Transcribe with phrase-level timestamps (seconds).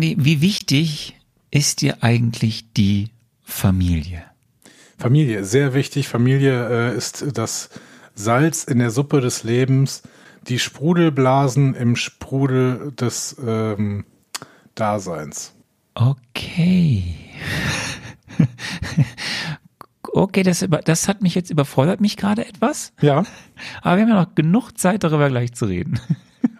[0.00, 1.20] Andi, wie wichtig
[1.50, 3.10] ist dir eigentlich die
[3.42, 4.22] Familie?
[4.96, 6.08] Familie, sehr wichtig.
[6.08, 7.68] Familie äh, ist das
[8.14, 10.00] Salz in der Suppe des Lebens,
[10.48, 14.06] die Sprudelblasen im Sprudel des ähm,
[14.74, 15.52] Daseins.
[15.92, 17.16] Okay.
[20.14, 22.94] okay, das, das hat mich jetzt überfordert mich gerade etwas.
[23.02, 23.26] Ja.
[23.82, 26.00] Aber wir haben ja noch genug Zeit, darüber gleich zu reden.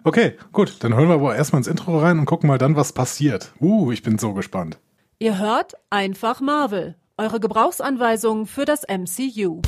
[0.03, 0.83] Okay, gut.
[0.83, 3.53] Dann hören wir aber erstmal ins Intro rein und gucken mal dann, was passiert.
[3.59, 4.79] Uh, ich bin so gespannt.
[5.19, 6.95] Ihr hört einfach Marvel.
[7.17, 9.61] Eure Gebrauchsanweisung für das MCU.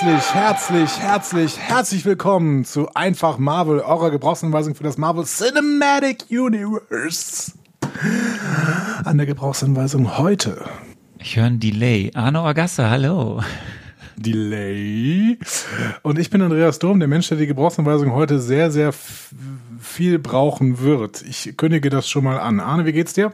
[0.00, 7.50] Herzlich, herzlich, herzlich, herzlich willkommen zu Einfach Marvel, eurer Gebrauchsanweisung für das Marvel Cinematic Universe.
[9.02, 10.64] An der Gebrauchsanweisung heute.
[11.18, 12.12] Ich höre ein Delay.
[12.14, 13.42] Arno Agassa, hallo.
[14.14, 15.36] Delay.
[16.02, 18.92] Und ich bin Andreas Dom, der Mensch, der die Gebrauchsanweisung heute sehr, sehr
[19.80, 21.22] viel brauchen wird.
[21.22, 22.60] Ich kündige das schon mal an.
[22.60, 23.32] Arne, wie geht's dir?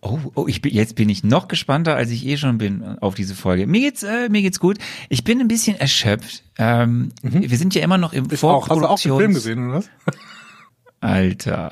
[0.00, 3.14] Oh, oh ich bin, jetzt bin ich noch gespannter, als ich eh schon bin auf
[3.14, 3.66] diese Folge.
[3.66, 4.78] Mir geht's, äh, mir geht's gut.
[5.08, 6.44] Ich bin ein bisschen erschöpft.
[6.58, 7.50] Ähm, mhm.
[7.50, 8.68] Wir sind ja immer noch im ich Auch.
[8.68, 9.90] Hast du auch den Film gesehen, oder was?
[11.00, 11.70] Alter,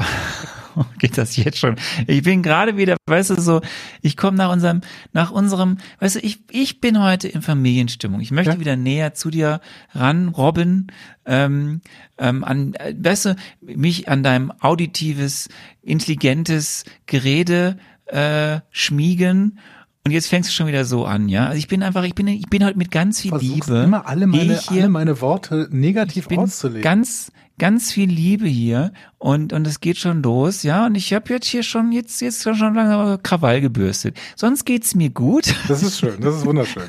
[0.98, 1.76] geht das jetzt schon?
[2.06, 3.60] Ich bin gerade wieder, weißt du, so,
[4.02, 8.20] ich komme nach unserem, nach unserem, weißt du, ich, ich bin heute in Familienstimmung.
[8.20, 8.60] Ich möchte ja?
[8.60, 9.60] wieder näher zu dir
[9.92, 10.88] ran, Robin,
[11.24, 11.80] ähm,
[12.18, 15.48] ähm, an, äh, weißt du, mich an deinem auditives,
[15.82, 19.58] intelligentes Gerede äh, schmiegen
[20.06, 21.46] und jetzt fängst du schon wieder so an, ja?
[21.46, 23.82] Also ich bin einfach, ich bin, ich bin heute mit ganz viel Versuchst Liebe.
[23.84, 26.82] immer alle meine, hier, alle meine Worte negativ ich auszulegen.
[26.82, 30.84] Ganz, ganz viel Liebe hier und und es geht schon los, ja?
[30.84, 34.18] Und ich habe jetzt hier schon jetzt jetzt schon lange Krawall gebürstet.
[34.36, 35.54] Sonst geht's mir gut.
[35.68, 36.82] Das ist schön, das ist wunderschön.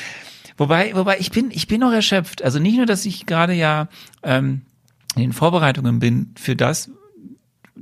[0.56, 2.44] wobei, wobei ich bin, ich bin noch erschöpft.
[2.44, 3.88] Also nicht nur, dass ich gerade ja
[4.22, 4.62] ähm,
[5.16, 6.88] in den Vorbereitungen bin für das,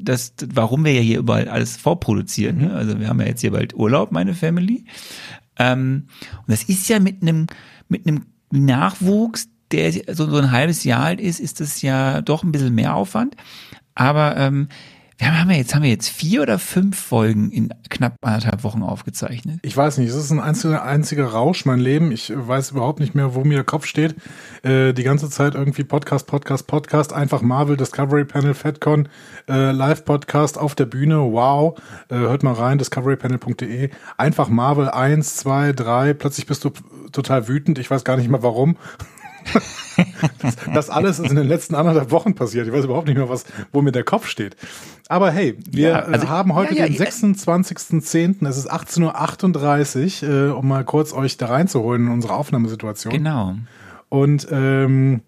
[0.02, 2.58] das, warum wir ja hier überall alles vorproduzieren.
[2.58, 2.72] Ne?
[2.72, 4.84] Also wir haben ja jetzt hier bald Urlaub, meine Family.
[5.58, 7.46] Ähm, und das ist ja mit einem
[7.88, 12.42] mit einem Nachwuchs, der so, so ein halbes Jahr alt ist, ist das ja doch
[12.42, 13.36] ein bisschen mehr Aufwand.
[13.94, 14.68] Aber ähm,
[15.18, 19.58] wir haben, jetzt, haben wir jetzt vier oder fünf Folgen in knapp anderthalb Wochen aufgezeichnet?
[19.62, 22.12] Ich weiß nicht, es ist ein einziger, einziger Rausch, mein Leben.
[22.12, 24.14] Ich weiß überhaupt nicht mehr, wo mir der Kopf steht.
[24.62, 29.08] Äh, die ganze Zeit irgendwie Podcast, Podcast, Podcast, einfach Marvel, Discovery Panel, FedCon,
[29.48, 31.76] äh, Live-Podcast auf der Bühne, wow.
[32.08, 33.90] Äh, hört mal rein, discoverypanel.de.
[34.16, 36.70] Einfach Marvel 1, 2, 3, plötzlich bist du
[37.10, 38.76] total wütend, ich weiß gar nicht mehr warum
[40.40, 42.66] das, das, alles ist in den letzten anderthalb Wochen passiert.
[42.66, 44.56] Ich weiß überhaupt nicht mehr, was, wo mir der Kopf steht.
[45.08, 48.46] Aber hey, wir ja, also, haben heute ja, ja, den 26.10.
[48.46, 53.12] Es ist 18.38 Uhr, äh, um mal kurz euch da reinzuholen in unsere Aufnahmesituation.
[53.12, 53.56] Genau.
[54.08, 55.22] Und ähm,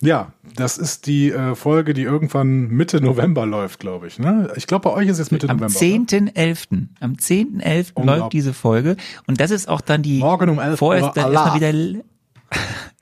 [0.00, 4.18] ja, das ist die äh, Folge, die irgendwann Mitte November läuft, glaube ich.
[4.18, 4.52] Ne?
[4.56, 5.78] Ich glaube, bei euch ist es Mitte Am November.
[5.78, 6.88] 10.11.
[7.00, 8.04] Am 10.11.
[8.04, 8.96] läuft diese Folge.
[9.26, 12.02] Und das ist auch dann die Morgen um 11 vorerst dann erstmal wieder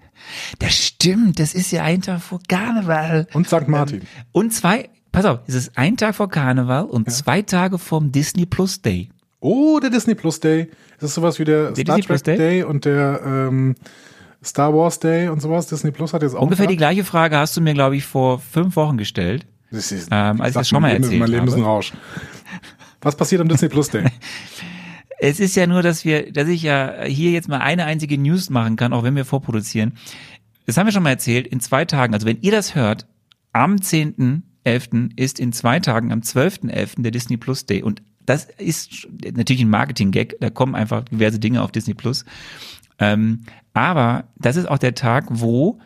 [0.58, 3.26] das stimmt, das ist ja ein Tag vor Karneval.
[3.32, 3.68] Und St.
[3.68, 4.00] Martin.
[4.00, 7.12] Ähm, und zwei, pass auf, es ist ein Tag vor Karneval und ja.
[7.12, 9.08] zwei Tage vom Disney Plus Day.
[9.40, 10.70] Oh, der Disney Plus Day.
[11.00, 12.36] Das ist sowas wie der, der Star Disney Trek Day?
[12.36, 12.62] Day?
[12.62, 13.74] und der ähm,
[14.44, 15.66] Star Wars Day und sowas.
[15.66, 16.42] Disney Plus hat jetzt auch.
[16.42, 19.46] Ungefähr die gleiche Frage hast du mir, glaube ich, vor fünf Wochen gestellt.
[19.72, 21.92] Das ist, ähm, als ich das schon mal erzählt Mein Leben ist ein Rausch.
[23.00, 24.04] Was passiert am Disney Plus Day?
[25.24, 28.50] Es ist ja nur, dass wir, dass ich ja hier jetzt mal eine einzige News
[28.50, 29.92] machen kann, auch wenn wir vorproduzieren
[30.66, 33.06] das haben wir schon mal erzählt, in zwei Tagen, also wenn ihr das hört,
[33.52, 35.10] am 10.11.
[35.16, 37.02] ist in zwei Tagen, am 12.11.
[37.02, 37.82] der Disney Plus Day.
[37.82, 42.24] Und das ist natürlich ein Marketing-Gag, da kommen einfach diverse Dinge auf Disney Plus.
[42.98, 43.42] Ähm,
[43.74, 45.80] aber das ist auch der Tag, wo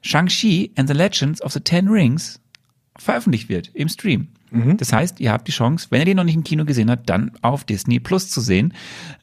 [0.00, 2.40] Shang-Chi and the Legends of the Ten Rings
[2.96, 4.28] veröffentlicht wird im Stream.
[4.50, 4.76] Mhm.
[4.76, 7.08] Das heißt, ihr habt die Chance, wenn ihr den noch nicht im Kino gesehen habt,
[7.08, 8.74] dann auf Disney Plus zu sehen.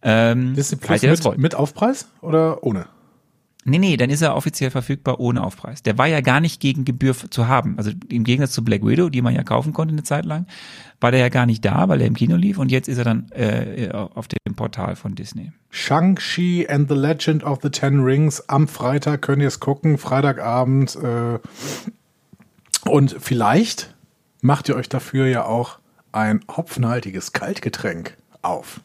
[0.01, 2.87] Ähm, Disney Plus mit, mit Aufpreis oder ohne?
[3.67, 5.81] Nee, nee, dann ist er offiziell verfügbar ohne Aufpreis.
[5.81, 7.79] Der war ja gar nicht gegen Gebühr zu haben.
[7.79, 10.45] Also im Gegensatz zu Black Widow, die man ja kaufen konnte eine Zeit lang,
[11.01, 13.03] war der ja gar nicht da, weil er im Kino lief und jetzt ist er
[13.05, 15.51] dann äh, auf dem Portal von Disney.
[15.71, 18.47] Shang-Chi and the Legend of the Ten Rings.
[18.49, 20.95] Am Freitag könnt ihr es gucken, Freitagabend.
[20.97, 21.39] Äh
[22.87, 23.95] Und vielleicht
[24.41, 25.79] macht ihr euch dafür ja auch
[26.11, 28.81] ein hopfenhaltiges Kaltgetränk auf.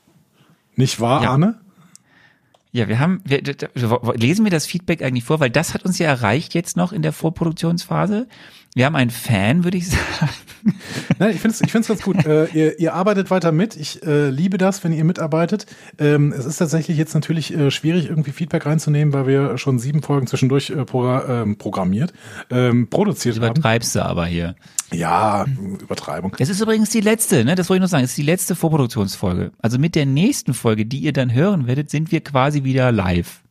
[0.75, 1.31] Nicht wahr, Ja.
[1.33, 1.61] Arne?
[2.73, 3.43] Ja, wir haben, wir,
[4.15, 7.03] lesen wir das Feedback eigentlich vor, weil das hat uns ja erreicht jetzt noch in
[7.03, 8.29] der Vorproduktionsphase.
[8.75, 10.31] Wir haben einen Fan, würde ich sagen.
[11.19, 12.25] Nein, ich finde es ich find's ganz gut.
[12.25, 13.77] äh, ihr, ihr arbeitet weiter mit.
[13.77, 15.67] Ich äh, liebe das, wenn ihr mitarbeitet.
[15.99, 20.03] Ähm, es ist tatsächlich jetzt natürlich äh, schwierig, irgendwie Feedback reinzunehmen, weil wir schon sieben
[20.03, 22.13] Folgen zwischendurch äh, pro, ähm, programmiert,
[22.51, 23.57] ähm, produziert haben.
[23.57, 24.55] Übertreibst du aber hier.
[24.93, 25.47] Ja,
[25.81, 26.37] Übertreibung.
[26.39, 27.55] Es ist übrigens die letzte, ne?
[27.55, 28.05] Das wollte ich noch sagen.
[28.05, 29.53] Es ist die letzte Vorproduktionsfolge.
[29.61, 33.43] Also mit der nächsten Folge, die ihr dann hören werdet, sind wir quasi wieder live.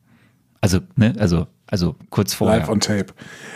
[0.62, 2.60] Also, ne, also, also kurz vorher.
[2.60, 3.08] Live on Tape.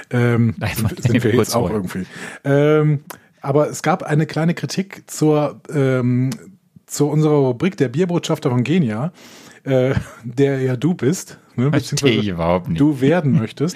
[0.10, 1.78] Ähm, Live on sind Tape, wir kurz jetzt auch vorher.
[1.78, 2.06] irgendwie.
[2.44, 3.04] Ähm,
[3.42, 6.30] aber es gab eine kleine Kritik zur, ähm,
[6.86, 9.12] zu unserer Rubrik der Bierbotschafter von Genia,
[9.64, 9.94] äh,
[10.24, 12.80] der ja du bist, ne, Verstehe ich überhaupt nicht.
[12.80, 13.76] du werden möchtest.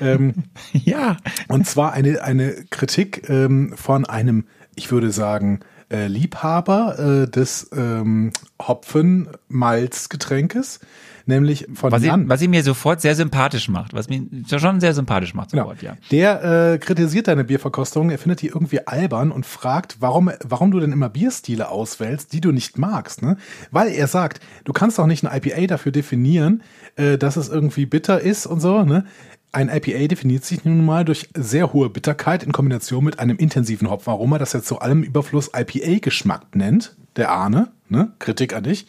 [0.00, 0.34] ähm,
[0.72, 1.16] Ja.
[1.48, 4.44] und zwar eine, eine Kritik ähm, von einem,
[4.74, 5.60] ich würde sagen,
[5.90, 10.80] äh, Liebhaber äh, des ähm, Hopfen-Malz-Getränkes,
[11.26, 12.28] nämlich von Was, Jan.
[12.28, 14.22] was ich mir sofort sehr sympathisch macht, was mir
[14.58, 15.64] schon sehr sympathisch macht Genau.
[15.64, 15.96] sofort, ja.
[16.10, 20.80] Der äh, kritisiert deine Bierverkostung, er findet die irgendwie albern und fragt, warum, warum du
[20.80, 23.22] denn immer Bierstile auswählst, die du nicht magst.
[23.22, 23.36] Ne?
[23.70, 26.62] Weil er sagt, du kannst doch nicht ein IPA dafür definieren,
[26.96, 28.82] äh, dass es irgendwie bitter ist und so.
[28.84, 29.04] Ne?
[29.52, 33.88] Ein IPA definiert sich nun mal durch sehr hohe Bitterkeit in Kombination mit einem intensiven
[33.90, 36.94] Hopfenaroma, das er zu allem Überfluss IPA-Geschmack nennt.
[37.16, 38.12] Der Ahne, ne?
[38.18, 38.86] Kritik an dich.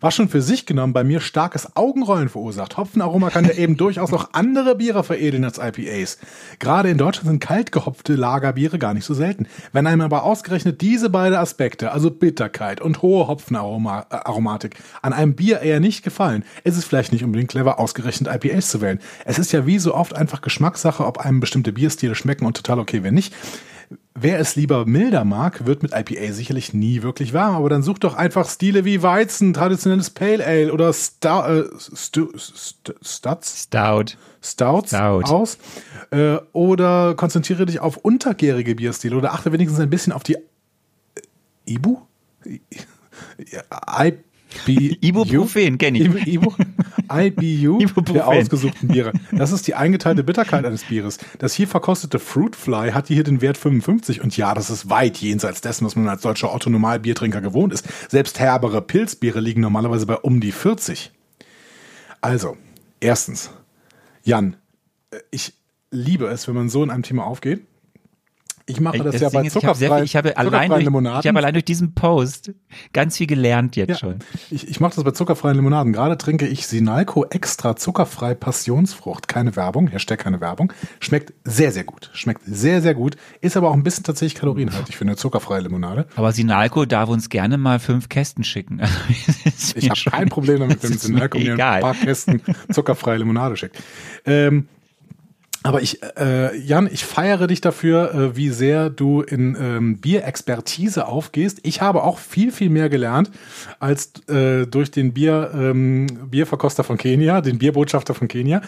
[0.00, 2.76] Was schon für sich genommen bei mir starkes Augenrollen verursacht.
[2.76, 6.18] Hopfenaroma kann ja eben durchaus auch andere Biere veredeln als IPAs.
[6.58, 9.46] Gerade in Deutschland sind kalt gehopfte Lagerbiere gar nicht so selten.
[9.72, 15.60] Wenn einem aber ausgerechnet diese beiden Aspekte, also Bitterkeit und hohe Hopfenaromatik, an einem Bier
[15.60, 19.00] eher nicht gefallen, ist es vielleicht nicht unbedingt clever, ausgerechnet IPAs zu wählen.
[19.24, 22.78] Es ist ja wie so oft einfach Geschmackssache, ob einem bestimmte Bierstile schmecken und total
[22.78, 23.34] okay, wenn nicht.
[24.14, 28.02] Wer es lieber milder mag, wird mit IPA sicherlich nie wirklich warm, aber dann sucht
[28.04, 34.16] doch einfach Stile wie Weizen, traditionelles Pale Ale oder Stou, äh, Stu, St Stouts, Stout.
[34.42, 35.24] Stouts Stout.
[35.24, 35.58] aus
[36.12, 40.38] äh, oder konzentriere dich auf untergärige Bierstile oder achte wenigstens ein bisschen auf die äh,
[41.66, 41.98] Ibu?
[42.46, 44.14] I-
[44.66, 46.04] IB Ibuprofen, kenn ich.
[46.04, 46.52] Ibu, Ibu,
[47.12, 48.14] IBU Ibuprofen.
[48.14, 49.12] der ausgesuchten Biere.
[49.32, 51.18] Das ist die eingeteilte Bitterkeit eines Bieres.
[51.38, 55.60] Das hier verkostete Fruitfly hat hier den Wert 55 und ja, das ist weit jenseits
[55.60, 57.86] dessen, was man als deutscher Otto-Normal-Biertrinker gewohnt ist.
[58.08, 61.12] Selbst herbere Pilzbiere liegen normalerweise bei um die 40.
[62.20, 62.56] Also,
[63.00, 63.50] erstens,
[64.22, 64.56] Jan,
[65.10, 65.54] äh, ich
[65.90, 67.64] liebe es, wenn man so in einem Thema aufgeht.
[68.68, 71.20] Ich mache das, Das ja bei ist, ich habe viel, ich habe allein durch, Limonaden.
[71.20, 72.52] ich habe allein durch diesen Post
[72.92, 74.16] ganz viel gelernt jetzt Ja, schon.
[74.50, 75.92] ich, ich mache das bei zuckerfreien Limonaden.
[75.92, 79.28] Gerade trinke ich Sinalco extra zuckerfrei Passionsfrucht.
[79.28, 80.72] Keine Werbung, Hashtag keine Werbung.
[80.98, 82.10] Schmeckt sehr, sehr gut.
[82.12, 83.16] Schmeckt sehr, sehr gut.
[83.40, 86.06] Ist aber auch ein bisschen tatsächlich kalorienhaltig für eine zuckerfreie Limonade.
[86.16, 88.80] Aber Sinalco darf uns gerne mal fünf Kästen schicken.
[89.46, 93.56] Also, Ich habe kein Problem damit, wenn Sinalco mir mir ein paar Kästen zuckerfreie Limonade
[93.56, 93.76] schickt.
[94.26, 94.68] Ähm,
[95.62, 101.06] aber ich, äh, Jan, ich feiere dich dafür, äh, wie sehr du in ähm, Bierexpertise
[101.06, 101.60] aufgehst.
[101.62, 103.30] Ich habe auch viel, viel mehr gelernt
[103.80, 108.62] als äh, durch den Bier, ähm, Bierverkoster von Kenia, den Bierbotschafter von Kenia.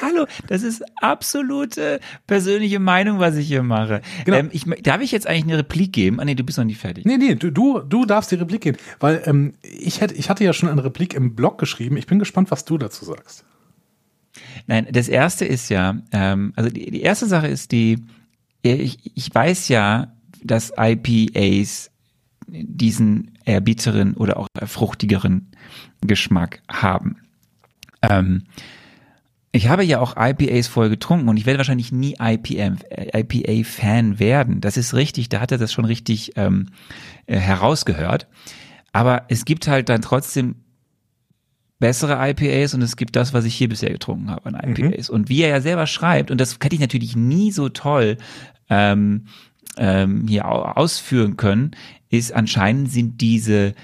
[0.00, 4.00] Hallo, das ist absolute persönliche Meinung, was ich hier mache.
[4.24, 4.38] Genau.
[4.38, 6.20] Ähm, ich, darf ich jetzt eigentlich eine Replik geben?
[6.20, 7.04] Ah nee, du bist noch nicht fertig.
[7.04, 8.76] Nee, nee, du, du, du darfst die Replik gehen.
[9.00, 11.96] Weil ähm, ich, hätte, ich hatte ja schon eine Replik im Blog geschrieben.
[11.96, 13.44] Ich bin gespannt, was du dazu sagst.
[14.66, 17.98] Nein, das erste ist ja, ähm, also die, die erste Sache ist die,
[18.62, 21.90] ich, ich weiß ja, dass IPAs
[22.46, 23.62] diesen eher
[24.16, 25.50] oder auch fruchtigeren
[26.00, 27.16] Geschmack haben.
[28.02, 28.44] Ähm,
[29.52, 34.62] ich habe ja auch IPAs voll getrunken und ich werde wahrscheinlich nie IPA-Fan werden.
[34.62, 36.70] Das ist richtig, da hat er das schon richtig ähm,
[37.26, 38.28] äh, herausgehört.
[38.92, 40.56] Aber es gibt halt dann trotzdem
[41.82, 45.10] bessere IPAs und es gibt das, was ich hier bisher getrunken habe an IPAs.
[45.10, 48.18] Und wie er ja selber schreibt, und das hätte ich natürlich nie so toll
[48.70, 49.26] ähm,
[49.76, 51.72] ähm, hier au- ausführen können,
[52.08, 53.74] ist anscheinend sind diese,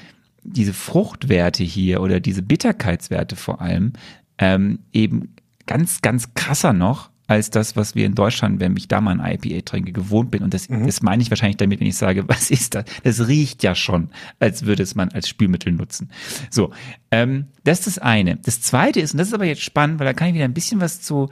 [0.44, 3.94] diese Fruchtwerte hier oder diese Bitterkeitswerte vor allem
[4.38, 5.34] ähm, eben
[5.66, 9.38] ganz, ganz krasser noch als das, was wir in Deutschland, wenn ich da mal ein
[9.40, 10.42] IPA trinke, gewohnt bin.
[10.42, 12.86] Und das, das meine ich wahrscheinlich damit, wenn ich sage, was ist das?
[13.04, 16.10] Das riecht ja schon, als würde es man als Spülmittel nutzen.
[16.50, 16.72] So,
[17.12, 18.36] ähm, das ist das eine.
[18.36, 20.54] Das zweite ist, und das ist aber jetzt spannend, weil da kann ich wieder ein
[20.54, 21.28] bisschen was zu,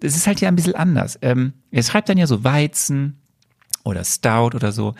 [0.00, 1.18] das ist halt ja ein bisschen anders.
[1.22, 3.22] Ähm, er schreibt dann ja so Weizen,
[3.86, 4.94] oder Stout oder so.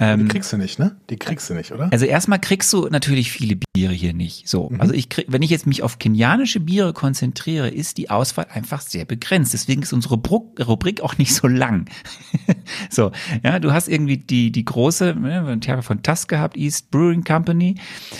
[0.00, 0.96] Die kriegst du nicht, ne?
[1.10, 1.92] Die kriegst du nicht, oder?
[1.92, 4.48] Also erstmal kriegst du natürlich viele Biere hier nicht.
[4.48, 4.80] So, Mhm.
[4.80, 8.80] also ich krieg, wenn ich jetzt mich auf kenianische Biere konzentriere, ist die Auswahl einfach
[8.80, 9.52] sehr begrenzt.
[9.52, 11.84] Deswegen ist unsere Bru- Rubrik auch nicht so lang.
[12.90, 16.90] so, ja, du hast irgendwie die die große, ne, ich habe von Tusk gehabt, East
[16.90, 17.74] Brewing Company.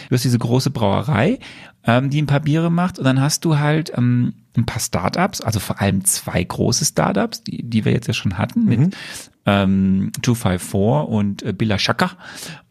[0.08, 1.38] Du hast diese große Brauerei,
[1.84, 5.40] ähm, die ein paar Biere macht, und dann hast du halt ähm, ein paar Startups,
[5.40, 8.94] also vor allem zwei große Startups, die, die wir jetzt ja schon hatten mit
[9.46, 12.12] ähm, 254 und äh, Billa Shaka.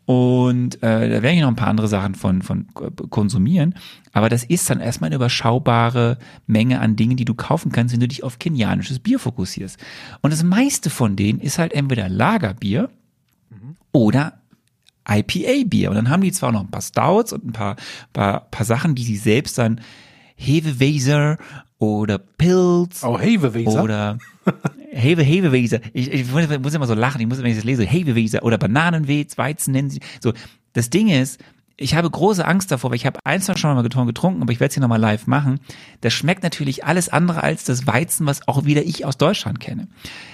[0.05, 3.75] Und äh, da werden ja noch ein paar andere Sachen von, von äh, konsumieren.
[4.11, 7.99] Aber das ist dann erstmal eine überschaubare Menge an Dingen, die du kaufen kannst, wenn
[7.99, 9.77] du dich auf kenianisches Bier fokussierst.
[10.21, 12.89] Und das meiste von denen ist halt entweder Lagerbier
[13.91, 14.39] oder
[15.07, 15.89] IPA-Bier.
[15.89, 17.75] Und dann haben die zwar noch ein paar Stouts und ein paar,
[18.13, 19.81] paar, paar Sachen, die sie selbst dann
[20.35, 21.37] Hefeweiser
[21.79, 23.83] oder Pilz Oh, Hefeweiser?
[23.83, 24.17] oder
[24.91, 25.79] Hewe, Hefeweiser.
[25.93, 29.37] Ich, ich muss immer so lachen, ich muss, wenn ich das lese, Hefeweiser oder Bananenwez,
[29.37, 30.01] Weizen nennen sie.
[30.21, 30.33] So,
[30.73, 31.39] das Ding ist,
[31.77, 34.69] ich habe große Angst davor, weil ich habe eins schon mal getrunken, aber ich werde
[34.69, 35.61] es hier nochmal live machen.
[36.01, 39.87] Das schmeckt natürlich alles andere als das Weizen, was auch wieder ich aus Deutschland kenne.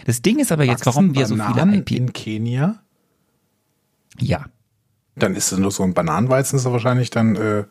[0.05, 1.95] Das Ding ist aber jetzt, warum wir so viele IPA...
[1.95, 2.81] in Kenia?
[4.19, 4.45] Ja.
[5.15, 7.65] Dann ist es nur so ein Bananenweizen, ist er wahrscheinlich dann, äh,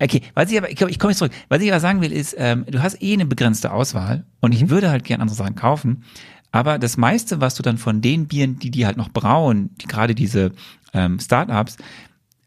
[0.00, 1.32] Okay, was ich aber, ich, ich komme jetzt zurück.
[1.48, 4.56] Was ich aber sagen will, ist, ähm, du hast eh eine begrenzte Auswahl und Mhm.
[4.56, 6.04] ich würde halt gern andere Sachen kaufen.
[6.52, 9.86] Aber das meiste, was du dann von den Bieren, die die halt noch brauen, die,
[9.86, 10.52] gerade diese
[10.92, 11.76] ähm, Startups,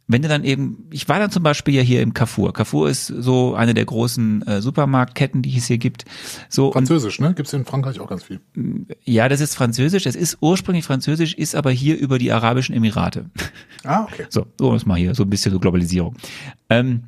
[0.08, 2.54] wenn du dann eben, ich war dann zum Beispiel ja hier im Carrefour.
[2.54, 6.06] Carrefour ist so eine der großen äh, Supermarktketten, die es hier gibt.
[6.50, 7.34] So und französisch, ne?
[7.34, 8.40] Gibt's in Frankreich auch ganz viel.
[9.04, 10.06] ja, das ist Französisch.
[10.06, 13.30] Es ist ursprünglich Französisch, ist aber hier über die Arabischen Emirate.
[13.84, 14.26] Ah, okay.
[14.38, 16.16] So, so ist mal hier, so ein bisschen so Globalisierung.
[16.70, 17.04] Ähm,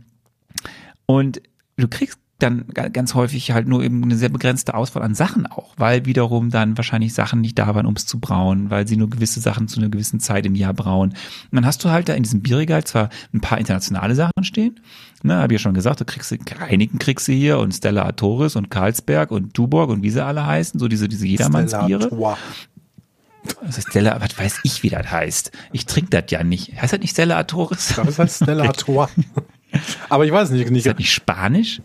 [1.05, 1.41] und
[1.77, 5.45] du kriegst dann ga- ganz häufig halt nur eben eine sehr begrenzte Auswahl an Sachen
[5.45, 8.97] auch, weil wiederum dann wahrscheinlich Sachen nicht da waren, um es zu brauen, weil sie
[8.97, 11.09] nur gewisse Sachen zu einer gewissen Zeit im Jahr brauen.
[11.09, 11.17] Und
[11.51, 14.79] dann hast du halt da in diesem Bierregal zwar ein paar internationale Sachen stehen,
[15.21, 18.55] ne, habe ich ja schon gesagt, du kriegst Reinigen kriegst du hier und Stella Artoris
[18.55, 22.03] und Carlsberg und Tuborg und wie sie alle heißen, so diese, diese Jedermannsbiere.
[22.03, 22.37] Stella Artois.
[23.61, 25.51] Also Stella, was weiß ich, wie das heißt.
[25.71, 26.79] Ich trinke das ja nicht.
[26.81, 27.93] Heißt das nicht Stella Artoris?
[27.95, 29.07] Das ist halt Stella Artois.
[30.09, 30.85] Aber ich weiß nicht, nicht.
[30.85, 31.81] Ist das nicht Spanisch?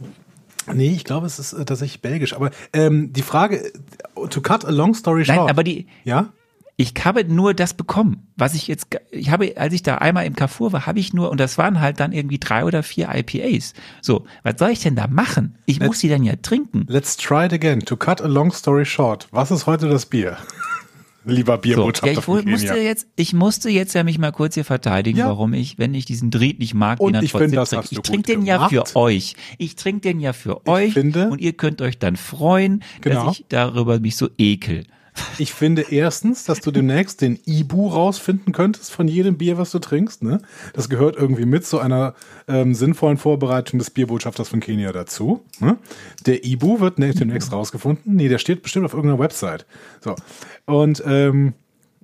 [0.73, 2.35] Nee, ich glaube, es ist äh, tatsächlich belgisch.
[2.35, 5.39] Aber ähm, die Frage, äh, to cut a long story short.
[5.39, 6.33] Nein, aber die, ja?
[6.77, 10.35] ich habe nur das bekommen, was ich jetzt, ich habe, als ich da einmal im
[10.35, 13.75] Carrefour war, habe ich nur, und das waren halt dann irgendwie drei oder vier IPAs.
[14.01, 15.57] So, was soll ich denn da machen?
[15.67, 16.87] Ich muss die dann ja trinken.
[16.89, 17.81] Let's try it again.
[17.81, 19.29] To cut a long story short.
[19.31, 20.37] Was ist heute das Bier?
[21.27, 24.65] Lieber So, Bierbotschafter ja, ich musste jetzt, ich musste jetzt ja mich mal kurz hier
[24.65, 25.29] verteidigen, Ja.
[25.29, 27.95] warum ich, wenn ich diesen Dried nicht mag, Und ihn dann ich finde, trotzdem trinke.
[27.95, 28.89] du Ich trinke den ja gemacht.
[28.91, 29.35] für euch.
[29.59, 30.93] Ich trinke den ja für euch.
[30.93, 33.27] finde- und ihr könnt euch dann freuen, Genau.
[33.27, 34.85] dass ich darüber mich so ekel.
[35.39, 39.79] Ich finde erstens, dass du demnächst den Ibu rausfinden könntest von jedem Bier, was du
[39.79, 40.23] trinkst.
[40.23, 40.41] Ne?
[40.73, 42.15] Das gehört irgendwie mit zu einer
[42.49, 45.45] ähm, sinnvollen Vorbereitung des Bierbotschafters von Kenia dazu.
[45.61, 45.79] Ne?
[46.27, 48.17] Der Ibu wird demnächst rausgefunden.
[48.17, 49.67] Nee, der steht bestimmt auf irgendeiner Website.
[50.01, 50.15] So.
[50.67, 51.55] Und ähm,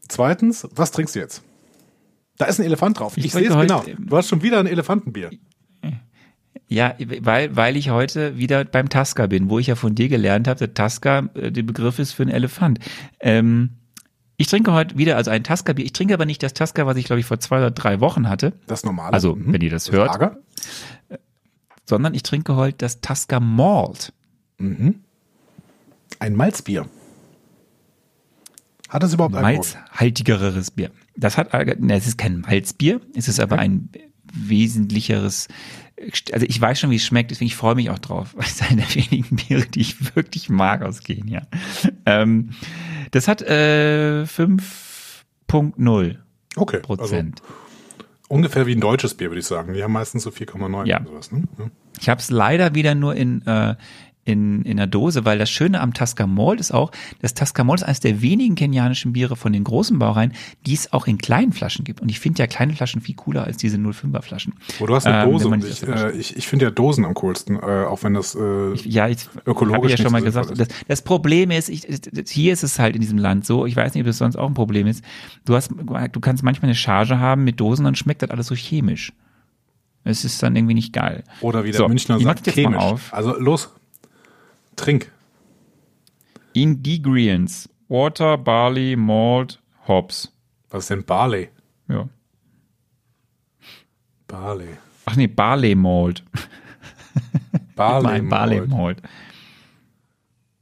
[0.09, 1.43] zweitens, was trinkst du jetzt?
[2.39, 3.17] Da ist ein Elefant drauf.
[3.17, 3.85] Ich, Ich sehe es genau.
[3.99, 5.31] Du hast schon wieder ein Elefantenbier.
[6.73, 10.47] Ja, weil, weil ich heute wieder beim Tasca bin, wo ich ja von dir gelernt
[10.47, 12.79] habe, der Tasca, äh, der Begriff ist für einen Elefant.
[13.19, 13.71] Ähm,
[14.37, 15.85] ich trinke heute wieder, also ein Tasca-Bier.
[15.85, 18.29] Ich trinke aber nicht das Tasca, was ich glaube ich vor zwei oder drei Wochen
[18.29, 19.13] hatte, Das normale.
[19.13, 19.53] Also, Mhm.
[19.53, 20.09] wenn ihr das hört.
[20.13, 20.39] Lager.
[21.87, 24.13] sondern ich trinke heute das Tasca Malt.
[24.61, 26.87] Ein Malzbier.
[28.89, 29.55] Hat das überhaupt Alkohol?
[29.57, 30.91] Malzhaltigeres Bier.
[31.17, 33.89] Das hat, Alge- ne, es ist kein Malzbier, es ist aber ein
[34.33, 35.49] wesentlicheres,
[36.33, 38.63] also ich weiß schon, wie es schmeckt, deswegen ich freue mich auch drauf, es ist
[38.71, 41.47] eine der wenigen Biere, die ich wirklich mag aus Kenia.
[42.07, 42.51] Ähm,
[43.11, 46.17] das hat äh, 5.0
[46.57, 46.79] Okay.
[46.81, 47.43] Prozent.
[47.43, 47.55] Also
[48.29, 49.75] ungefähr wie ein deutsches Bier, würde ich sagen.
[49.75, 51.01] Die haben meistens so 4,9 Ja.
[51.01, 51.09] Ne?
[51.59, 51.71] Ja.
[52.01, 53.75] Ich habe es leider wieder nur in, äh,
[54.25, 57.81] in, in der Dose, weil das Schöne am Tasca Malt ist auch, das Tasca Malt
[57.81, 60.33] ist eines der wenigen kenianischen Biere von den großen Brauereien,
[60.67, 62.01] die es auch in kleinen Flaschen gibt.
[62.01, 64.55] Und ich finde ja kleine Flaschen viel cooler als diese 05er Flaschen.
[64.79, 67.15] Wo du hast eine Ähm, Dose und ich, äh, ich, ich finde ja Dosen am
[67.15, 70.59] coolsten, äh, auch wenn das äh, Ja, ich Ökologisch habe ja schon mal gesagt.
[70.59, 71.87] Das, das Problem ist, ich,
[72.29, 73.65] hier ist es halt in diesem Land so.
[73.65, 75.03] Ich weiß nicht, ob das sonst auch ein Problem ist.
[75.47, 78.55] Du hast, du kannst manchmal eine Charge haben mit Dosen, dann schmeckt das alles so
[78.55, 79.13] chemisch.
[80.05, 81.25] Es ist dann irgendwie nicht geil.
[81.43, 82.79] oder wie der So, Münchner ich sagt, chemisch.
[82.79, 83.13] auf.
[83.13, 83.71] Also los,
[84.81, 85.11] trink.
[86.53, 90.33] Ingredients: Water, Barley, Malt, Hops.
[90.71, 91.51] Was ist denn Barley?
[91.89, 92.09] Ja.
[94.27, 94.77] Barley.
[95.07, 96.23] Ach nee, Barley Malt.
[97.77, 99.03] Barley Mein Barley Malt.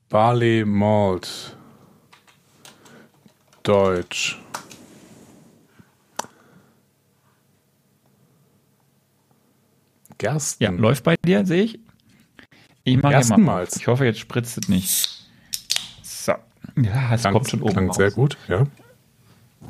[0.08, 1.56] Barley Malt.
[3.62, 4.38] Deutsch.
[10.16, 10.64] Gersten.
[10.64, 11.80] Ja, läuft bei dir, sehe ich.
[12.92, 13.66] Ich mache hier mal.
[13.76, 15.08] Ich hoffe, jetzt spritzt es nicht.
[16.02, 16.32] So.
[16.76, 17.96] Ja, es Klang, kommt schon oben klang raus.
[17.96, 18.66] sehr gut, ja.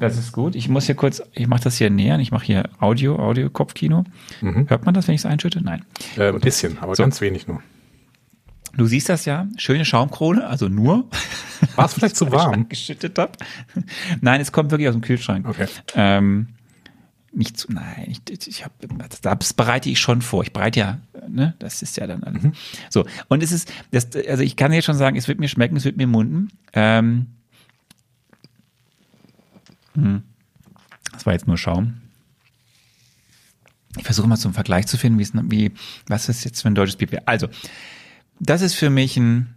[0.01, 0.55] Das ist gut.
[0.55, 2.19] Ich muss hier kurz, ich mache das hier näher.
[2.21, 4.05] Ich mache hier Audio, Audio-Kopfkino.
[4.41, 4.69] Mhm.
[4.69, 5.63] Hört man das, wenn ich es einschütte?
[5.63, 5.85] Nein.
[6.17, 7.03] Äh, ein bisschen, aber So.
[7.03, 7.63] ganz wenig nur.
[8.77, 9.49] Du siehst das ja.
[9.57, 11.09] Schöne Schaumkrone, also nur.
[11.75, 12.69] War es vielleicht zu warm?
[12.69, 13.33] geschüttet habe.
[14.21, 15.49] Nein, es kommt wirklich aus dem Kühlschrank.
[15.49, 15.67] Okay.
[15.97, 16.49] Ähm,
[17.33, 18.73] nicht zu, nein, ich, ich hab,
[19.23, 20.43] das bereite ich schon vor.
[20.43, 22.43] Ich bereite ja, ne, das ist ja dann alles.
[22.43, 22.53] Mhm.
[22.91, 25.77] So, und es ist, das, also ich kann jetzt schon sagen, es wird mir schmecken,
[25.77, 26.49] es wird mir munden.
[26.73, 27.27] Ähm,
[29.95, 30.23] hm.
[31.13, 32.01] das war jetzt nur Schaum.
[33.97, 35.73] Ich versuche mal zum Vergleich zu finden, wie
[36.07, 37.23] was ist jetzt für ein deutsches Bier.
[37.27, 37.49] Also,
[38.39, 39.55] das ist für mich ein,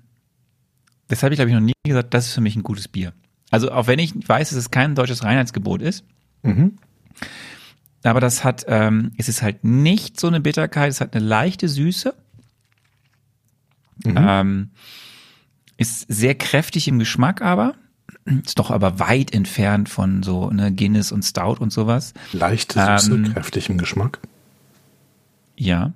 [1.07, 3.13] das habe ich glaube ich noch nie gesagt, das ist für mich ein gutes Bier.
[3.51, 6.05] Also auch wenn ich weiß, dass es kein deutsches Reinheitsgebot ist,
[6.43, 6.77] Mhm.
[8.03, 11.67] Aber das hat, ähm, es ist halt nicht so eine Bitterkeit, es hat eine leichte
[11.67, 12.13] Süße,
[14.03, 14.15] Mhm.
[14.17, 14.69] ähm,
[15.77, 17.75] ist sehr kräftig im Geschmack aber,
[18.43, 22.13] ist doch aber weit entfernt von so ne, Guinness und Stout und sowas.
[22.33, 24.19] Leichte Süße, Ähm, kräftig im Geschmack.
[25.55, 25.93] Ja.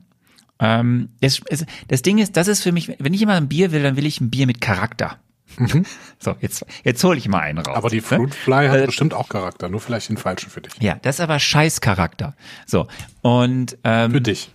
[0.59, 3.71] Ähm, es, es, das Ding ist, das ist für mich, wenn ich immer ein Bier
[3.71, 5.17] will, dann will ich ein Bier mit Charakter.
[6.19, 7.67] So, jetzt, jetzt hole ich mal einen raus.
[7.67, 7.77] Mhm.
[7.77, 8.01] Aber die ne?
[8.01, 10.73] Fruit Fly hat Äh, bestimmt auch Charakter, nur vielleicht den falschen für dich.
[10.81, 12.35] Ja, das ist aber Scheißcharakter.
[12.65, 12.87] So,
[13.21, 14.49] und ähm, Für dich.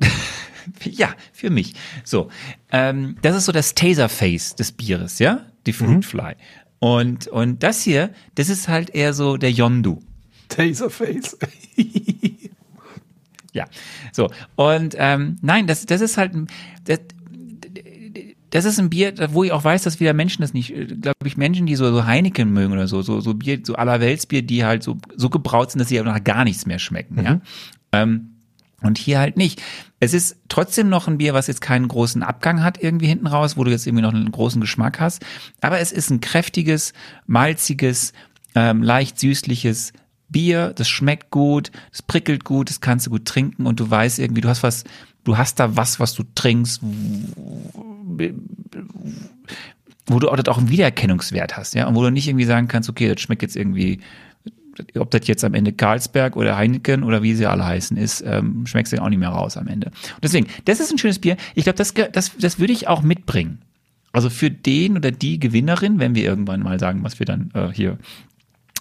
[0.82, 1.74] ja, für mich.
[2.04, 2.30] So,
[2.72, 5.76] ähm, das ist so das Taserface des Bieres, ja, die Mhm.
[5.76, 6.34] Fruit Fly.
[6.80, 10.02] Und und das hier, das ist halt eher so der Yondu.
[10.48, 11.36] Taserface.
[13.52, 13.66] Ja,
[14.12, 16.48] so und ähm, nein, das das ist halt ein-
[16.86, 16.98] das,
[18.54, 21.36] das ist ein Bier, wo ich auch weiß, dass wieder Menschen das nicht, glaube ich,
[21.36, 24.84] Menschen, die so, so Heineken mögen oder so, so, so Bier, so Allerweltsbier, die halt
[24.84, 27.40] so, so gebraut sind, dass sie nach gar nichts mehr schmecken, ja.
[27.90, 28.30] Ähm,
[28.80, 29.60] und hier halt nicht.
[29.98, 33.56] Es ist trotzdem noch ein Bier, was jetzt keinen großen Abgang hat irgendwie hinten raus,
[33.56, 35.24] wo du jetzt irgendwie noch einen großen Geschmack hast.
[35.60, 36.92] Aber es ist ein kräftiges,
[37.26, 38.12] malziges,
[38.54, 39.92] ähm, leicht süßliches
[40.28, 40.72] Bier.
[40.76, 44.42] Das schmeckt gut, das prickelt gut, das kannst du gut trinken und du weißt irgendwie,
[44.42, 44.84] du hast was,
[45.24, 46.80] du hast da was, was du trinkst,
[50.06, 52.68] wo du auch, das auch einen Wiedererkennungswert hast, ja, und wo du nicht irgendwie sagen
[52.68, 54.00] kannst, okay, das schmeckt jetzt irgendwie,
[54.98, 58.66] ob das jetzt am Ende Carlsberg oder Heineken oder wie sie alle heißen ist, ähm,
[58.66, 59.88] schmeckst du auch nicht mehr raus am Ende.
[59.88, 61.36] Und deswegen, das ist ein schönes Bier.
[61.54, 63.58] Ich glaube, das, das, das würde ich auch mitbringen.
[64.12, 67.68] Also für den oder die Gewinnerin, wenn wir irgendwann mal sagen, was wir dann äh,
[67.72, 67.98] hier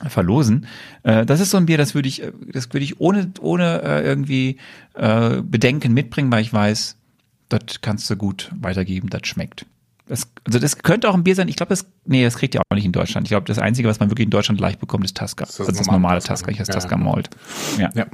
[0.07, 0.67] verlosen.
[1.03, 3.81] Äh, das ist so ein Bier, das würde ich, äh, das würde ich ohne, ohne
[3.81, 4.57] äh, irgendwie
[4.95, 6.97] äh, Bedenken mitbringen, weil ich weiß,
[7.59, 9.65] das kannst du gut weitergeben, das schmeckt.
[10.07, 11.47] Das, also das könnte auch ein Bier sein.
[11.47, 13.25] Ich glaube, das, nee, das kriegt ihr auch nicht in Deutschland.
[13.25, 15.45] Ich glaube, das Einzige, was man wirklich in Deutschland leicht bekommt, ist Tasca.
[15.45, 16.97] Das, das ist das normale Tasca, ich heiße ja, Tasca.
[16.97, 17.29] Malt.
[17.79, 17.89] Ja.
[17.95, 18.05] Ja.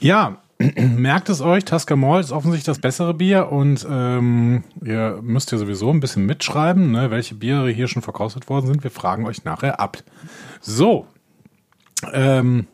[0.00, 0.38] Ja,
[0.96, 5.58] merkt es euch, Tasca Mall ist offensichtlich das bessere Bier und ähm, ihr müsst ja
[5.58, 8.82] sowieso ein bisschen mitschreiben, ne, welche Biere hier schon verkostet worden sind.
[8.82, 9.98] Wir fragen euch nachher ab.
[10.60, 11.06] So,
[12.12, 12.66] ähm,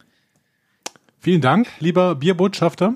[1.18, 2.94] vielen Dank, lieber Bierbotschafter.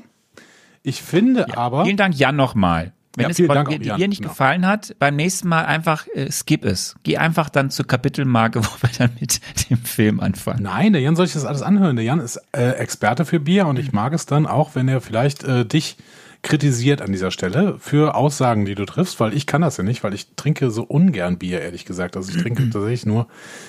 [0.82, 2.92] Ich finde aber, Vielen Dank, Jan, nochmal.
[3.14, 6.64] Wenn Ja, es Dank dir dir nicht gefallen hat, beim nächsten Mal einfach äh, skip
[6.64, 6.94] es.
[7.02, 10.62] Geh einfach dann zur Kapitelmarke, wo wir dann mit dem Film anfangen.
[10.62, 11.96] Nein, der Jan soll sich das alles anhören.
[11.96, 15.02] Der Jan ist äh, Experte für Bier und ich mag es dann auch, wenn er
[15.02, 15.98] vielleicht äh, dich
[16.42, 20.02] kritisiert an dieser Stelle für Aussagen, die du triffst, weil ich kann das ja nicht,
[20.02, 22.16] weil ich trinke so ungern Bier, ehrlich gesagt.
[22.16, 23.28] Also ich trinke tatsächlich nur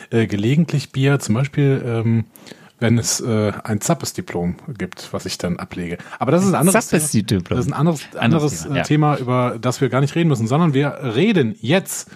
[0.10, 2.26] äh, gelegentlich Bier, zum Beispiel ähm,
[2.84, 5.98] wenn es äh, ein Zappes-Diplom gibt, was ich dann ablege.
[6.20, 7.58] Aber das ist ein anderes Zappes-Diplom.
[7.58, 8.84] Das ist ein anderes, anderes, Anderes Thema, Thema, ja.
[8.84, 12.12] Thema, über das wir gar nicht reden müssen, sondern wir reden jetzt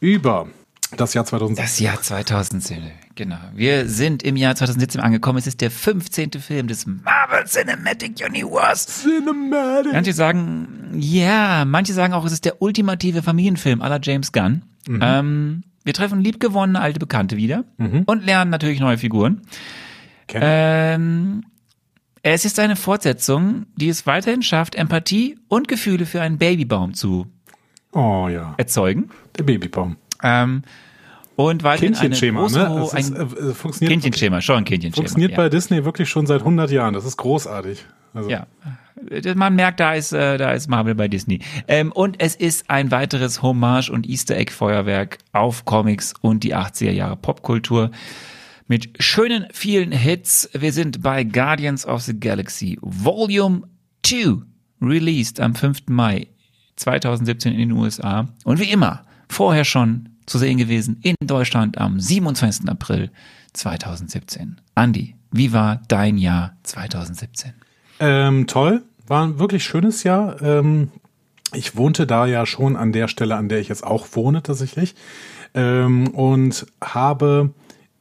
[0.00, 0.46] über
[0.94, 1.64] das Jahr 2016.
[1.64, 2.82] Das Jahr 2017,
[3.14, 3.38] genau.
[3.54, 5.38] Wir sind im Jahr 2017 angekommen.
[5.38, 6.32] Es ist der 15.
[6.32, 8.86] Film des Marvel Cinematic Universe.
[8.86, 9.92] Cinematic.
[9.94, 14.62] Manche sagen, ja, manche sagen auch, es ist der ultimative Familienfilm aller James Gunn.
[14.86, 19.40] Ähm, wir treffen liebgewonnene alte Bekannte wieder und lernen natürlich neue Figuren.
[20.32, 21.44] Ähm,
[22.22, 27.26] es ist eine Fortsetzung, die es weiterhin schafft, Empathie und Gefühle für einen Babybaum zu
[27.92, 29.10] Oh ja, erzeugen.
[29.38, 29.96] der Babybaum.
[30.22, 30.62] Ähm,
[31.36, 32.82] und weiterhin Kindchenschema, ne?
[32.86, 34.94] Es ist, äh, äh, funktioniert, Kindchenschema, schon ein Kindchenschema.
[35.02, 35.36] funktioniert ja.
[35.36, 36.94] bei Disney wirklich schon seit 100 Jahren.
[36.94, 37.84] Das ist großartig.
[38.14, 38.46] Also, Ja.
[39.34, 41.40] Man merkt, da ist, äh, da ist Marvel bei Disney.
[41.66, 46.54] Ähm, und es ist ein weiteres Hommage und Easter Egg Feuerwerk auf Comics und die
[46.54, 47.90] 80er Jahre Popkultur.
[48.66, 50.48] Mit schönen, vielen Hits.
[50.54, 53.68] Wir sind bei Guardians of the Galaxy Volume
[54.04, 54.38] 2,
[54.80, 55.82] released am 5.
[55.88, 56.28] Mai
[56.76, 58.26] 2017 in den USA.
[58.44, 62.66] Und wie immer, vorher schon zu sehen gewesen in Deutschland am 27.
[62.66, 63.10] April
[63.52, 64.58] 2017.
[64.74, 67.52] Andi, wie war dein Jahr 2017?
[68.00, 70.40] Ähm, toll, war ein wirklich schönes Jahr.
[70.40, 70.90] Ähm,
[71.52, 74.94] ich wohnte da ja schon an der Stelle, an der ich jetzt auch wohne tatsächlich.
[75.52, 77.52] Ähm, und habe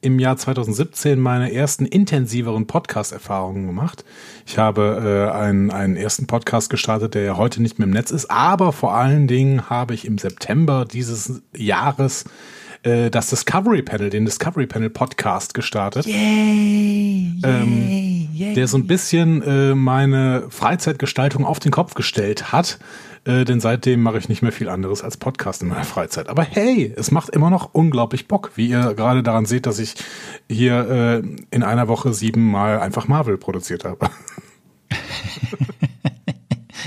[0.04, 4.04] im Jahr 2017 meine ersten intensiveren Podcast-Erfahrungen gemacht.
[4.46, 8.12] Ich habe äh, einen, einen ersten Podcast gestartet, der ja heute nicht mehr im Netz
[8.12, 12.26] ist, aber vor allen Dingen habe ich im September dieses Jahres
[12.84, 16.06] äh, das Discovery Panel, den Discovery Panel Podcast gestartet.
[16.06, 18.54] Yay, yay, Ähm, yay.
[18.54, 22.80] der so ein bisschen äh, meine Freizeitgestaltung auf den Kopf gestellt hat.
[23.26, 26.28] Äh, denn seitdem mache ich nicht mehr viel anderes als Podcast in meiner Freizeit.
[26.28, 29.96] Aber hey, es macht immer noch unglaublich Bock, wie ihr gerade daran seht, dass ich
[30.50, 34.10] hier äh, in einer Woche siebenmal einfach Marvel produziert habe.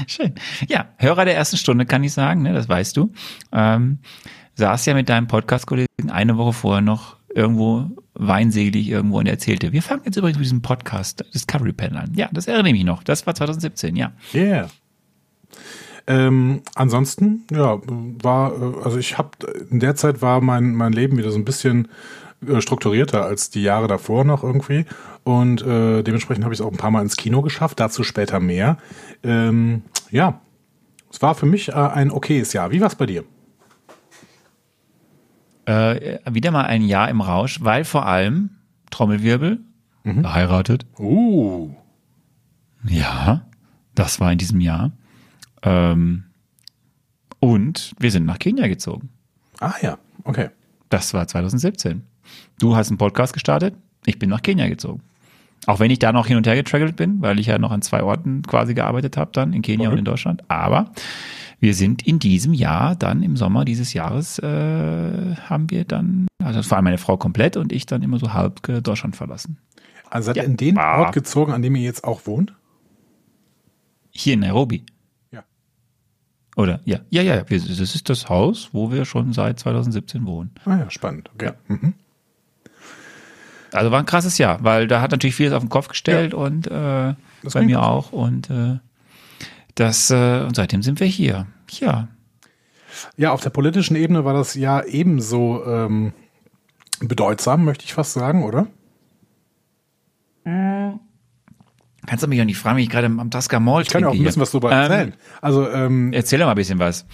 [0.07, 0.35] Schön.
[0.69, 3.13] Ja, Hörer der ersten Stunde kann ich sagen, ne, das weißt du.
[3.53, 3.99] Ähm,
[4.57, 9.83] saß ja mit deinem Podcast-Kollegen eine Woche vorher noch irgendwo weinselig irgendwo und erzählte, wir
[9.83, 12.15] fangen jetzt übrigens mit diesem Podcast Discovery Panel an.
[12.15, 13.03] Ja, das erinnere ich mich noch.
[13.03, 14.13] Das war 2017, ja.
[14.35, 14.71] Yeah.
[16.07, 19.31] Ähm, ansonsten, ja, war, äh, also ich habe
[19.71, 21.89] in der Zeit war mein, mein Leben wieder so ein bisschen
[22.47, 24.87] äh, strukturierter als die Jahre davor noch irgendwie.
[25.25, 28.41] Und äh, dementsprechend habe ich es auch ein paar Mal ins Kino geschafft, dazu später
[28.41, 28.79] mehr.
[29.23, 30.41] Ähm, ja,
[31.11, 32.71] es war für mich äh, ein okayes Jahr.
[32.71, 33.25] Wie war es bei dir?
[35.67, 38.51] Äh, wieder mal ein Jahr im Rausch, weil vor allem
[38.91, 39.61] Trommelwirbel,
[40.05, 40.87] verheiratet.
[40.99, 41.71] Uh,
[42.85, 43.47] Ja,
[43.97, 44.93] das war in diesem Jahr.
[45.63, 46.25] Ähm,
[47.41, 49.11] und wir sind nach Kenia gezogen.
[49.61, 50.51] ah ja, okay.
[50.89, 52.05] Das war 2017.
[52.61, 53.75] Du hast einen Podcast gestartet,
[54.05, 55.03] ich bin nach Kenia gezogen.
[55.67, 57.83] Auch wenn ich da noch hin und her getraggelt bin, weil ich ja noch an
[57.83, 60.45] zwei Orten quasi gearbeitet habe, dann in Kenia und in Deutschland.
[60.49, 60.93] Aber
[61.59, 66.63] wir sind in diesem Jahr, dann im Sommer dieses Jahres, äh, haben wir dann, also
[66.63, 69.59] vor allem meine Frau komplett und ich dann immer so halb äh, Deutschland verlassen.
[70.11, 70.43] Also seid Ja.
[70.43, 70.99] ihr in den Ah.
[71.01, 72.55] Ort gezogen, an dem ihr jetzt auch wohnt?
[74.11, 74.85] Hier in Nairobi.
[75.33, 75.45] Ja.
[76.57, 76.81] Oder?
[76.85, 77.49] Ja, ja, ja.
[77.49, 80.53] Wir, das ist das Haus, wo wir schon seit 2017 wohnen.
[80.65, 81.31] Ah ja, spannend.
[81.35, 81.53] Okay.
[81.69, 81.95] Mhm.
[83.73, 86.67] Also war ein krasses Jahr, weil da hat natürlich vieles auf den Kopf gestellt und
[86.69, 87.85] äh, Das bei mir gut.
[87.85, 88.13] auch.
[88.13, 88.79] Und äh,
[89.77, 91.47] das äh, und seitdem sind wir hier.
[91.71, 92.09] Ja.
[93.17, 96.13] Ja, auf der politischen Ebene war das Jahr ebenso ähm,
[97.01, 98.67] bedeutsam, möchte ich fast sagen, oder?
[102.07, 104.09] Kannst du mich auch nicht fragen, wie ich gerade am Tasca Mall Ich kann ja
[104.09, 105.15] auch ein bisschen was drüber erzählen.
[105.43, 107.05] Also ähm, Erzähl doch mal ein bisschen was.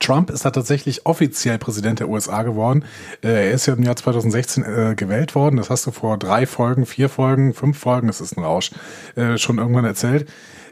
[0.00, 2.84] Trump ist da tatsächlich offiziell Präsident der USA geworden.
[3.22, 5.56] Äh, er ist ja im Jahr 2016 äh, gewählt worden.
[5.56, 8.72] Das hast du vor drei Folgen, vier Folgen, fünf Folgen, das ist ein Rausch,
[9.14, 10.28] äh, schon irgendwann erzählt.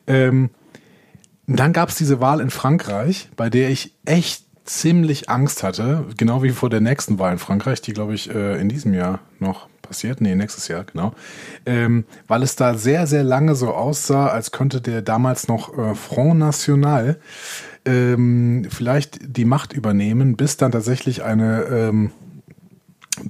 [0.07, 0.51] Ähm,
[1.47, 6.43] dann gab es diese Wahl in Frankreich, bei der ich echt ziemlich Angst hatte, genau
[6.43, 9.69] wie vor der nächsten Wahl in Frankreich, die glaube ich äh, in diesem Jahr noch
[9.83, 11.13] passiert, nee, nächstes Jahr, genau,
[11.67, 15.95] ähm, weil es da sehr, sehr lange so aussah, als könnte der damals noch äh,
[15.95, 17.19] Front National
[17.85, 22.13] ähm, vielleicht die Macht übernehmen, bis dann tatsächlich eine ähm,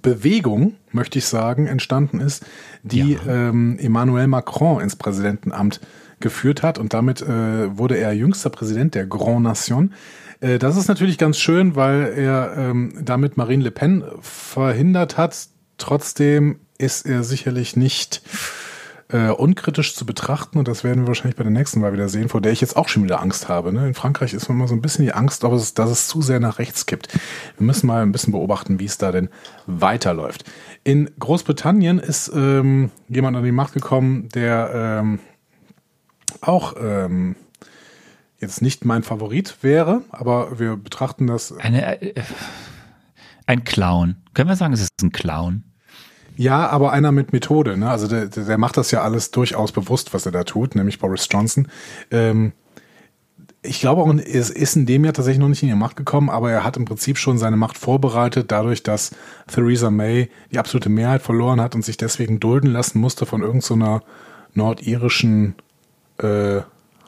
[0.01, 2.47] Bewegung, möchte ich sagen, entstanden ist,
[2.83, 5.81] die ähm, Emmanuel Macron ins Präsidentenamt
[6.25, 9.93] geführt hat und damit äh, wurde er jüngster Präsident der Grand Nation.
[10.41, 15.37] Äh, das ist natürlich ganz schön, weil er ähm, damit Marine Le Pen verhindert hat.
[15.79, 18.23] Trotzdem ist er sicherlich nicht
[19.09, 22.31] äh, unkritisch zu betrachten und das werden wir wahrscheinlich bei der nächsten Mal wieder sehen,
[22.31, 23.71] vor der ich jetzt auch schon wieder Angst habe.
[23.73, 23.87] Ne?
[23.87, 26.59] In Frankreich ist immer so ein bisschen die Angst, es, dass es zu sehr nach
[26.59, 27.09] rechts kippt.
[27.59, 29.29] Wir müssen mal ein bisschen beobachten, wie es da denn
[29.67, 30.45] weiterläuft.
[30.85, 35.19] In Großbritannien ist ähm, jemand an die Macht gekommen, der ähm,
[36.41, 37.37] auch ähm,
[38.39, 42.23] jetzt nicht mein Favorit wäre, aber wir betrachten das Eine, äh,
[43.47, 44.17] ein Clown.
[44.35, 45.65] Können wir sagen, es ist ein Clown?
[46.37, 47.77] Ja, aber einer mit Methode.
[47.77, 47.89] Ne?
[47.89, 51.29] Also der, der macht das ja alles durchaus bewusst, was er da tut, nämlich Boris
[51.31, 51.69] Johnson.
[52.11, 52.53] Ähm,
[53.63, 56.29] ich glaube auch, es ist in dem Jahr tatsächlich noch nicht in die Macht gekommen,
[56.29, 59.13] aber er hat im Prinzip schon seine Macht vorbereitet, dadurch, dass
[59.47, 64.03] Theresa May die absolute Mehrheit verloren hat und sich deswegen dulden lassen musste von irgendeiner
[64.53, 65.55] nordirischen
[66.19, 66.61] äh,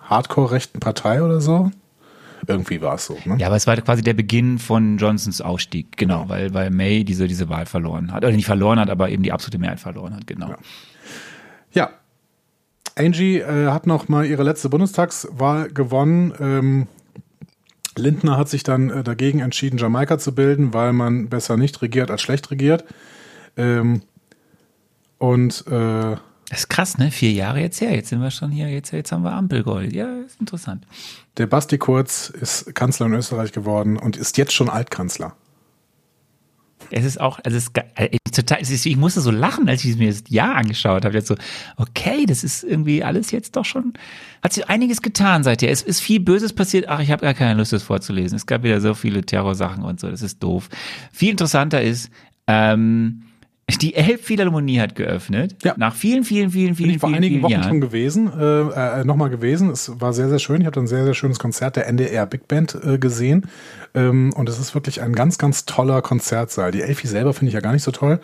[0.02, 1.70] Hardcore-rechten Partei oder so.
[2.46, 3.18] Irgendwie war es so.
[3.24, 3.36] Ne?
[3.38, 7.26] Ja, aber es war quasi der Beginn von Johnsons Ausstieg, genau, weil, weil May diese,
[7.26, 8.24] diese Wahl verloren hat.
[8.24, 10.54] Oder nicht verloren hat, aber eben die absolute Mehrheit verloren hat, genau.
[11.72, 11.90] Ja.
[12.98, 16.32] Angie äh, hat noch mal ihre letzte Bundestagswahl gewonnen.
[16.40, 16.86] Ähm,
[17.96, 22.10] Lindner hat sich dann äh, dagegen entschieden, Jamaika zu bilden, weil man besser nicht regiert
[22.10, 22.84] als schlecht regiert.
[23.56, 24.02] Ähm,
[25.18, 26.16] und äh,
[26.48, 27.10] Das ist krass, ne?
[27.10, 27.92] Vier Jahre jetzt her.
[27.94, 29.92] Jetzt sind wir schon hier, jetzt, jetzt haben wir Ampelgold.
[29.92, 30.86] Ja, ist interessant.
[31.38, 35.34] der Basti Kurz ist Kanzler in Österreich geworden und ist jetzt schon Altkanzler.
[36.92, 39.84] es ist auch, also es ist, äh, total, es ist, ich musste so lachen, als
[39.84, 41.14] ich mir das Jahr angeschaut habe.
[41.14, 41.34] Jetzt so,
[41.78, 43.94] okay, das ist irgendwie alles jetzt doch schon,
[44.40, 45.70] hat sich einiges getan seither.
[45.70, 46.88] Es ist viel Böses passiert.
[46.88, 48.36] Ach, ich habe gar keine Lust, das vorzulesen.
[48.36, 50.08] Es gab wieder so viele Terrorsachen und so.
[50.08, 50.68] Das ist doof.
[51.12, 52.08] Viel interessanter ist,
[52.46, 53.25] ähm,
[53.68, 55.56] die Elbphilharmonie hat geöffnet.
[55.64, 55.74] Ja.
[55.76, 57.64] Nach vielen, vielen, vielen, Bin vielen, ich vor vielen, einigen vielen Wochen Jahren.
[57.68, 59.70] schon gewesen, äh, äh, nochmal gewesen.
[59.70, 60.60] Es war sehr, sehr schön.
[60.60, 63.48] Ich habe ein sehr, sehr schönes Konzert der NDR Big Band äh, gesehen.
[63.94, 66.70] Ähm, und es ist wirklich ein ganz, ganz toller Konzertsaal.
[66.70, 68.20] Die Elfi selber finde ich ja gar nicht so toll.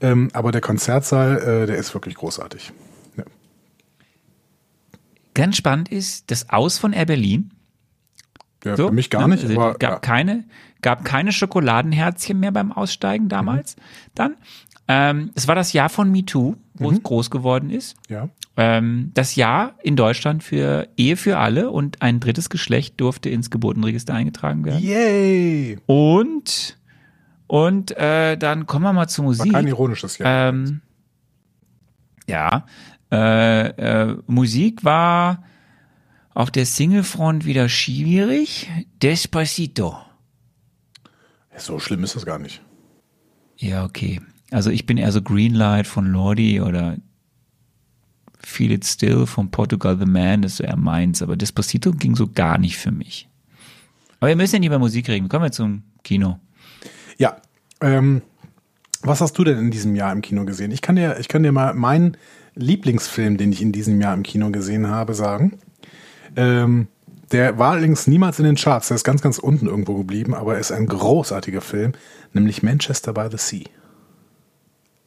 [0.00, 2.72] Ähm, aber der Konzertsaal, äh, der ist wirklich großartig.
[3.16, 3.24] Ja.
[5.34, 7.50] Ganz spannend ist das Aus von Air Berlin.
[8.64, 9.34] Ja, So, für mich gar ne?
[9.34, 9.98] nicht, Also, aber gab ja.
[9.98, 10.44] keine,
[10.82, 13.76] gab keine Schokoladenherzchen mehr beim Aussteigen damals.
[14.14, 14.36] Dann,
[14.88, 17.96] ähm, es war das Jahr von MeToo, wo es groß geworden ist.
[18.08, 18.28] ja.
[18.56, 23.50] Ähm, das Jahr in Deutschland für Ehe für alle und ein drittes Geschlecht durfte ins
[23.50, 24.80] Geburtenregister eingetragen werden.
[24.80, 25.78] Yay!
[25.86, 26.78] Und
[27.48, 29.52] und äh, dann kommen wir mal zur War Musik.
[29.52, 30.50] kein ironisches Jahr.
[30.50, 30.82] Ähm,
[32.28, 32.66] ja,
[33.10, 35.42] äh, äh, Musik war
[36.32, 38.70] auf der Singlefront wieder schwierig.
[39.02, 39.98] Despacito.
[41.56, 42.60] so schlimm ist das gar nicht.
[43.56, 44.20] Ja, okay.
[44.50, 46.96] Also ich bin eher so Greenlight von Lordi oder
[48.38, 51.22] Feel It Still von Portugal The Man, das ist eher meins.
[51.22, 53.28] Aber Despacito ging so gar nicht für mich.
[54.20, 55.28] Aber wir müssen ja nicht über Musik reden.
[55.28, 56.38] Kommen wir zum Kino.
[57.18, 57.36] Ja.
[57.80, 58.22] Ähm,
[59.02, 60.70] was hast du denn in diesem Jahr im Kino gesehen?
[60.70, 62.16] Ich kann dir, ich kann dir mal meinen
[62.54, 65.58] Lieblingsfilm, den ich in diesem Jahr im Kino gesehen habe, sagen.
[66.36, 66.88] Ähm,
[67.32, 68.88] der war allerdings niemals in den Charts.
[68.88, 71.92] Der ist ganz, ganz unten irgendwo geblieben, aber er ist ein großartiger Film,
[72.32, 73.64] nämlich Manchester by the Sea.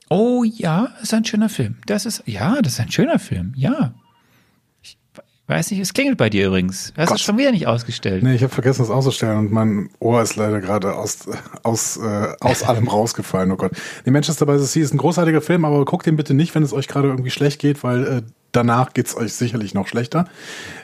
[0.10, 1.76] Oh ja, ist ein schöner Film.
[1.86, 3.54] Das ist, ja, das ist ein schöner Film.
[3.56, 3.94] Ja.
[4.82, 4.98] Ich
[5.48, 6.94] weiß nicht, es klingelt bei dir übrigens.
[6.98, 8.24] Hast du es schon wieder nicht ausgestellt?
[8.24, 11.28] Nee, ich habe vergessen, das auszustellen und mein Ohr ist leider gerade aus,
[11.64, 13.52] aus, äh, aus allem rausgefallen.
[13.52, 13.72] Oh Gott.
[14.06, 16.64] Nee, Manchester by the Sea ist ein großartiger Film, aber guckt den bitte nicht, wenn
[16.64, 20.26] es euch gerade irgendwie schlecht geht, weil äh, danach geht's euch sicherlich noch schlechter.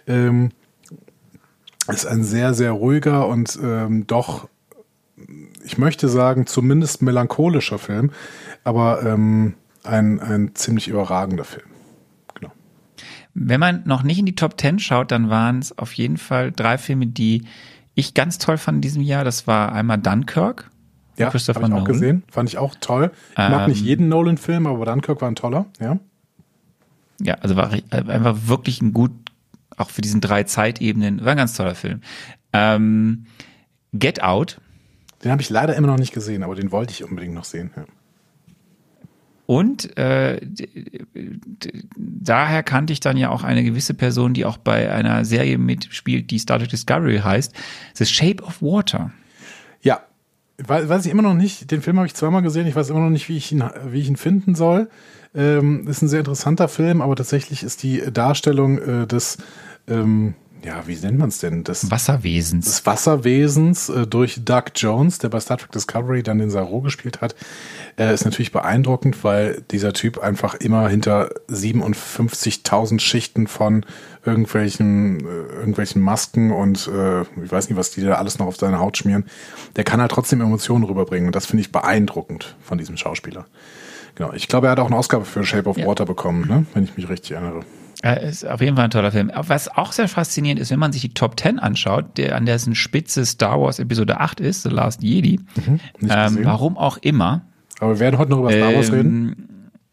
[0.08, 0.52] Ähm,
[1.88, 4.48] ist ein sehr, sehr ruhiger und ähm, doch,
[5.64, 8.12] ich möchte sagen, zumindest melancholischer Film,
[8.64, 11.66] aber ähm, ein, ein ziemlich überragender Film.
[12.36, 12.52] Genau.
[13.34, 16.52] Wenn man noch nicht in die Top 10 schaut, dann waren es auf jeden Fall
[16.52, 17.46] drei Filme, die
[17.96, 19.24] ich ganz toll fand in diesem Jahr.
[19.24, 20.70] Das war einmal Dunkirk.
[21.18, 21.94] Ja, Christopher habe ich auch Nolan.
[21.94, 22.24] gesehen.
[22.32, 23.12] Fand ich auch toll.
[23.32, 25.66] Ich mag Ähm, nicht jeden Nolan-Film, aber Dunkirk war ein toller.
[25.80, 26.00] Ja.
[27.22, 29.12] Ja, also war äh, einfach wirklich ein gut,
[29.78, 32.02] auch für diesen drei Zeitebenen, war ein ganz toller Film.
[32.52, 33.26] Ähm,
[33.94, 34.60] Get Out
[35.24, 37.70] Den habe ich leider immer noch nicht gesehen, aber den wollte ich unbedingt noch sehen.
[37.76, 37.84] Ja.
[39.46, 40.40] Und äh,
[41.98, 46.32] daher kannte ich dann ja auch eine gewisse Person, die auch bei einer Serie mitspielt,
[46.32, 47.54] die Star Trek Discovery heißt,
[47.96, 49.12] The Shape of Water.
[49.82, 50.02] Ja,
[50.58, 51.72] weiß, weiß ich immer noch nicht.
[51.72, 52.68] Den Film habe ich zweimal gesehen.
[52.68, 54.90] Ich weiß immer noch nicht, wie ich ihn, wie ich ihn finden soll.
[55.36, 59.40] Ähm, ist ein sehr interessanter Film, aber tatsächlich ist die Darstellung äh, des,
[59.88, 61.64] ähm, ja, wie nennt man es denn?
[61.64, 62.66] Des, Wasserwesens.
[62.66, 67.22] des Wasserwesens äh, durch Doug Jones, der bei Star Trek Discovery dann den Saru gespielt
[67.22, 67.36] hat,
[67.98, 73.86] äh, ist natürlich beeindruckend, weil dieser Typ einfach immer hinter 57.000 Schichten von
[74.26, 78.58] irgendwelchen, äh, irgendwelchen Masken und äh, ich weiß nicht, was die da alles noch auf
[78.58, 79.26] seine Haut schmieren,
[79.76, 83.46] der kann halt trotzdem Emotionen rüberbringen und das finde ich beeindruckend von diesem Schauspieler.
[84.16, 85.88] Genau, ich glaube, er hat auch eine Ausgabe für Shape of Ja.
[85.88, 86.66] Water bekommen, ne?
[86.74, 87.62] wenn ich mich richtig erinnere.
[88.04, 89.32] Ist auf jeden Fall ein toller Film.
[89.34, 92.76] Was auch sehr faszinierend ist, wenn man sich die Top 10 anschaut, der an dessen
[92.76, 95.40] Spitze Star Wars Episode 8 ist, The Last Jedi,
[96.00, 97.46] Nicht ähm, warum auch immer,
[97.80, 99.48] Aber wir werden heute noch über Star Wars reden.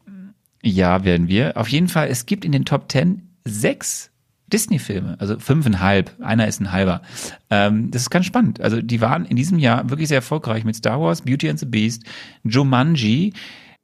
[0.07, 1.57] Ähm, Ja, werden wir.
[1.57, 4.11] Auf jeden Fall, es gibt in den Top Ten sechs
[4.53, 7.03] Disney-Filme, also fünfeinhalb, einer ist ein halber.
[7.51, 8.61] Ähm, das ist ganz spannend.
[8.61, 11.66] Also die waren in diesem Jahr wirklich sehr erfolgreich mit Star Wars, Beauty and the
[11.66, 12.03] Beast,
[12.42, 13.33] Jumanji,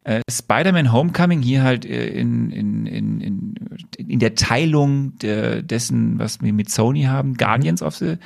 [0.06, 3.54] äh, Spider-Man Homecoming hier halt äh, in, in, in, in,
[3.98, 8.16] in der Teilung der, dessen, was wir mit Sony haben, Guardians of the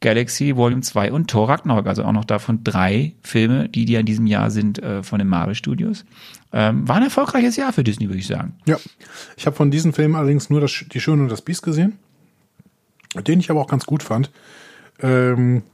[0.00, 4.06] Galaxy Volume 2 und Thor Ragnarok, also auch noch davon drei Filme, die die in
[4.06, 6.06] diesem Jahr sind äh, von den Marvel Studios.
[6.54, 8.54] Ähm, war ein erfolgreiches Jahr für Disney, würde ich sagen.
[8.64, 8.78] Ja,
[9.36, 11.98] ich habe von diesen Filmen allerdings nur das, die Schöne und das Biest gesehen,
[13.14, 14.30] den ich aber auch ganz gut fand.
[15.00, 15.64] Ähm,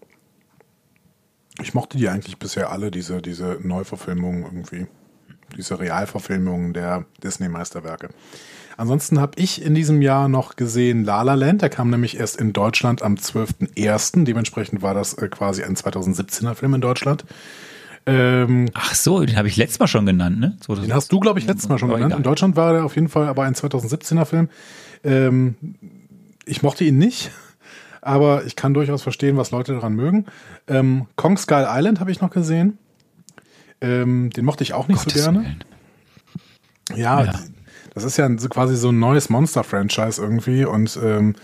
[1.63, 4.89] ich mochte die eigentlich bisher alle, diese, diese Neuverfilmungen irgendwie,
[5.57, 8.11] diese Realverfilmungen der Disney-Meisterwerke.
[8.77, 12.39] Ansonsten habe ich in diesem Jahr noch gesehen La La Land, der kam nämlich erst
[12.39, 17.25] in Deutschland am 12.01., dementsprechend war das äh, quasi ein 2017er Film in Deutschland.
[18.05, 20.57] Ähm, Ach so, den habe ich letztes Mal schon genannt, ne?
[20.69, 22.07] den hast du, glaube ich, letztes Mal schon genannt.
[22.07, 22.19] egal.
[22.19, 24.49] In Deutschland war der auf jeden Fall aber ein 2017er Film.
[25.03, 25.57] Ähm,
[26.45, 27.33] ich mochte ihn nicht,
[28.03, 30.27] aber ich kann durchaus verstehen, was Leute daran mögen.
[30.69, 32.79] Ähm, Kong Skull Island habe ich noch gesehen.
[33.81, 35.45] Ähm, den mochte ich auch nicht Gottes so gerne.
[35.45, 35.65] Willen.
[36.95, 37.33] Ja, Ja.
[37.95, 41.35] das ist ja so quasi so ein neues Monster-Franchise irgendwie und ähm,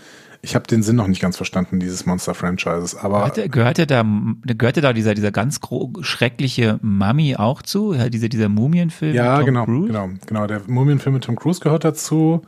[0.45, 2.95] ich habe den Sinn noch nicht ganz verstanden, dieses Monster-Franchises.
[2.97, 4.03] Aber Hatte, gehörte da,
[4.45, 5.61] gehörte da dieser, dieser ganz
[6.01, 7.93] schreckliche Mummy auch zu?
[7.93, 9.15] Ja, dieser, dieser Mumienfilm?
[9.15, 9.87] ja, mit Tom genau, Cruise?
[9.87, 10.47] genau, genau.
[10.47, 12.41] Der Mumienfilm mit Tom Cruise gehört dazu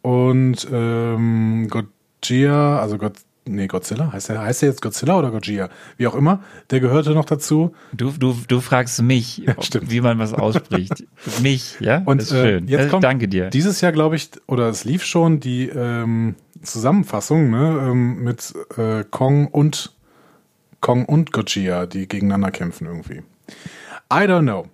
[0.00, 3.12] und ähm, Godzilla, also God,
[3.46, 5.68] nee, Godzilla, heißt der, heißt der jetzt Godzilla oder Godzilla?
[5.96, 7.74] Wie auch immer, der gehörte noch dazu.
[7.92, 9.90] Du, du, du fragst mich, stimmt.
[9.90, 11.04] wie man was ausspricht.
[11.42, 12.02] mich, ja?
[12.04, 12.68] Und das ist äh, schön.
[12.68, 13.50] jetzt Äh, kommt Danke dir.
[13.50, 19.04] dieses Jahr, glaube ich, oder es lief schon die ähm, Zusammenfassung ne, ähm, mit äh,
[19.10, 19.92] Kong und
[20.80, 23.22] Kong und Godzilla, die gegeneinander kämpfen irgendwie.
[24.12, 24.66] I don't know.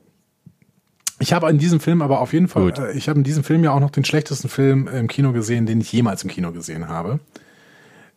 [1.20, 3.64] Ich habe in diesem Film aber auf jeden Fall, äh, ich habe in diesem Film
[3.64, 6.88] ja auch noch den schlechtesten Film im Kino gesehen, den ich jemals im Kino gesehen
[6.88, 7.20] habe.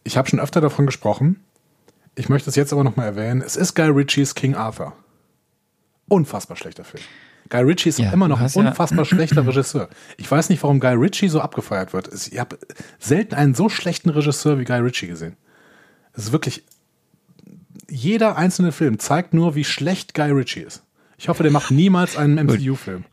[0.04, 1.40] Ich habe schon öfter davon gesprochen.
[2.16, 3.42] Ich möchte es jetzt aber nochmal erwähnen.
[3.42, 4.94] Es ist Guy Ritchies King Arthur.
[6.08, 7.04] Unfassbar schlechter Film.
[7.50, 9.90] Guy Ritchie ist Ja, immer noch ein hast ja- unfassbar schlechter Regisseur.
[10.18, 12.10] Ich weiß nicht, warum Guy Ritchie so abgefeiert wird.
[12.14, 12.58] Ich habe
[13.00, 15.36] selten einen so schlechten Regisseur wie Guy Ritchie gesehen.
[16.14, 16.64] Es ist wirklich,
[17.90, 20.84] jeder einzelne Film zeigt nur, wie schlecht Guy Ritchie ist.
[21.18, 23.06] Ich hoffe, der macht niemals einen MCU-Film.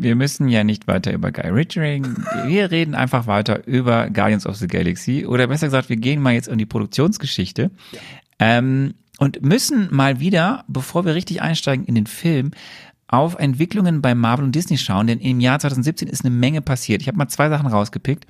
[0.00, 2.24] Wir müssen ja nicht weiter über Guy Ritchie reden.
[2.46, 5.26] Wir reden einfach weiter über Guardians of the Galaxy.
[5.26, 7.70] Oder besser gesagt, wir gehen mal jetzt in die Produktionsgeschichte.
[8.38, 12.52] Ähm, und müssen mal wieder, bevor wir richtig einsteigen in den Film,
[13.08, 17.02] auf Entwicklungen bei Marvel und Disney schauen, denn im Jahr 2017 ist eine Menge passiert.
[17.02, 18.24] Ich habe mal zwei Sachen rausgepickt.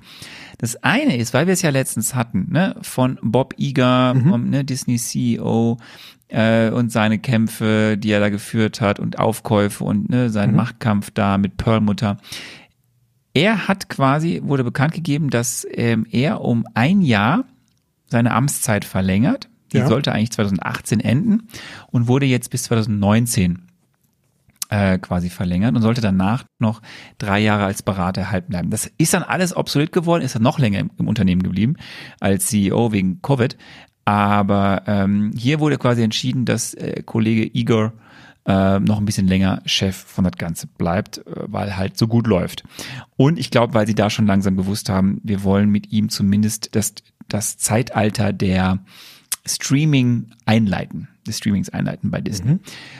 [0.57, 4.65] Das eine ist, weil wir es ja letztens hatten, ne, von Bob Iger, vom ne,
[4.65, 5.77] Disney CEO
[6.31, 11.11] äh, und seine Kämpfe, die er da geführt hat und Aufkäufe und ne, seinen Machtkampf
[11.11, 12.17] da mit Perlmutter.
[13.33, 17.45] Er hat quasi, wurde bekannt gegeben, dass ähm, er um ein Jahr
[18.07, 19.47] seine Amtszeit verlängert.
[19.71, 19.87] Die Ja.
[19.87, 21.47] sollte eigentlich 2018 enden
[21.91, 23.67] und wurde jetzt bis 2019
[24.69, 26.81] äh, quasi verlängert und sollte danach noch
[27.17, 28.69] drei Jahre als Berater erhalten bleiben.
[28.69, 31.75] Das ist dann alles obsolet geworden, ist dann noch länger im, im Unternehmen geblieben
[32.19, 33.57] als CEO wegen Covid.
[34.05, 37.93] Aber ähm, hier wurde quasi entschieden, dass äh, Kollege Igor
[38.45, 42.27] äh, noch ein bisschen länger Chef von das Ganze bleibt, äh, weil halt so gut
[42.27, 42.63] läuft.
[43.15, 46.75] Und ich glaube, weil sie da schon langsam gewusst haben, wir wollen mit ihm zumindest
[46.75, 46.95] das,
[47.27, 48.79] das Zeitalter der
[49.45, 52.57] Streaming einleiten, des Streamings einleiten bei Disney.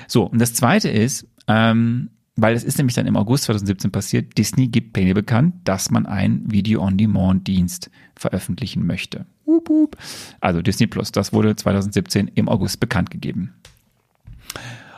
[0.08, 2.10] So, und das zweite ist, ähm,
[2.42, 6.06] weil es ist nämlich dann im August 2017 passiert, Disney gibt Payne bekannt, dass man
[6.08, 9.26] einen Video-on-Demand-Dienst veröffentlichen möchte.
[10.40, 13.54] Also Disney Plus, das wurde 2017 im August bekannt gegeben.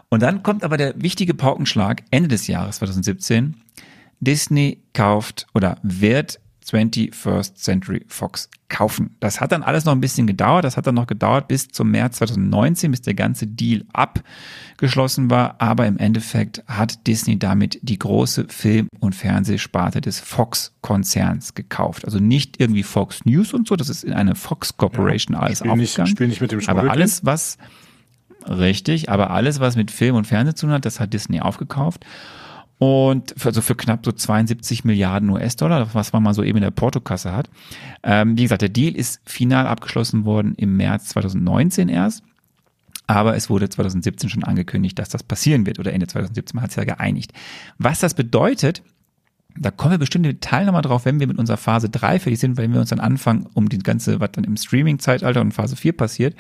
[0.09, 3.55] Und dann kommt aber der wichtige Paukenschlag Ende des Jahres 2017.
[4.21, 6.39] Disney kauft oder wird
[6.71, 9.15] 21st Century Fox kaufen.
[9.19, 10.65] Das hat dann alles noch ein bisschen gedauert.
[10.65, 15.55] Das hat dann noch gedauert bis zum März 2019, bis der ganze Deal abgeschlossen war.
[15.59, 22.05] Aber im Endeffekt hat Disney damit die große Film- und Fernsehsparte des Fox-Konzerns gekauft.
[22.05, 23.75] Also nicht irgendwie Fox News und so.
[23.75, 26.11] Das ist in eine Fox Corporation alles Spiel nicht, aufgegangen.
[26.11, 27.57] spiel nicht mit dem Aber alles, was
[28.47, 32.05] richtig, aber alles, was mit Film und Fernsehen zu tun hat, das hat Disney aufgekauft.
[32.83, 36.63] Und für, also für knapp so 72 Milliarden US-Dollar, was man mal so eben in
[36.63, 37.49] der Portokasse hat.
[38.03, 42.23] Ähm, wie gesagt, der Deal ist final abgeschlossen worden im März 2019 erst.
[43.07, 45.79] Aber es wurde 2017 schon angekündigt, dass das passieren wird.
[45.79, 47.31] Oder Ende 2017 man hat es ja geeinigt.
[47.77, 48.83] Was das bedeutet,
[49.57, 52.41] da kommen wir bestimmt im Detail nochmal drauf, wenn wir mit unserer Phase 3 fertig
[52.41, 55.77] sind, wenn wir uns dann anfangen, um die ganze, was dann im Streaming-Zeitalter und Phase
[55.77, 56.35] 4 passiert.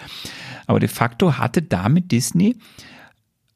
[0.67, 2.57] Aber de facto hatte damit Disney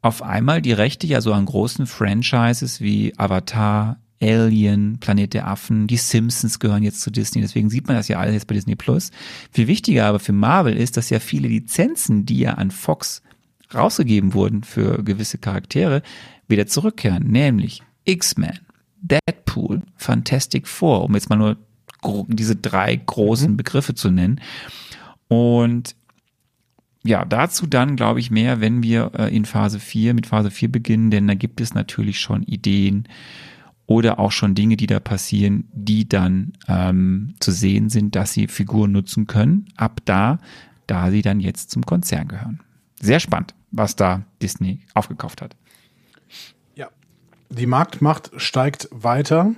[0.08, 5.86] auf einmal die Rechte ja so an großen Franchises wie Avatar, Alien, Planet der Affen,
[5.86, 8.76] die Simpsons gehören jetzt zu Disney, deswegen sieht man das ja alles jetzt bei Disney
[8.76, 9.12] Plus.
[9.52, 13.22] Viel wichtiger aber für Marvel ist, dass ja viele Lizenzen, die ja an Fox
[13.74, 16.02] rausgegeben wurden für gewisse Charaktere,
[16.48, 18.60] wieder zurückkehren, nämlich X-Men,
[19.02, 21.58] Deadpool, Fantastic Four, um jetzt mal nur
[22.30, 24.40] diese drei großen Begriffe zu nennen.
[25.28, 25.97] Und
[27.08, 30.72] ja, dazu dann glaube ich mehr, wenn wir äh, in Phase 4 mit Phase 4
[30.72, 33.08] beginnen, denn da gibt es natürlich schon Ideen
[33.86, 38.48] oder auch schon Dinge, die da passieren, die dann ähm, zu sehen sind, dass sie
[38.48, 40.40] Figuren nutzen können, ab da,
[40.88, 42.60] da sie dann jetzt zum Konzern gehören.
[43.00, 45.56] Sehr spannend, was da Disney aufgekauft hat.
[46.76, 46.90] Ja.
[47.50, 49.54] Die Marktmacht steigt weiter.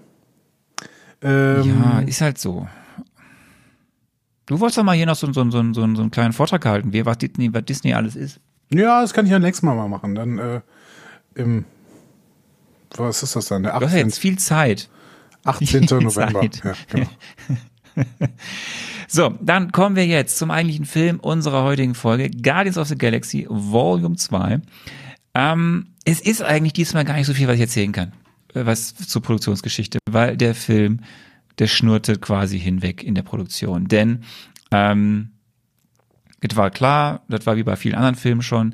[1.21, 2.67] Ähm, ja, ist halt so.
[4.49, 6.91] Du wolltest doch mal hier noch so, so, so, so, so einen kleinen Vortrag halten,
[6.91, 8.39] wie was Disney, was Disney alles ist.
[8.73, 10.15] Ja, das kann ich ja nächstes Mal mal machen.
[10.15, 10.61] Dann äh,
[11.35, 11.65] im
[12.97, 13.61] was ist das dann?
[13.61, 14.07] Der Du hast ja 18.
[14.07, 14.89] jetzt viel Zeit.
[15.45, 15.85] 18.
[16.01, 16.41] November.
[16.41, 16.63] Zeit.
[16.63, 17.07] Ja, genau.
[19.11, 23.47] So, dann kommen wir jetzt zum eigentlichen Film unserer heutigen Folge, Guardians of the Galaxy
[23.49, 24.61] Volume 2.
[25.33, 28.11] Ähm, es ist eigentlich diesmal gar nicht so viel, was ich erzählen kann,
[28.53, 30.99] äh, was zur Produktionsgeschichte, weil der Film,
[31.59, 33.87] der schnurrte quasi hinweg in der Produktion.
[33.87, 34.23] Denn
[34.71, 35.31] ähm,
[36.41, 38.73] es war klar, das war wie bei vielen anderen Filmen schon.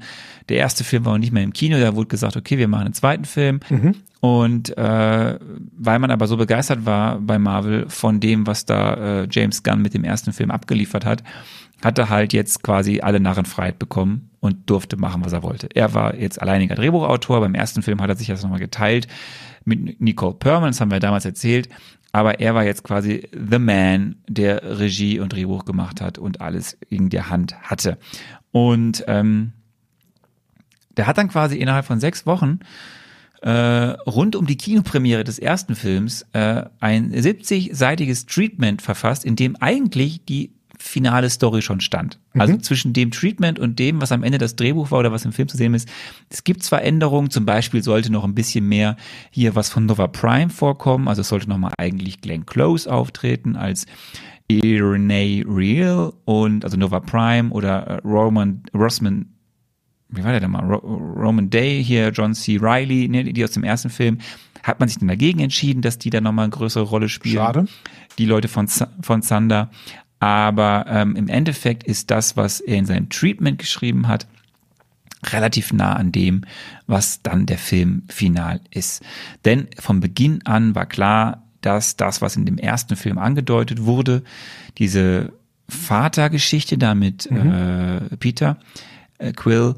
[0.49, 2.85] Der erste Film war auch nicht mehr im Kino, da wurde gesagt, okay, wir machen
[2.85, 3.59] einen zweiten Film.
[3.69, 3.95] Mhm.
[4.19, 5.39] Und äh,
[5.77, 9.81] weil man aber so begeistert war bei Marvel von dem, was da äh, James Gunn
[9.81, 11.23] mit dem ersten Film abgeliefert hat,
[11.83, 15.67] hat er halt jetzt quasi alle Narrenfreiheit bekommen und durfte machen, was er wollte.
[15.73, 17.41] Er war jetzt alleiniger Drehbuchautor.
[17.41, 19.07] Beim ersten Film hat er sich das nochmal geteilt
[19.65, 21.69] mit Nicole Perman, das haben wir damals erzählt.
[22.15, 26.77] Aber er war jetzt quasi the man, der Regie und Drehbuch gemacht hat und alles
[26.87, 27.97] in der Hand hatte.
[28.53, 29.51] Und ähm,
[30.95, 32.59] der hat dann quasi innerhalb von sechs Wochen
[33.41, 39.57] äh, rund um die Kinopremiere des ersten Films äh, ein 70-seitiges Treatment verfasst, in dem
[39.57, 40.53] eigentlich die
[40.85, 42.19] finale Story schon stand.
[42.33, 45.31] Also zwischen dem Treatment und dem, was am Ende das Drehbuch war oder was im
[45.31, 45.89] Film zu sehen ist.
[46.29, 48.95] Es gibt zwar Änderungen, zum Beispiel sollte noch ein bisschen mehr
[49.31, 53.85] hier was von Nova Prime vorkommen, also es sollte nochmal eigentlich Glenn Close auftreten als
[54.51, 59.25] Renee Real und also Nova Prime oder äh, Roman Rossman
[60.09, 60.63] wie war der denn mal?
[60.63, 62.57] Ro Roman Day hier, John C.
[62.61, 64.19] Riley, ne, die aus dem ersten Film,
[64.63, 67.35] hat man sich dann dagegen entschieden, dass die da nochmal eine größere Rolle spielen.
[67.35, 67.67] Schade.
[68.17, 69.69] Die Leute von, von Zander.
[70.25, 74.25] Aber ähm, im Endeffekt ist das, was er in seinem Treatment geschrieben hat,
[75.23, 76.45] relativ nah an dem,
[76.87, 79.03] was dann der Film final ist.
[79.45, 84.23] Denn von Beginn an war klar, dass das, was in dem ersten Film angedeutet wurde,
[84.79, 85.31] diese
[85.69, 88.57] Vatergeschichte da mit äh, Peter
[89.19, 89.75] äh, Quill,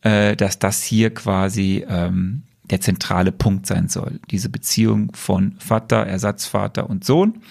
[0.00, 4.20] äh, dass das hier quasi ähm, der zentrale Punkt sein soll.
[4.30, 7.42] Diese Beziehung von Vater, Ersatzvater und Sohn.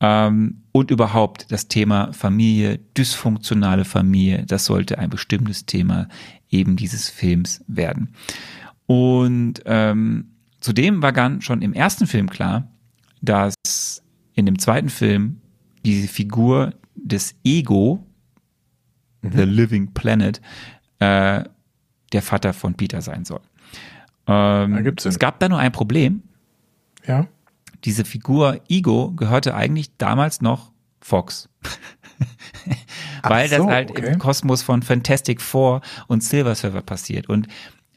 [0.00, 6.08] Ähm, und überhaupt das Thema Familie, dysfunktionale Familie, das sollte ein bestimmtes Thema
[6.48, 8.14] eben dieses Films werden.
[8.86, 10.30] Und ähm,
[10.60, 12.68] zudem war Gunn schon im ersten Film klar,
[13.20, 14.02] dass
[14.34, 15.40] in dem zweiten Film
[15.84, 18.04] diese Figur des Ego,
[19.22, 20.40] The Living Planet,
[20.98, 21.44] äh,
[22.12, 23.40] der Vater von Peter sein soll.
[24.26, 25.10] Ähm, Ergibt Sinn.
[25.10, 26.22] es gab da nur ein Problem.
[27.06, 27.26] Ja.
[27.84, 31.48] Diese Figur Ego gehörte eigentlich damals noch Fox.
[33.22, 34.12] Weil so, das halt okay.
[34.12, 37.28] im Kosmos von Fantastic Four und Silver Surfer passiert.
[37.28, 37.48] Und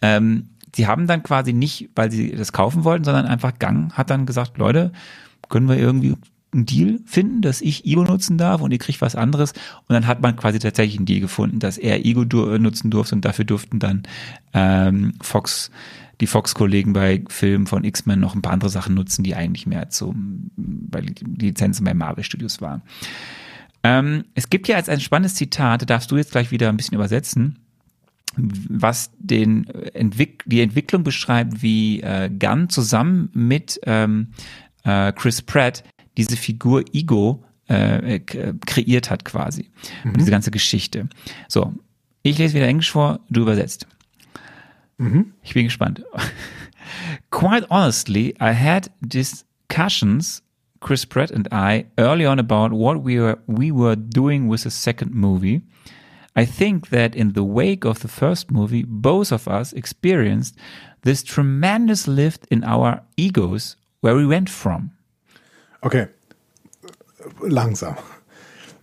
[0.01, 4.09] ähm, sie haben dann quasi nicht, weil sie das kaufen wollten, sondern einfach Gang hat
[4.09, 4.91] dann gesagt, Leute,
[5.49, 6.15] können wir irgendwie
[6.53, 9.53] einen Deal finden, dass ich Ego nutzen darf und ihr kriegt was anderes.
[9.87, 12.23] Und dann hat man quasi tatsächlich einen Deal gefunden, dass er Ego
[12.57, 14.03] nutzen durfte und dafür durften dann
[14.53, 15.71] ähm, Fox,
[16.23, 19.89] die Fox-Kollegen bei Filmen von X-Men noch ein paar andere Sachen nutzen, die eigentlich mehr
[19.89, 22.81] zum, bei Lizenzen bei Marvel Studios waren.
[23.83, 26.77] Ähm, es gibt ja als ein spannendes Zitat, da darfst du jetzt gleich wieder ein
[26.77, 27.59] bisschen übersetzen,
[28.37, 34.29] was den Entwick die Entwicklung beschreibt, wie äh, Gunn zusammen mit ähm,
[34.85, 35.83] äh, Chris Pratt
[36.15, 39.71] diese Figur Ego äh, k- kreiert hat quasi.
[40.05, 41.09] Und diese ganze Geschichte.
[41.49, 41.73] So,
[42.21, 43.87] ich lese wieder Englisch vor, du übersetzt.
[45.43, 46.03] Ich bin gespannt.
[47.31, 50.41] Quite honestly, I had discussions,
[50.79, 54.71] Chris Pratt and I, early on about what we were we were doing with the
[54.71, 55.61] second movie.
[56.35, 60.55] I think that in the wake of the first movie, both of us experienced
[61.03, 64.91] this tremendous lift in our egos where we went from.
[65.83, 66.07] Okay.
[67.41, 67.95] Langsam.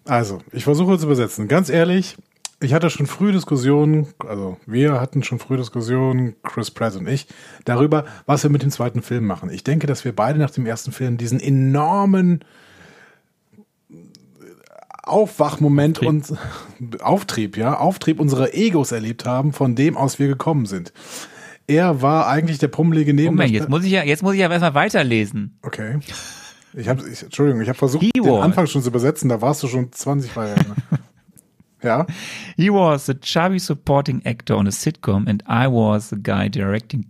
[0.07, 1.49] Also, ich versuche zu übersetzen.
[1.49, 2.17] Ganz ehrlich,
[2.63, 7.27] ich hatte schon früh Diskussionen, also wir hatten schon früh Diskussionen, Chris Pratt und ich,
[7.65, 9.51] darüber, was wir mit dem zweiten Film machen.
[9.51, 12.45] Ich denke, dass wir beide nach dem ersten Film diesen enormen
[15.03, 16.31] Aufwachmoment Auftrieb.
[16.81, 20.93] und Auftrieb, ja, Auftrieb unserer Egos erlebt haben, von dem aus wir gekommen sind.
[21.67, 23.37] Er war eigentlich der pummelige Neben.
[23.37, 25.59] Moment, jetzt muss ich ja, jetzt muss ich ja erstmal weiterlesen.
[25.63, 25.99] Okay.
[26.75, 28.29] Ich habe, Entschuldigung, ich habe versucht, den.
[28.29, 30.55] Anfang schon zu übersetzen, da warst du schon 20 Jahre.
[31.83, 32.07] Ja,
[32.57, 37.07] He was a chubby supporting actor on a sitcom, and I was the guy directing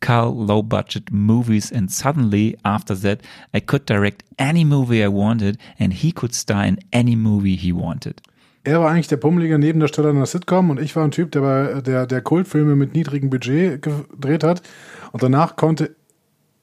[0.00, 1.72] Carl low budget movies.
[1.72, 3.20] And suddenly, after that,
[3.54, 7.72] I could direct any movie I wanted, and he could star in any movie he
[7.72, 8.20] wanted.
[8.64, 11.40] er war eigentlich der pummelige Nebendarsteller in einer Sitcom und ich war ein Typ, der
[11.40, 14.62] bei der, der Kultfilme mit niedrigem Budget gedreht hat.
[15.10, 15.96] Und danach konnte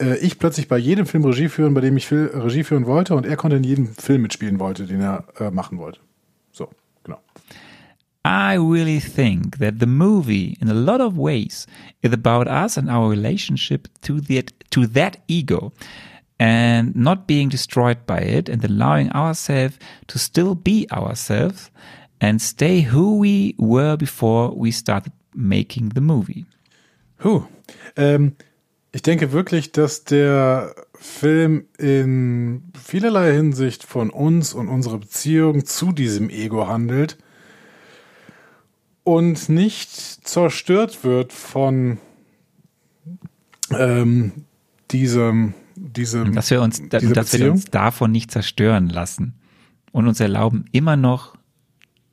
[0.01, 3.25] äh, ich plötzlich bei jedem Film Regie führen, bei dem ich Regie führen wollte, und
[3.25, 5.99] er konnte in jedem Film mitspielen wollte, den er äh, machen wollte.
[8.25, 11.65] I really think that the movie, in a lot of ways,
[12.03, 15.71] is about us and our relationship to that to that ego,
[16.39, 21.71] and not being destroyed by it, and allowing ourselves to still be ourselves
[22.21, 26.45] and stay who we were before we started making the movie.
[27.19, 27.43] Huh.
[27.95, 28.35] Ähm,
[28.91, 35.91] ich denke wirklich, dass der Film in vielerlei Hinsicht von uns und unserer Beziehung zu
[35.91, 37.17] diesem Ego handelt
[39.03, 41.97] und nicht zerstört wird von
[43.71, 44.45] ähm,
[44.91, 46.33] diesem, diesem.
[46.33, 49.39] Dass wir uns, dass dieser wir uns davon nicht zerstören lassen
[49.91, 51.35] und uns erlauben, immer noch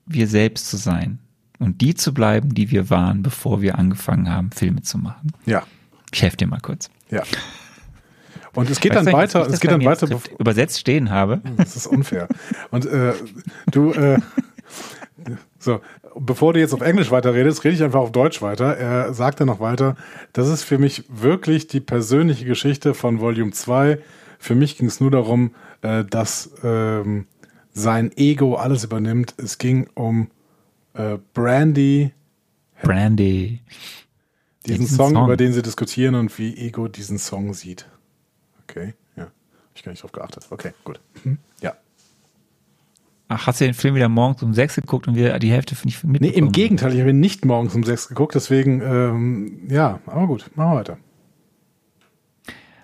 [0.06, 1.18] wir selbst zu sein
[1.58, 5.32] und die zu bleiben, die wir waren, bevor wir angefangen haben, Filme zu machen.
[5.46, 5.64] Ja.
[6.12, 6.90] Ich helfe dir mal kurz.
[7.10, 7.22] Ja.
[8.54, 10.08] Und es geht Weißt dann weiter, ich es geht dann weiter,
[10.38, 11.42] übersetzt stehen habe.
[11.56, 12.28] das ist unfair.
[12.70, 13.12] Und äh,
[13.70, 14.18] du, äh,
[15.58, 15.80] so,
[16.18, 18.76] bevor du jetzt auf Englisch weiterredest, rede ich einfach auf Deutsch weiter.
[18.76, 19.96] Er sagte noch weiter,
[20.32, 23.98] das ist für mich wirklich die persönliche Geschichte von Volume 2.
[24.38, 27.26] Für mich ging es nur darum, äh, dass ähm,
[27.72, 29.34] sein Ego alles übernimmt.
[29.38, 30.30] Es ging um
[30.94, 32.12] äh, Brandy,
[32.82, 33.60] Brandy.
[34.66, 35.24] diesen Diesen Song, Song.
[35.24, 37.88] über den sie diskutieren und wie Ego diesen Song sieht.
[38.64, 39.24] Okay, ja.
[39.24, 39.32] Hab
[39.74, 40.46] Ich gar nicht drauf geachtet.
[40.50, 41.00] Okay, gut.
[41.24, 41.38] Mhm.
[41.60, 41.74] Ja.
[43.28, 46.04] Ach, hast du den Film wieder morgens um sechs geguckt und wieder die Hälfte nicht
[46.04, 46.46] Nee, mitbekommen?
[46.46, 50.50] im Gegenteil, ich habe ihn nicht morgens um sechs geguckt, deswegen, ähm, ja, aber gut,
[50.54, 50.98] machen wir weiter.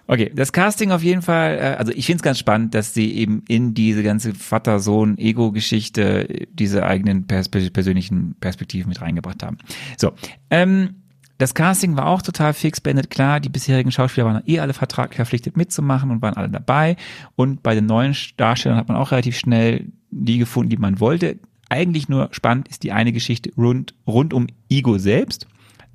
[0.08, 3.12] Okay, das Casting auf jeden Fall, äh, also ich finde es ganz spannend, dass sie
[3.14, 9.58] eben in diese ganze Vater-Sohn-Ego-Geschichte äh, diese eigenen pers persönlichen Perspektiven mit reingebracht haben.
[9.96, 10.12] So,
[10.50, 10.96] ähm,
[11.38, 13.10] das Casting war auch total fix beendet.
[13.10, 16.96] Klar, die bisherigen Schauspieler waren eh alle vertraglich verpflichtet mitzumachen und waren alle dabei.
[17.36, 21.38] Und bei den neuen Darstellern hat man auch relativ schnell die gefunden, die man wollte.
[21.68, 25.46] Eigentlich nur spannend ist die eine Geschichte rund, rund um Ego selbst.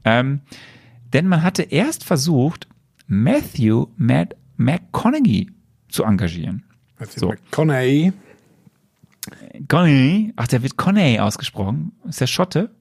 [0.03, 0.41] Ähm,
[1.13, 2.67] denn man hatte erst versucht,
[3.07, 5.49] Matthew Matt McConaughey
[5.87, 6.65] zu engagieren.
[6.99, 7.27] Matthew So.
[7.29, 8.11] McConaughey,
[9.67, 11.91] Coney, ach, der wird Coney ausgesprochen.
[12.07, 12.71] Ist der Schotte?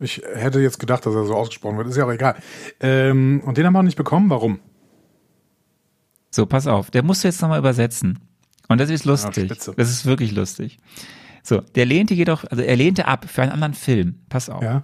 [0.00, 2.36] ich hätte jetzt gedacht, dass er so ausgesprochen wird, ist ja auch egal.
[2.80, 4.60] Ähm, und den haben wir auch nicht bekommen, warum?
[6.30, 8.20] So, pass auf, der musst du jetzt nochmal übersetzen.
[8.68, 9.46] Und das ist lustig.
[9.46, 9.72] spitze.
[9.76, 10.78] das ist wirklich lustig.
[11.42, 14.20] So, der lehnte jedoch, also er lehnte ab für einen anderen Film.
[14.28, 14.62] Pass auf.
[14.62, 14.82] Ja.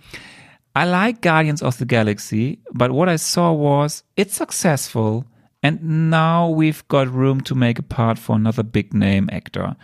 [0.76, 5.24] I like Guardians of the Galaxy, but what I saw was it's successful,
[5.62, 9.76] and now we've got room to make a part for another big name actor.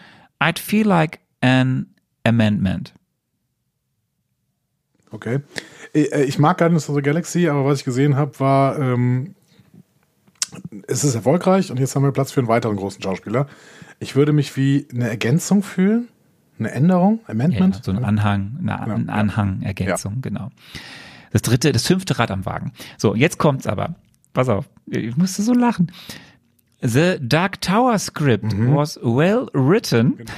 [0.43, 1.87] I'd feel like an
[2.25, 2.93] amendment.
[5.13, 5.41] Okay.
[5.95, 9.35] Äh, Ich mag Guardians of the Galaxy, aber was ich gesehen habe, war, ähm,
[10.89, 13.47] es ist erfolgreich und jetzt haben wir Platz für einen weiteren großen Schauspieler.
[14.01, 16.09] Ich würde mich wie eine Ergänzung fühlen,
[16.59, 17.85] eine Änderung, Ja, Amendment.
[17.85, 19.13] so ein Anhang, eine, Genau, ein ja.
[19.15, 20.51] Anhang, Ergänzung, genau.
[21.33, 22.73] Das dritte, das fünfte Rad am Wagen.
[22.99, 23.95] So, jetzt kommt's aber.
[24.33, 25.93] Pass auf, ich musste so lachen.
[26.83, 28.75] The Dark Tower script Mhm.
[28.75, 30.17] was well written.
[30.17, 30.31] Genau.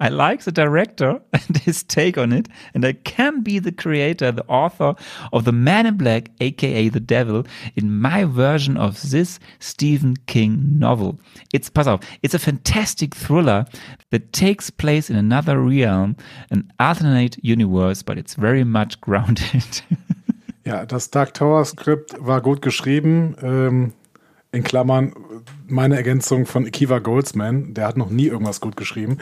[0.00, 4.32] I like the director and his take on it, and I can be the creator,
[4.32, 4.94] the author
[5.32, 7.44] of The Man in Black, aka The Devil,
[7.76, 11.18] in my version of this Stephen King novel.
[11.52, 13.66] It's, pass auf, it's a fantastic thriller
[14.10, 16.16] that takes place in another realm,
[16.50, 19.82] an alternate universe, but it's very much grounded.
[20.66, 23.36] Ja, das Dark Tower Skript war gut geschrieben.
[23.42, 23.92] Ähm,
[24.50, 25.12] in Klammern
[25.66, 27.74] meine Ergänzung von Kiva Goldsman.
[27.74, 29.18] Der hat noch nie irgendwas gut geschrieben.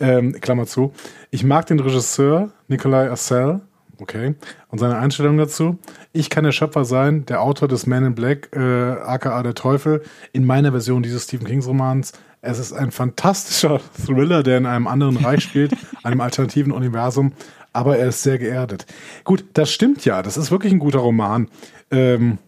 [0.00, 0.92] Ähm, Klammer zu.
[1.30, 3.60] Ich mag den Regisseur Nikolai Assel.
[4.00, 4.36] Okay.
[4.68, 5.78] Und seine Einstellung dazu.
[6.12, 10.02] Ich kann der Schöpfer sein, der Autor des Man in Black, äh, aka der Teufel,
[10.32, 12.12] in meiner Version dieses Stephen Kings Romans.
[12.40, 15.72] Es ist ein fantastischer Thriller, der in einem anderen Reich spielt,
[16.04, 17.32] einem alternativen Universum,
[17.72, 18.86] aber er ist sehr geerdet.
[19.24, 20.22] Gut, das stimmt ja.
[20.22, 21.48] Das ist wirklich ein guter Roman.
[21.90, 22.38] Ähm,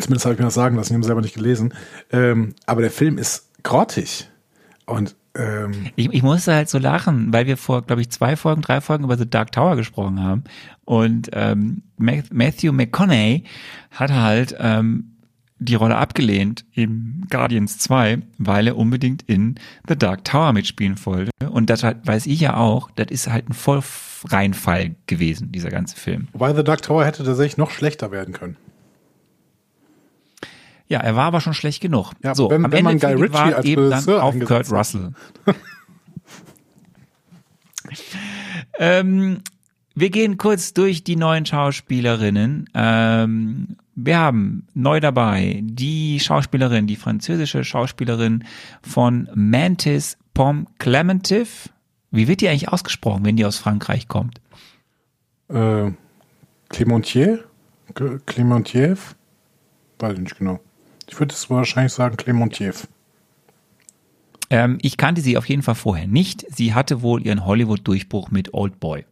[0.00, 1.74] zumindest habe ich mir das sagen lassen, ich habe ihn selber nicht gelesen.
[2.12, 4.30] Ähm, aber der Film ist grottig.
[4.86, 8.62] Und ähm, Ich, ich musste halt so lachen, weil wir vor, glaube ich, zwei Folgen,
[8.62, 10.44] drei Folgen über The Dark Tower gesprochen haben.
[10.84, 13.44] Und ähm, Ma- Matthew McConaughey
[13.90, 15.08] hat halt ähm,
[15.58, 19.54] die Rolle abgelehnt in Guardians 2, weil er unbedingt in
[19.88, 21.30] The Dark Tower mitspielen wollte.
[21.50, 25.96] Und das halt, weiß ich ja auch, das ist halt ein Vollreinfall gewesen, dieser ganze
[25.96, 26.28] Film.
[26.32, 28.56] wobei The Dark Tower hätte tatsächlich noch schlechter werden können.
[30.92, 32.12] Ja, er war aber schon schlecht genug.
[32.22, 34.70] Ja, so, wenn- am wenn Ende man Guy Ritchie Wahl als eben dann auf Kurt.
[34.70, 35.12] Russell.
[38.78, 39.40] ähm,
[39.94, 42.68] wir gehen kurz durch die neuen Schauspielerinnen.
[42.74, 48.44] Ähm, wir haben neu dabei die Schauspielerin, die französische Schauspielerin
[48.82, 51.68] von Mantis Pom Clementif.
[52.10, 54.40] Wie wird die eigentlich ausgesprochen, wenn die aus Frankreich kommt?
[55.48, 55.90] Äh,
[56.70, 57.40] Clémentier?
[57.94, 59.14] G- Clémentiev?
[59.98, 60.60] Weiß ich nicht genau.
[61.08, 62.86] Ich würde es wahrscheinlich sagen Clémentiev.
[64.50, 66.44] Ähm, ich kannte sie auf jeden Fall vorher nicht.
[66.54, 69.04] Sie hatte wohl ihren Hollywood-Durchbruch mit Old Boy.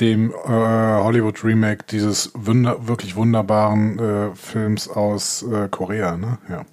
[0.00, 6.38] dem äh, Hollywood Remake dieses wunder wirklich wunderbaren äh, Films aus äh, Korea, ne?
[6.48, 6.66] Ja.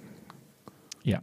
[1.04, 1.22] Ja.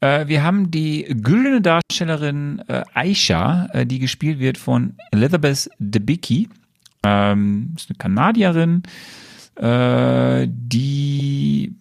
[0.00, 6.48] Äh, wir haben die güldene Darstellerin äh, Aisha, äh, die gespielt wird von Elizabeth Debicki.
[7.04, 8.82] Ähm, ist eine Kanadierin,
[9.60, 11.74] äh, die,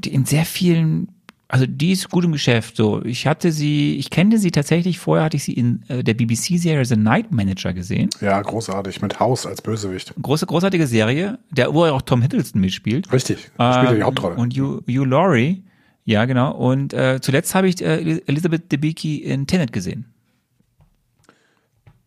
[0.00, 1.08] die in sehr vielen
[1.48, 2.76] also die ist gut im Geschäft.
[2.76, 4.98] So, ich hatte sie, ich kenne sie tatsächlich.
[4.98, 8.10] Vorher hatte ich sie in äh, der BBC-Serie The Night Manager gesehen.
[8.20, 10.12] Ja, großartig mit House als Bösewicht.
[10.20, 13.12] Große, großartige Serie, der wo auch Tom Hiddleston mitspielt.
[13.12, 14.34] Richtig, spielt er die Ähm, Hauptrolle.
[14.36, 15.62] Und Hugh, Hugh Laurie,
[16.04, 16.52] ja genau.
[16.52, 20.06] Und äh, zuletzt habe ich äh, Elizabeth Debicki in Tenet gesehen.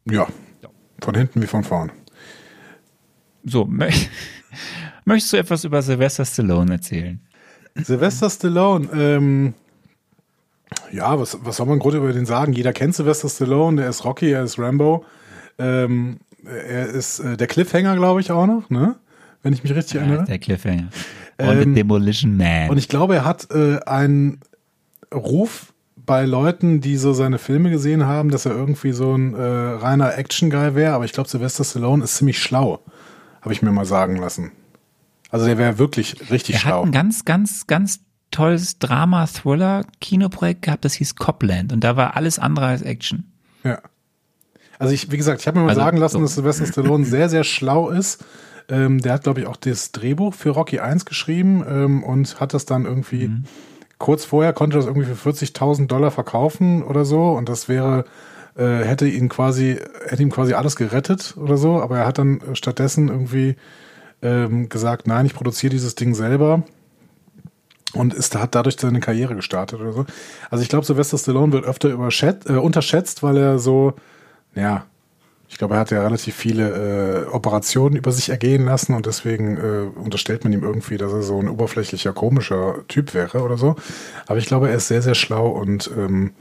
[0.05, 0.27] ja,
[1.01, 1.91] von hinten wie von vorn.
[3.45, 3.69] So,
[5.09, 7.19] möchtest du etwas über Sylvester Stallone erzählen?
[7.75, 9.53] Sylvester Stallone, ähm,
[10.91, 12.53] ja, was, was soll man groß über den sagen?
[12.53, 15.05] Jeder kennt Sylvester Stallone, der ist Rocky, er ist Rambo.
[15.57, 18.95] Ähm, er ist äh, der Cliffhanger, glaube ich, auch noch, ne?
[19.43, 20.25] Wenn ich mich richtig Ja, erinnere.
[20.25, 20.87] der Cliffhanger.
[21.37, 22.69] Und Ähm, Demolition Man.
[22.69, 24.39] Und ich glaube, er hat äh, einen
[25.13, 29.41] Ruf bei Leuten, die so seine Filme gesehen haben, dass er irgendwie so ein äh,
[29.41, 30.93] reiner Action-Guy wäre.
[30.93, 32.79] Aber ich glaube, Sylvester Stallone ist ziemlich schlau,
[33.41, 34.51] habe ich mir mal sagen lassen.
[35.29, 36.83] Also der wäre wirklich richtig er hat schlau.
[36.83, 37.99] ein ganz, ganz, ganz
[38.31, 41.73] tolles Drama-Thriller-Kinoprojekt gehabt, das hieß Copland.
[41.73, 43.31] Und da war alles andere als Action.
[43.63, 43.79] Ja.
[44.77, 46.21] Also ich, wie gesagt, ich habe mir mal Also, sagen lassen, so.
[46.21, 48.23] dass Sylvester Stallone sehr, sehr schlau ist.
[48.69, 52.53] Ähm, der hat, glaube ich, auch das Drehbuch für Rocky 1 geschrieben ähm, und hat
[52.53, 53.43] das dann irgendwie Mhm.
[53.97, 58.05] kurz vorher konnte das irgendwie für 40.000 Dollar verkaufen oder so und das wäre
[58.55, 59.77] äh, hätte ihn quasi
[60.07, 63.55] hätte ihm quasi alles gerettet oder so, aber er hat dann äh, stattdessen irgendwie
[64.21, 66.63] ähm, gesagt, nein, ich produziere dieses Ding selber
[67.93, 70.05] und ist, hat dadurch seine Karriere gestartet oder so.
[70.49, 73.93] Also ich glaube, Sylvester Stallone wird öfter äh, unterschätzt, weil er so,
[74.55, 74.85] ja,
[75.49, 79.57] ich glaube, er hat ja relativ viele äh, Operationen über sich ergehen lassen und deswegen
[79.57, 83.75] äh, unterstellt man ihm irgendwie, dass er so ein oberflächlicher, komischer Typ wäre oder so.
[84.27, 86.33] Aber ich glaube, er ist sehr, sehr schlau und ähm,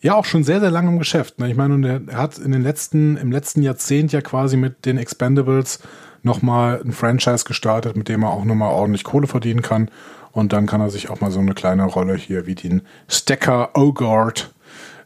[0.00, 1.38] ja auch schon sehr, sehr lange im Geschäft.
[1.38, 1.50] Ne?
[1.50, 4.96] Ich meine, und er hat in den letzten, im letzten Jahrzehnt ja quasi mit den
[4.96, 5.80] Expendables
[6.22, 9.90] nochmal ein Franchise gestartet, mit dem er auch nochmal ordentlich Kohle verdienen kann.
[10.32, 13.76] Und dann kann er sich auch mal so eine kleine Rolle hier wie den Stacker
[13.76, 14.52] Ogard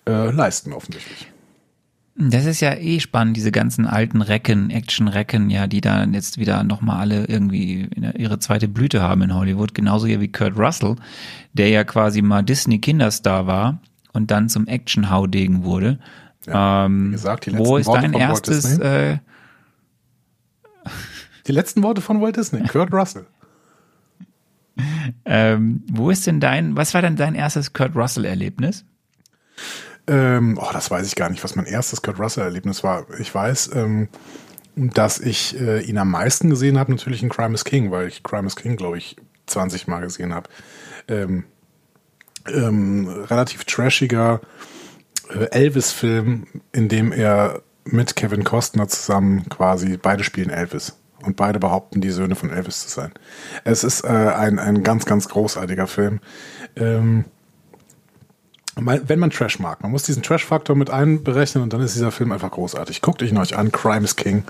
[0.06, 1.28] äh, leisten, offensichtlich.
[2.18, 6.64] Das ist ja eh spannend, diese ganzen alten Recken, Action-Recken, ja, die da jetzt wieder
[6.64, 9.74] nochmal alle irgendwie ihre zweite Blüte haben in Hollywood.
[9.74, 10.96] Genauso hier wie Kurt Russell,
[11.52, 13.80] der ja quasi mal Disney-Kinderstar war
[14.14, 15.98] und dann zum Action-Haudegen wurde.
[16.46, 19.18] ähm, wie gesagt, die wo letzten ist Worte dein erstes, äh,
[21.46, 23.26] Die letzten Worte von Walt Disney, Kurt Russell.
[25.24, 28.84] ähm, wo ist denn dein, was war denn dein erstes Kurt Russell-Erlebnis?
[30.08, 33.06] Ähm, oh, das weiß ich gar nicht, was mein erstes Kurt Russell-Erlebnis war.
[33.18, 34.08] Ich weiß, ähm,
[34.74, 38.22] dass ich äh, ihn am meisten gesehen habe, natürlich in Crime is King, weil ich
[38.22, 39.16] Crime is King, glaube ich,
[39.46, 40.48] 20 Mal gesehen habe.
[41.08, 41.44] Ähm,
[42.46, 44.40] ähm, relativ trashiger
[45.30, 50.96] äh, Elvis-Film, in dem er mit Kevin Costner zusammen quasi, beide spielen Elvis.
[51.22, 53.12] Und beide behaupten, die Söhne von Elvis zu sein.
[53.64, 56.20] Es ist äh, ein, ein ganz, ganz großartiger Film.
[56.76, 57.24] Ähm,
[58.78, 62.30] wenn man Trash mag, man muss diesen Trash-Faktor mit einberechnen und dann ist dieser Film
[62.32, 63.00] einfach großartig.
[63.00, 64.44] Guckt ihn euch an, Crime is King.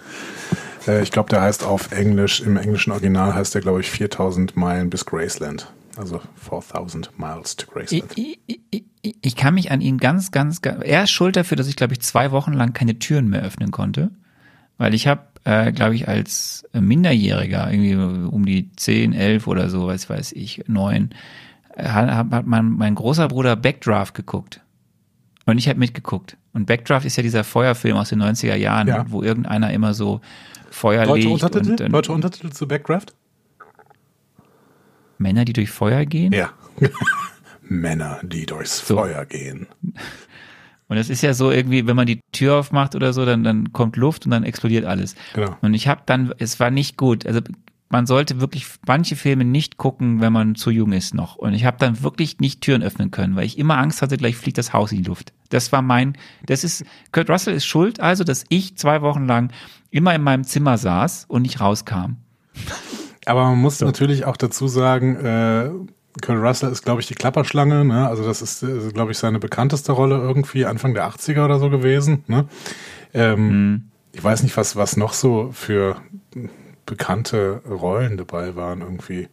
[0.89, 4.57] Äh, ich glaube, der heißt auf Englisch, im englischen Original heißt der, glaube ich, 4000
[4.57, 5.73] Meilen bis Graceland.
[5.97, 8.19] Also 4000 Miles to Graceland.
[8.19, 8.85] ich, ich, ich-
[9.23, 11.93] ich kann mich an ihn ganz, ganz, ganz, er ist schuld dafür, dass ich, glaube
[11.93, 14.11] ich, zwei Wochen lang keine Türen mehr öffnen konnte.
[14.79, 19.87] Weil ich habe, äh, glaube ich, als Minderjähriger, irgendwie um die 10, 11 oder so,
[19.87, 21.11] was weiß ich, 9,
[21.77, 24.61] äh, hat, hat mein, mein großer Bruder Backdraft geguckt.
[25.47, 26.37] Und ich habe mitgeguckt.
[26.53, 29.05] Und Backdraft ist ja dieser Feuerfilm aus den 90er Jahren, Ja.
[29.09, 30.21] wo irgendeiner immer so
[30.71, 31.71] Feuer Deutsche legt Untertitel?
[31.71, 33.15] und dann Deutsche Untertitel zu Backdraft?
[35.19, 36.33] Männer, die durch Feuer gehen.
[36.33, 36.51] Ja.
[37.63, 38.97] Männer, die durchs So.
[38.97, 39.67] Feuer gehen.
[40.89, 43.73] Und es ist ja so irgendwie, wenn man die Tür aufmacht oder so, dann, dann
[43.73, 45.17] kommt Luft und dann explodiert alles.
[45.35, 45.57] Genau.
[45.61, 47.27] Und ich habe dann, es war nicht gut.
[47.27, 47.41] Also
[47.89, 51.37] man sollte wirklich manche Filme nicht gucken, wenn man zu jung ist noch.
[51.37, 54.37] Und ich habe dann wirklich nicht Türen öffnen können, weil ich immer Angst hatte, gleich
[54.37, 55.33] fliegt das Haus in die Luft.
[55.51, 56.17] Das war mein,
[56.47, 59.53] das ist, Kurt Russell ist schuld, also dass ich zwei Wochen lang
[59.91, 62.17] immer in meinem Zimmer saß und nicht rauskam.
[63.25, 65.71] Aber man muss natürlich auch dazu sagen, äh,
[66.23, 67.85] Kurt Russell ist, glaube ich, die Klapperschlange.
[67.85, 68.09] Ne?
[68.09, 71.69] Also das ist, äh, glaube ich, seine bekannteste Rolle irgendwie Anfang der 80er oder so
[71.71, 72.25] gewesen.
[72.27, 72.47] Ne?
[73.15, 75.97] Ähm, Ich weiß nicht, was, was noch so für
[76.87, 79.29] bekannte Rollen dabei waren irgendwie.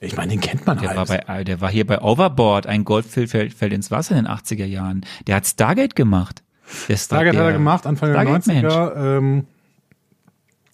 [0.00, 1.08] Ich meine, den kennt man Der halt.
[1.10, 4.32] war, bei, der war hier bei Overboard, ein Goldfill fällt, fällt ins Wasser in den
[4.32, 5.04] 80er Jahren.
[5.26, 6.42] Der hat Stargate gemacht.
[6.88, 8.72] Der Star- Stargate hat er der gemacht, Anfang der Stargate-Mensch.
[8.74, 9.18] 90er.
[9.18, 9.46] Ähm,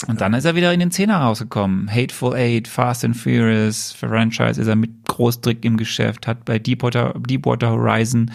[0.08, 1.90] Und dann ist er wieder in den Zehner rausgekommen.
[1.90, 7.14] Hateful Eight, Fast and Furious, Franchise ist er mit Großdrick im Geschäft, hat bei Deepwater,
[7.18, 8.30] Deepwater Horizon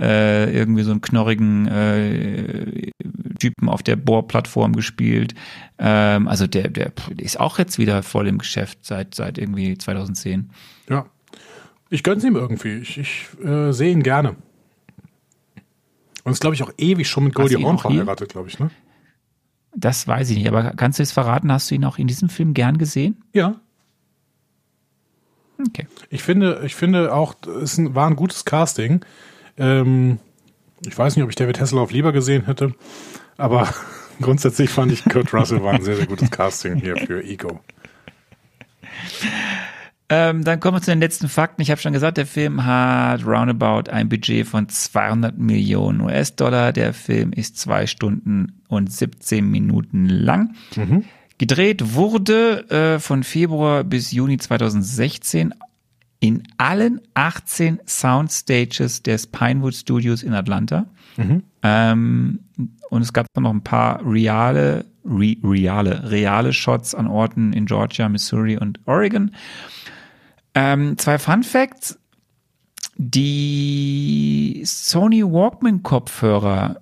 [0.00, 2.90] äh, irgendwie so einen knorrigen äh,
[3.38, 5.34] Typen auf der Bohrplattform gespielt.
[5.78, 10.50] Ähm, also der, der ist auch jetzt wieder voll im Geschäft seit, seit irgendwie 2010.
[10.88, 11.04] Ja.
[11.90, 12.78] Ich gönn's ihm irgendwie.
[12.78, 14.36] Ich, ich äh, sehe ihn gerne.
[16.24, 18.70] Und ist, glaube ich, auch ewig schon mit Goldie Hawn verheiratet, glaube ich, ne?
[19.74, 22.28] Das weiß ich nicht, aber kannst du es verraten, hast du ihn auch in diesem
[22.28, 23.22] Film gern gesehen?
[23.32, 23.56] Ja.
[25.58, 25.86] Okay.
[26.10, 29.04] Ich finde, ich finde auch, es war ein gutes Casting.
[29.56, 30.18] Ähm,
[30.84, 32.74] ich weiß nicht, ob ich David Hasselhoff lieber gesehen hätte,
[33.36, 33.72] aber
[34.20, 37.60] grundsätzlich fand ich Kurt Russell war ein sehr, sehr gutes Casting hier für Ego.
[40.14, 41.62] Ähm, dann kommen wir zu den letzten Fakten.
[41.62, 46.74] Ich habe schon gesagt, der Film hat roundabout ein Budget von 200 Millionen US-Dollar.
[46.74, 50.54] Der Film ist zwei Stunden und 17 Minuten lang.
[50.76, 51.04] Mhm.
[51.38, 55.54] Gedreht wurde äh, von Februar bis Juni 2016
[56.20, 60.84] in allen 18 Soundstages des Pinewood Studios in Atlanta.
[61.16, 61.42] Mhm.
[61.62, 62.40] Ähm,
[62.90, 68.10] und es gab noch ein paar reale, re, reale, reale Shots an Orten in Georgia,
[68.10, 69.30] Missouri und Oregon.
[70.54, 71.98] Ähm, zwei Fun Facts.
[72.96, 76.80] Die Sony Walkman Kopfhörer,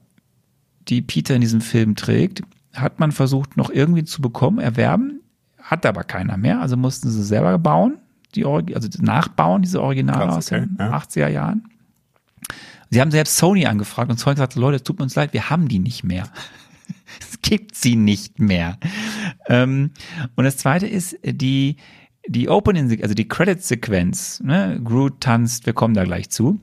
[0.89, 2.43] die Peter in diesem Film trägt,
[2.75, 5.21] hat man versucht noch irgendwie zu bekommen, erwerben,
[5.61, 7.99] hat aber keiner mehr, also mussten sie selber bauen,
[8.35, 10.97] die also nachbauen, diese Originale Krass, aus okay, den ja.
[10.97, 11.69] 80er Jahren.
[12.91, 15.69] Sie haben selbst Sony angefragt und Sony gesagt, Leute, es tut uns leid, wir haben
[15.69, 16.29] die nicht mehr.
[17.21, 18.79] es gibt sie nicht mehr.
[19.47, 19.93] Ähm,
[20.35, 21.77] und das zweite ist, die,
[22.27, 26.61] die Opening, also die Credit-Sequenz, ne, Groot tanzt, wir kommen da gleich zu.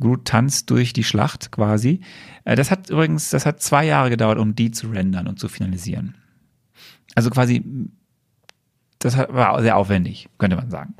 [0.00, 2.00] Groot tanzt durch die Schlacht quasi.
[2.44, 5.48] Äh, das hat übrigens, das hat zwei Jahre gedauert, um die zu rendern und zu
[5.48, 6.16] finalisieren.
[7.14, 7.62] Also quasi,
[8.98, 10.94] das war sehr aufwendig, könnte man sagen.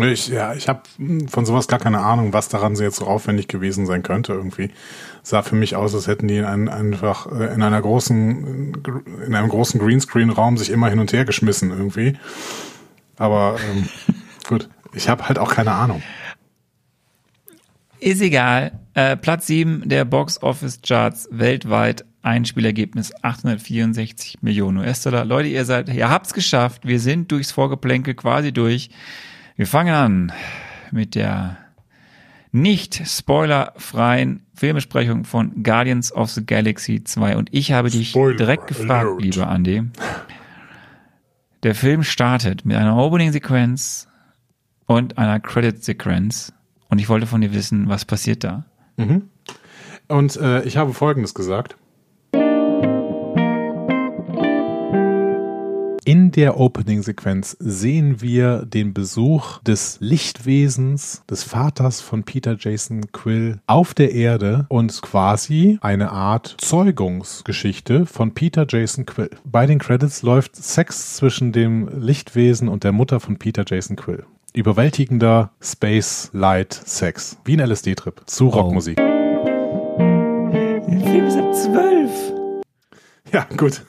[0.00, 0.82] Ich, ja, ich habe
[1.28, 4.70] von sowas gar keine Ahnung, was daran so jetzt so aufwendig gewesen sein könnte irgendwie.
[5.22, 8.72] Sah für mich aus, als hätten die in ein, einfach äh, in einer großen,
[9.26, 12.16] in einem großen Greenscreen-Raum sich immer hin und her geschmissen irgendwie.
[13.18, 13.88] Aber ähm,
[14.48, 16.02] gut, ich habe halt auch keine Ahnung.
[18.00, 18.80] Ist egal.
[18.94, 22.04] Äh, Platz 7 der Box Office Charts weltweit.
[22.22, 25.24] Einspielergebnis 864 Millionen US-Dollar.
[25.24, 26.86] Leute, ihr seid, ihr habt's geschafft.
[26.86, 28.90] Wir sind durchs Vorgeplänkel quasi durch.
[29.62, 30.32] Wir fangen an
[30.90, 31.56] mit der
[32.50, 37.36] nicht spoilerfreien Filmbesprechung von Guardians of the Galaxy 2.
[37.36, 39.20] Und ich habe dich Spoiler direkt gefragt, alert.
[39.22, 39.84] lieber Andy.
[41.62, 44.08] Der Film startet mit einer Opening-Sequenz
[44.86, 46.52] und einer Credit-Sequenz.
[46.88, 48.64] Und ich wollte von dir wissen, was passiert da?
[50.08, 51.76] Und äh, ich habe Folgendes gesagt.
[56.04, 63.60] In der Opening-Sequenz sehen wir den Besuch des Lichtwesens, des Vaters von Peter Jason Quill
[63.68, 69.30] auf der Erde und quasi eine Art Zeugungsgeschichte von Peter Jason Quill.
[69.44, 74.24] Bei den Credits läuft Sex zwischen dem Lichtwesen und der Mutter von Peter Jason Quill.
[74.54, 77.38] Überwältigender Space Light Sex.
[77.44, 78.96] Wie ein LSD-Trip zu Rockmusik.
[78.96, 82.10] Der Film ist ab zwölf.
[83.32, 83.84] Ja, gut.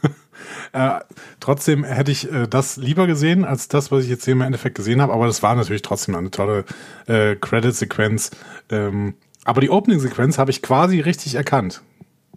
[0.74, 1.00] Äh,
[1.40, 4.76] trotzdem hätte ich äh, das lieber gesehen, als das, was ich jetzt hier im Endeffekt
[4.76, 5.14] gesehen habe.
[5.14, 6.66] Aber das war natürlich trotzdem eine tolle
[7.08, 8.32] äh, Credit-Sequenz.
[8.70, 9.14] Ähm,
[9.46, 11.82] aber die Opening-Sequenz habe ich quasi richtig erkannt.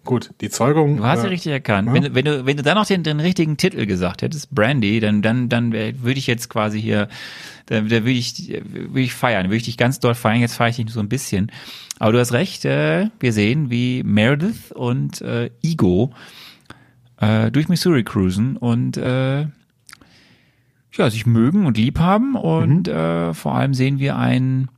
[0.05, 0.99] Gut, die Zeugung.
[0.99, 1.89] Du hast äh, ja richtig erkannt.
[1.89, 1.95] ja.
[1.95, 5.01] Wenn, du- wenn du, wenn du dann noch den, den richtigen Titel gesagt hättest, Brandy,
[5.01, 7.09] dann, dann, dann würde ich jetzt quasi hier,
[7.67, 10.41] da, da würde ich, würde ich feiern, würde ich dich ganz doll feiern.
[10.41, 11.51] Jetzt feiere ich dich nur so ein bisschen.
[11.99, 16.13] Aber du hast recht, äh, wir sehen, wie Meredith und äh, Ego
[17.19, 19.47] äh, durch Missouri cruisen und äh,
[20.93, 24.69] ja, sich mögen und lieb haben und äh, vor allem sehen wir ein,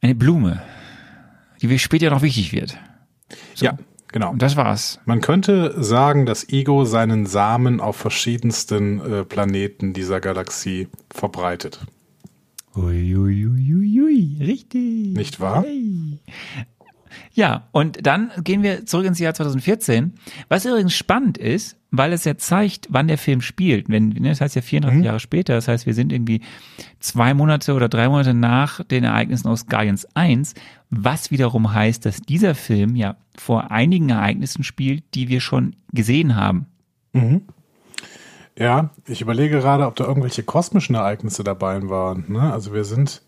[0.00, 0.62] eine Blume,
[1.60, 2.78] die später noch wichtig wird.
[3.56, 3.76] Ja,
[4.08, 4.30] genau.
[4.30, 5.00] Und das war's.
[5.04, 11.80] Man könnte sagen, dass Ego seinen Samen auf verschiedensten äh, Planeten dieser Galaxie verbreitet.
[12.76, 15.16] Uiuiuiui, richtig.
[15.16, 15.62] Nicht wahr?
[15.62, 16.20] Hey.
[17.32, 20.14] Ja, und dann gehen wir zurück ins Jahr 2014.
[20.48, 23.88] Was übrigens spannend ist, weil es ja zeigt, wann der Film spielt.
[23.88, 26.40] Wenn, ne, das heißt ja 34 Jahre später, das heißt, wir sind irgendwie
[27.00, 30.54] zwei Monate oder drei Monate nach den Ereignissen aus Guardians 1,
[30.90, 36.36] was wiederum heißt, dass dieser Film ja vor einigen Ereignissen spielt, die wir schon gesehen
[36.36, 36.66] haben.
[38.58, 42.24] Ja, ich überlege gerade, ob da irgendwelche kosmischen Ereignisse dabei waren.
[42.28, 42.52] Ne?
[42.52, 43.22] Also wir sind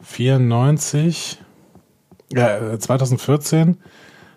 [0.00, 1.38] 94,
[2.32, 3.78] ja, äh, 2014,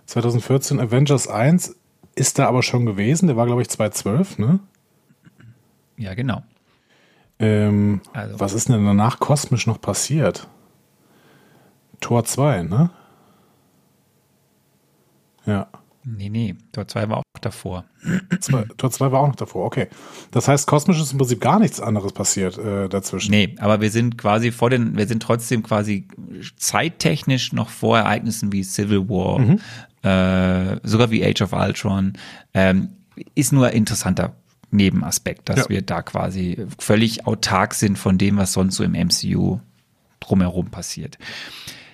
[0.06, 1.76] 2014 Avengers 1.
[2.16, 3.28] ist da aber schon gewesen.
[3.28, 4.60] Der war, glaube ich, 2012, ne?
[5.98, 6.44] Ja, genau.
[7.40, 10.48] Ähm, Also- Was ist denn danach kosmisch noch passiert?
[12.02, 12.90] Tor 2, ne?
[15.46, 15.68] Ja.
[16.18, 17.86] Nee, nee, Tor 2 war auch davor.
[18.40, 19.88] Zwei, Tor 2 war auch noch davor, okay.
[20.32, 23.32] Das heißt, kosmisch ist im Prinzip gar nichts anderes passiert äh, dazwischen.
[23.32, 26.08] Nee, aber wir sind quasi vor den, wir sind trotzdem quasi
[26.58, 29.40] zeittechnisch noch vor Ereignissen wie Civil War,
[30.04, 32.14] äh, sogar wie Age of Ultron.
[32.54, 32.90] Ähm,
[33.36, 34.36] ist nur interessanter
[34.72, 35.70] Nebenaspekt, dass Ja.
[35.70, 39.60] wir da quasi völlig autark sind von dem, was sonst so im MCU
[40.20, 41.18] drumherum passiert.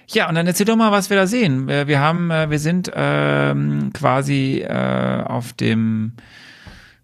[0.08, 1.68] Ja, und dann erzähl doch mal, was wir da sehen.
[1.68, 6.14] Wir wir haben, äh, wir sind ähm, quasi äh, auf dem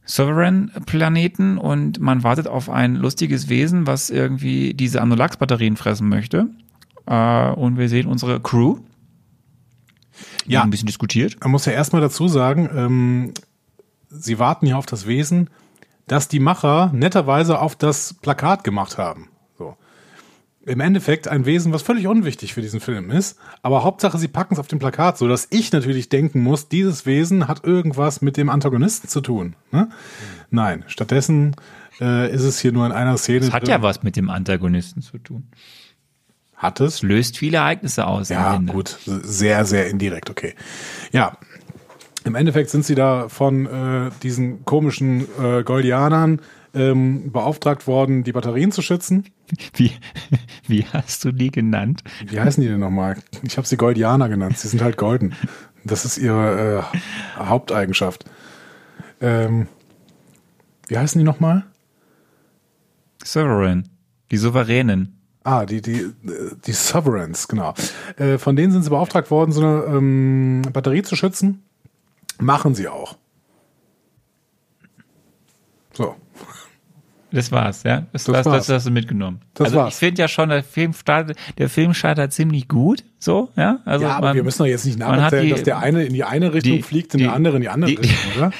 [0.05, 6.47] Sovereign-Planeten und man wartet auf ein lustiges Wesen, was irgendwie diese Anolax-Batterien fressen möchte.
[7.05, 8.77] Äh, und wir sehen unsere Crew.
[10.45, 10.63] Die Ja.
[10.63, 11.37] ein bisschen diskutiert.
[11.41, 13.33] Man muss ja erstmal dazu sagen, ähm,
[14.09, 15.49] sie warten ja auf das Wesen,
[16.07, 19.29] das die Macher netterweise auf das Plakat gemacht haben.
[20.65, 24.53] Im Endeffekt ein Wesen, was völlig unwichtig für diesen Film ist, aber Hauptsache sie packen
[24.53, 28.37] es auf dem Plakat, so dass ich natürlich denken muss, dieses Wesen hat irgendwas mit
[28.37, 29.55] dem Antagonisten zu tun.
[29.71, 29.89] Ne?
[30.51, 31.55] Nein, stattdessen
[31.99, 33.39] äh, ist es hier nur in einer Szene.
[33.39, 35.47] Das hat ja was mit dem Antagonisten zu tun.
[36.55, 36.95] Hat es?
[36.95, 38.29] Es löst viele Ereignisse aus.
[38.29, 40.53] Ja, gut, sehr, sehr indirekt, okay.
[41.11, 41.37] Ja,
[42.23, 46.39] im Endeffekt sind sie da von äh, diesen komischen äh, Goldianern
[46.73, 49.25] ähm, beauftragt worden, die Batterien zu schützen.
[49.73, 49.91] Wie,
[50.67, 52.03] wie hast du die genannt?
[52.25, 53.17] Wie heißen die denn nochmal?
[53.43, 54.57] Ich habe sie Goldianer genannt.
[54.57, 55.33] Sie sind halt golden.
[55.83, 56.97] Das ist ihre äh,
[57.37, 58.25] Haupteigenschaft.
[59.19, 59.67] Ähm,
[60.87, 61.63] wie heißen die nochmal?
[63.23, 63.89] Sovereign.
[64.31, 65.17] Die Souveränen.
[65.43, 66.11] Ah, die, die,
[66.65, 67.73] die Sovereigns, genau.
[68.17, 71.63] Äh, von denen sind sie beauftragt worden, so eine ähm, Batterie zu schützen.
[72.39, 73.17] Machen sie auch.
[75.93, 76.15] So.
[77.31, 78.05] Das war's, ja.
[78.11, 78.65] Das, Das das, war's.
[78.67, 79.39] das hast du mitgenommen.
[79.53, 79.93] Das also war's.
[79.93, 83.79] ich finde ja schon, der Film startet, der Film startet ziemlich gut, so, ja.
[83.85, 86.13] Also ja, aber man- wir müssen doch jetzt nicht nacherzählen, die- dass der eine in
[86.13, 88.51] die eine Richtung die- fliegt und die- der andere in die andere die- Richtung, oder?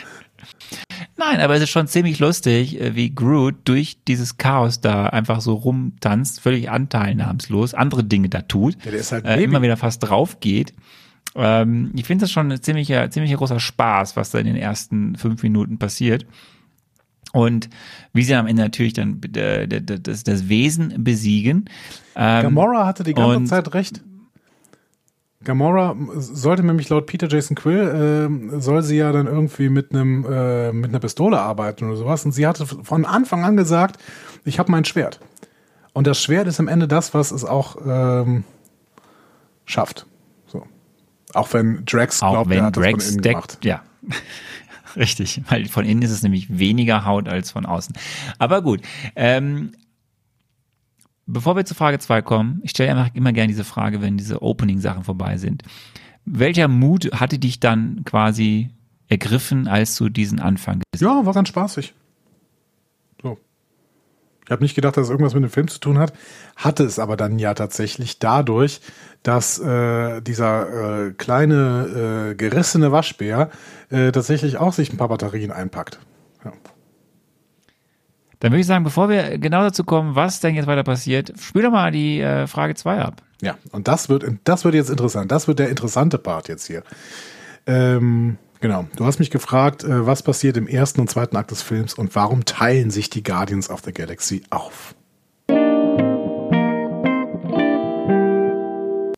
[1.18, 5.42] Nein, aber es ist schon ziemlich lustig, äh, wie Groot durch dieses Chaos da einfach
[5.42, 9.78] so rumtanzt, völlig anteilnahmslos, andere Dinge da tut, Ja, der ist halt äh, immer wieder
[9.78, 10.74] fast drauf geht.
[11.36, 15.16] Ähm, ich finde das schon ein ziemlicher, ziemlicher großer Spaß, was da in den ersten
[15.16, 16.26] fünf Minuten passiert.
[17.34, 17.70] Und
[18.14, 21.70] wie sie am Ende natürlich dann äh, das, das Wesen besiegen.
[22.16, 24.02] Ähm, Gamora hatte die ganze Zeit recht.
[25.44, 30.26] Gamora sollte nämlich laut Peter Jason Quill, äh, soll sie ja dann irgendwie mit einem
[30.30, 32.24] äh, mit einer Pistole arbeiten oder sowas.
[32.26, 33.98] Und sie hatte von Anfang an gesagt,
[34.46, 35.20] ich habe mein Schwert.
[35.94, 38.44] Und das Schwert ist am Ende das, was es auch ähm,
[39.66, 40.06] schafft.
[40.48, 40.64] So.
[41.34, 43.66] Auch wenn Drax Auch glaubt, er wenn hat das Drax von innen deckt, gemacht.
[43.66, 43.82] ja.
[44.96, 47.96] Richtig, weil von innen ist es nämlich weniger Haut als von außen.
[48.40, 48.82] Aber gut,
[49.16, 49.72] ähm,
[51.26, 54.42] bevor wir zur Frage 2 kommen, ich stelle einfach immer gerne diese Frage, wenn diese
[54.42, 55.64] Opening-Sachen vorbei sind.
[56.26, 58.70] Welcher Mut hatte dich dann quasi
[59.08, 61.94] ergriffen, als du diesen Anfang gesehen Ja, war ganz spaßig.
[63.22, 63.38] So.
[64.46, 66.14] Ich habe nicht gedacht, dass es irgendwas mit dem Film zu tun hat.
[66.56, 68.82] Hatte es aber dann ja tatsächlich dadurch,
[69.24, 73.50] dass äh, dieser äh, kleine äh, gerissene Waschbär
[73.90, 76.00] äh, tatsächlich auch sich ein paar Batterien einpackt.
[76.44, 76.52] Ja.
[78.40, 81.62] Dann würde ich sagen, bevor wir genau dazu kommen, was denn jetzt weiter passiert, spiel
[81.62, 83.22] doch mal die äh, Frage 2 ab.
[83.42, 85.32] ja, und das wird, das wird jetzt interessant.
[85.32, 86.82] Das wird der interessante Part jetzt hier.
[87.68, 88.88] Ähm, genau.
[88.96, 92.16] Du hast mich gefragt, äh, was passiert im ersten und zweiten Akt des Films und
[92.16, 94.96] warum teilen sich die Guardians of the Galaxy auf?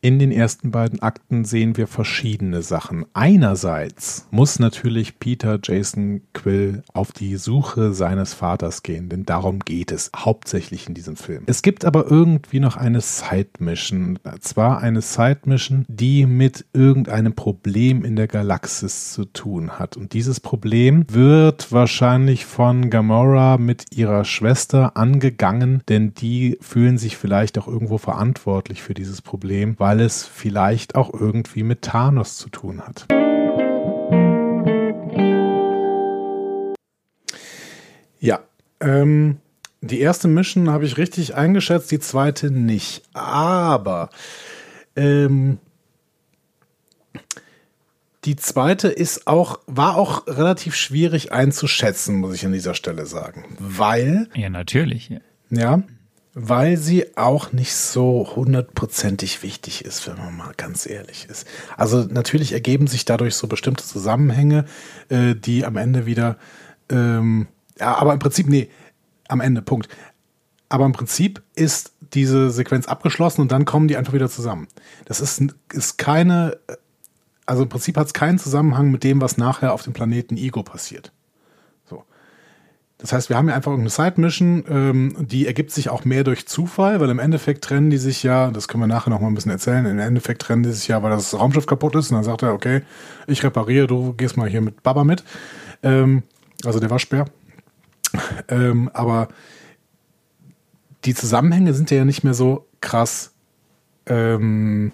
[0.04, 3.06] In den ersten beiden Akten sehen wir verschiedene Sachen.
[3.14, 9.90] Einerseits muss natürlich Peter Jason Quill auf die Suche seines Vaters gehen, denn darum geht
[9.92, 11.44] es hauptsächlich in diesem Film.
[11.46, 14.18] Es gibt aber irgendwie noch eine Side-Mission.
[14.40, 19.96] Zwar eine Side-Mission, die mit irgendeinem Problem in der Galaxis zu tun hat.
[19.96, 27.16] Und dieses Problem wird wahrscheinlich von Gamora mit ihrer Schwester angegangen, denn die fühlen sich
[27.16, 32.48] vielleicht auch irgendwo verantwortlich für dieses Problem, weil es vielleicht auch irgendwie mit Thanos zu
[32.48, 33.06] tun hat.
[38.18, 38.40] Ja,
[38.80, 39.38] ähm,
[39.80, 43.02] die erste Mission habe ich richtig eingeschätzt, die zweite nicht.
[43.12, 44.08] Aber
[44.96, 45.58] ähm,
[48.24, 53.44] die zweite ist auch, war auch relativ schwierig einzuschätzen, muss ich an dieser Stelle sagen.
[53.58, 55.10] Weil Ja, natürlich.
[55.10, 55.20] Ja.
[55.50, 55.82] ja.
[56.36, 61.46] Weil sie auch nicht so hundertprozentig wichtig ist, wenn man mal ganz ehrlich ist.
[61.76, 64.64] Also natürlich ergeben sich dadurch so bestimmte Zusammenhänge,
[65.08, 66.36] äh, die am Ende wieder,
[66.90, 67.46] ähm,
[67.78, 68.68] ja, aber im Prinzip, nee,
[69.28, 69.88] am Ende, Punkt.
[70.68, 74.66] Aber im Prinzip ist diese Sequenz abgeschlossen und dann kommen die einfach wieder zusammen.
[75.04, 76.58] Das ist, ist keine,
[77.46, 80.62] also im Prinzip hat es keinen Zusammenhang mit dem, was nachher auf dem Planeten Ego
[80.62, 81.12] passiert.
[83.04, 86.46] Das heißt, wir haben ja einfach irgendeine Side-Mission, ähm, die ergibt sich auch mehr durch
[86.46, 89.34] Zufall, weil im Endeffekt trennen die sich ja, das können wir nachher noch mal ein
[89.34, 92.24] bisschen erzählen, im Endeffekt trennen die sich ja, weil das Raumschiff kaputt ist und dann
[92.24, 92.80] sagt er, okay,
[93.26, 95.22] ich repariere, du gehst mal hier mit Baba mit.
[95.82, 96.22] Ähm,
[96.64, 97.26] also der Waschbär.
[98.48, 99.28] Ähm, aber
[101.04, 103.34] die Zusammenhänge sind ja nicht mehr so krass
[104.06, 104.92] ähm,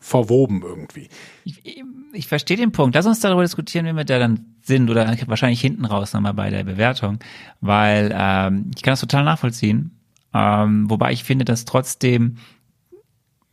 [0.00, 1.10] verwoben irgendwie.
[1.44, 1.84] Ich, ich,
[2.14, 2.94] ich verstehe den Punkt.
[2.94, 6.50] Lass uns darüber diskutieren, wenn wir da dann sind oder wahrscheinlich hinten raus nochmal bei
[6.50, 7.18] der Bewertung,
[7.60, 9.98] weil ähm, ich kann das total nachvollziehen.
[10.34, 12.36] Ähm, wobei ich finde, dass trotzdem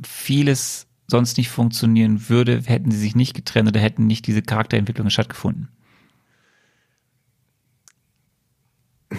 [0.03, 5.11] vieles sonst nicht funktionieren würde, hätten sie sich nicht getrennt oder hätten nicht diese Charakterentwicklungen
[5.11, 5.69] stattgefunden.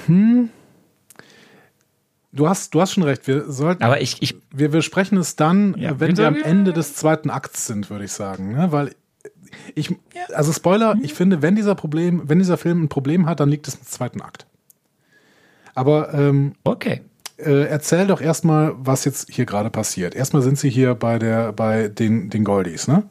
[0.07, 0.51] Hm.
[2.33, 3.29] Du hast, du hast schon recht.
[3.29, 3.85] Wir sollten.
[3.85, 7.31] Aber ich, ich wir, wir sprechen es dann, ja, wenn wir am Ende des zweiten
[7.31, 8.53] Akts sind, würde ich sagen.
[8.53, 8.73] Ne?
[8.73, 8.91] Weil
[9.75, 9.95] ich,
[10.33, 13.69] also Spoiler, ich finde, wenn dieser Problem, wenn dieser Film ein Problem hat, dann liegt
[13.69, 14.47] es im zweiten Akt.
[15.75, 17.03] Aber ähm, okay.
[17.37, 20.15] Äh, erzähl doch erstmal, was jetzt hier gerade passiert.
[20.15, 23.03] Erstmal sind sie hier bei der, bei den, den Goldies, ne?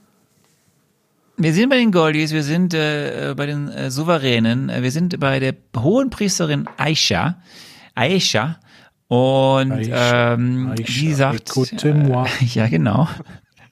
[1.35, 5.39] Wir sind bei den Goldies, wir sind äh, bei den äh, Souveränen, wir sind bei
[5.39, 7.41] der hohen Priesterin Aisha.
[7.95, 8.59] Aisha,
[9.07, 13.07] und Aisha, ähm, Aisha, die sagt, äh, ja genau,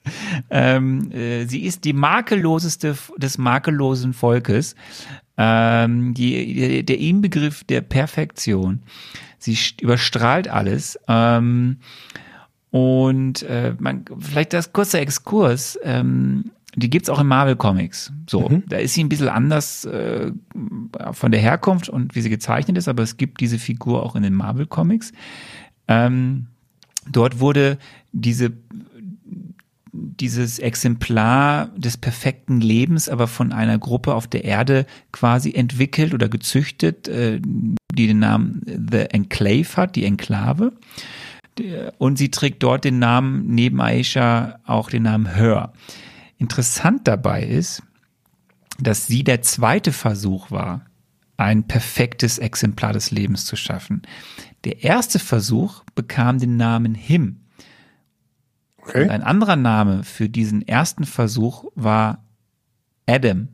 [0.49, 4.75] ähm, äh, sie ist die makelloseste des makellosen Volkes,
[5.37, 8.81] ähm, die, der Inbegriff der Perfektion.
[9.37, 10.99] Sie überstrahlt alles.
[11.07, 11.77] Ähm,
[12.69, 15.77] und äh, man, vielleicht das kurze Exkurs.
[15.83, 18.13] Ähm, die gibt's auch in Marvel Comics.
[18.29, 18.63] So, mhm.
[18.67, 20.31] da ist sie ein bisschen anders äh,
[21.11, 24.23] von der Herkunft und wie sie gezeichnet ist, aber es gibt diese Figur auch in
[24.23, 25.11] den Marvel Comics.
[25.89, 26.47] Ähm,
[27.11, 27.77] dort wurde
[28.13, 28.53] diese
[29.93, 36.29] dieses Exemplar des perfekten Lebens aber von einer Gruppe auf der Erde quasi entwickelt oder
[36.29, 40.73] gezüchtet, äh, die den Namen The Enclave hat, die Enklave.
[41.97, 45.73] Und sie trägt dort den Namen neben Aisha auch den Namen Her.
[46.37, 47.83] Interessant dabei ist,
[48.79, 50.85] dass sie der zweite Versuch war,
[51.37, 54.03] ein perfektes Exemplar des Lebens zu schaffen.
[54.63, 57.40] Der erste Versuch bekam den Namen Him.
[58.91, 59.03] Okay.
[59.03, 62.25] Und ein anderer Name für diesen ersten Versuch war
[63.07, 63.47] Adam.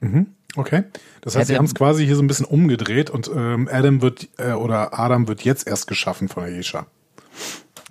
[0.00, 0.26] Mhm.
[0.56, 0.84] Okay.
[1.20, 4.02] Das heißt, Adam, sie haben es quasi hier so ein bisschen umgedreht und ähm, Adam
[4.02, 6.86] wird äh, oder Adam wird jetzt erst geschaffen von Ayesha.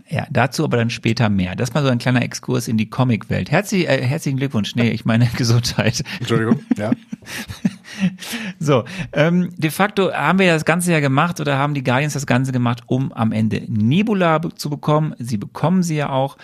[0.09, 1.55] Ja, dazu aber dann später mehr.
[1.55, 3.49] Das mal so ein kleiner Exkurs in die Comicwelt.
[3.49, 4.76] Herzlich, äh, herzlichen Glückwunsch.
[4.76, 6.03] Nee, ich meine Gesundheit.
[6.20, 6.91] Entschuldigung, ja.
[8.60, 8.84] so,
[9.14, 12.52] ähm, de facto haben wir das Ganze ja gemacht oder haben die Guardians das Ganze
[12.52, 15.16] gemacht, um am Ende Nebula zu bekommen.
[15.20, 16.38] Sie bekommen sie ja auch.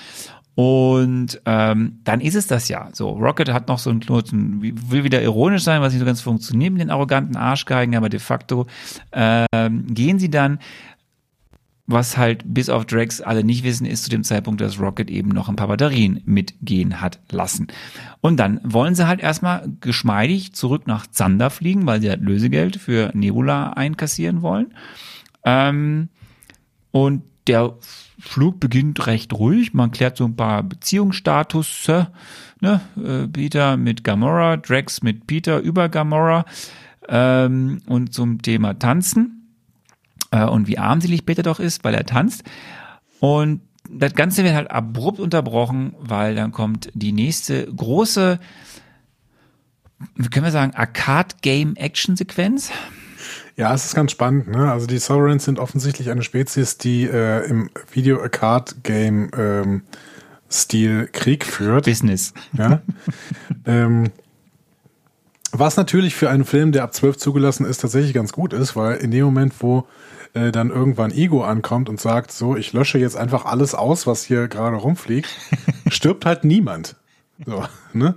[0.55, 2.89] Und ähm, dann ist es das ja.
[2.93, 6.21] So, Rocket hat noch so einen kurzen, will wieder ironisch sein, was nicht so ganz
[6.21, 8.67] funktioniert mit den arroganten Arschgeigen, aber de facto
[9.11, 10.59] ähm, gehen sie dann
[11.93, 15.29] was halt bis auf Drax alle nicht wissen, ist zu dem Zeitpunkt, dass Rocket eben
[15.29, 17.67] noch ein paar Batterien mitgehen hat lassen.
[18.21, 22.75] Und dann wollen sie halt erstmal geschmeidig zurück nach Zander fliegen, weil sie halt Lösegeld
[22.75, 24.73] für Nebula einkassieren wollen.
[25.45, 26.09] Ähm,
[26.91, 27.73] und der
[28.19, 29.73] Flug beginnt recht ruhig.
[29.73, 31.89] Man klärt so ein paar Beziehungsstatus.
[31.89, 32.05] Äh,
[32.61, 33.29] ne?
[33.31, 36.45] Peter mit Gamora, Drax mit Peter über Gamora
[37.09, 39.42] ähm, und zum Thema Tanzen
[40.33, 42.43] äh, und wie armselig Peter doch ist, weil er tanzt.
[43.19, 48.39] Und das Ganze wird halt abrupt unterbrochen, weil dann kommt die nächste große,
[50.15, 52.71] wie können wir sagen, Arcade-Game-Action-Sequenz.
[53.55, 54.47] Ja, es ist ganz spannend.
[54.47, 54.71] Ne?
[54.71, 59.83] Also die Sovereigns sind offensichtlich eine Spezies, die äh, im Video-Arcade-Game ähm,
[60.49, 61.85] Stil Krieg führt.
[61.85, 62.33] Business.
[62.57, 62.81] Ja.
[63.65, 64.11] ähm,
[65.51, 68.97] was natürlich für einen Film, der ab 12 zugelassen ist, tatsächlich ganz gut ist, weil
[68.97, 69.87] in dem Moment, wo
[70.33, 74.23] äh, dann irgendwann Ego ankommt und sagt, so, ich lösche jetzt einfach alles aus, was
[74.23, 75.29] hier gerade rumfliegt,
[75.87, 76.95] stirbt halt niemand.
[77.45, 77.63] So,
[77.93, 78.15] ne?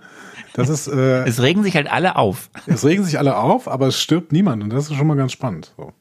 [0.55, 0.89] Das ist.
[0.89, 2.51] Äh, es regen sich halt alle auf.
[2.67, 5.33] Es regen sich alle auf, aber es stirbt niemand und das ist schon mal ganz
[5.33, 5.73] spannend.
[5.77, 5.93] So,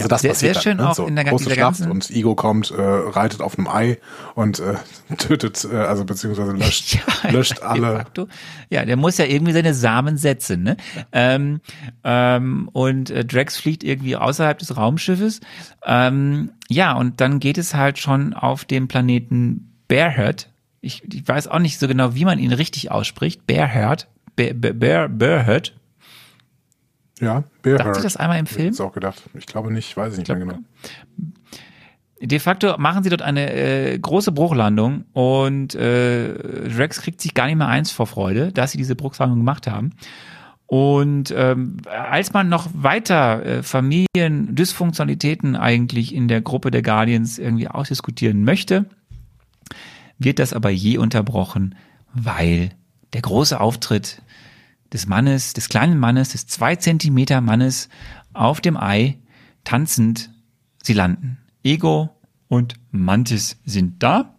[0.00, 0.04] ja.
[0.04, 0.90] Also das sehr, passiert sehr schön dann, ne?
[0.90, 3.98] auch so, in der, große Schlacht und Ego kommt, äh, reitet auf einem Ei
[4.34, 4.74] und äh,
[5.18, 8.06] tötet, äh, also beziehungsweise löscht, Ja, löscht alle.
[8.70, 10.76] Ja, der muss ja irgendwie seine Samen setzen, ne?
[11.12, 11.60] Ähm,
[12.04, 15.40] ähm, und äh, Drax fliegt irgendwie außerhalb des Raumschiffes.
[15.84, 20.50] Ähm, ja, und dann geht es halt schon auf dem Planeten Bearhead.
[20.80, 23.46] Ich, ich weiß auch nicht so genau, wie man ihn richtig ausspricht.
[23.46, 24.06] Bearhead.
[24.36, 25.74] Bear, Bear, Bearhead.
[27.20, 27.96] Ja, Sagt Bearheart.
[27.96, 28.68] sie das einmal im Film?
[28.70, 29.22] Ist auch gedacht.
[29.34, 30.58] Ich glaube nicht, weiß ich nicht mehr genau.
[32.20, 37.46] De facto machen sie dort eine äh, große Bruchlandung und äh, Drax kriegt sich gar
[37.46, 39.92] nicht mehr eins vor Freude, dass sie diese Bruchlandung gemacht haben.
[40.66, 47.68] Und ähm, als man noch weiter äh, Familiendysfunktionalitäten eigentlich in der Gruppe der Guardians irgendwie
[47.68, 48.84] ausdiskutieren möchte,
[50.18, 51.74] wird das aber je unterbrochen,
[52.12, 52.70] weil
[53.12, 54.20] der große Auftritt
[54.92, 57.88] des Mannes, des kleinen Mannes, des zwei Zentimeter Mannes
[58.32, 59.18] auf dem Ei,
[59.64, 60.30] tanzend,
[60.82, 61.38] sie landen.
[61.62, 62.10] Ego
[62.48, 64.34] und Mantis sind da.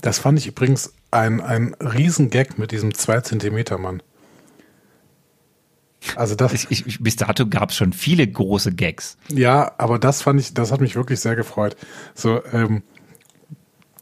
[0.00, 4.02] Das fand ich übrigens ein, ein Riesengag mit diesem 2 Zentimeter Mann.
[6.14, 9.16] Also das, Ich, ich, bis dato gab es schon viele große Gags.
[9.28, 11.76] ja, aber das fand ich, das hat mich wirklich sehr gefreut.
[12.14, 12.82] So, ähm,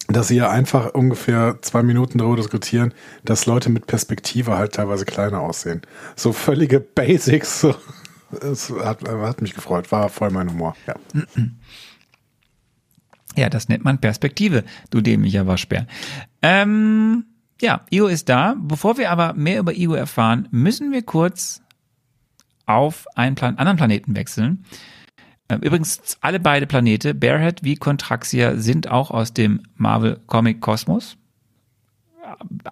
[0.08, 2.94] dass sie ja einfach ungefähr zwei Minuten darüber diskutieren,
[3.24, 5.82] dass Leute mit Perspektive halt teilweise kleiner aussehen.
[6.14, 7.60] So völlige Basics.
[7.60, 7.74] So.
[8.40, 10.76] Es hat, hat mich gefreut, war voll mein Humor.
[10.86, 10.94] Ja.
[13.36, 15.86] Ja, das nennt man Perspektive, du dämlicher Waschbär.
[16.40, 17.26] Ähm,
[17.60, 18.56] ja, Ego ist da.
[18.58, 21.60] Bevor wir aber mehr über Ego erfahren, müssen wir kurz
[22.64, 24.64] auf einen Plan anderen Planeten wechseln.
[25.48, 31.16] Ähm, Übrigens, alle beide Planete, Bearhead wie Contraxia, sind auch aus dem Marvel Comic Kosmos.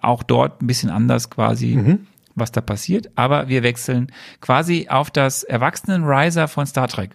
[0.01, 1.97] Auch dort ein bisschen anders quasi,
[2.35, 3.09] was da passiert.
[3.15, 4.11] Aber wir wechseln
[4.41, 7.11] quasi auf das Erwachsenen-Riser von Star Trek.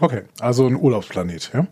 [0.00, 1.66] Okay, also ein Urlaubsplanet, ja?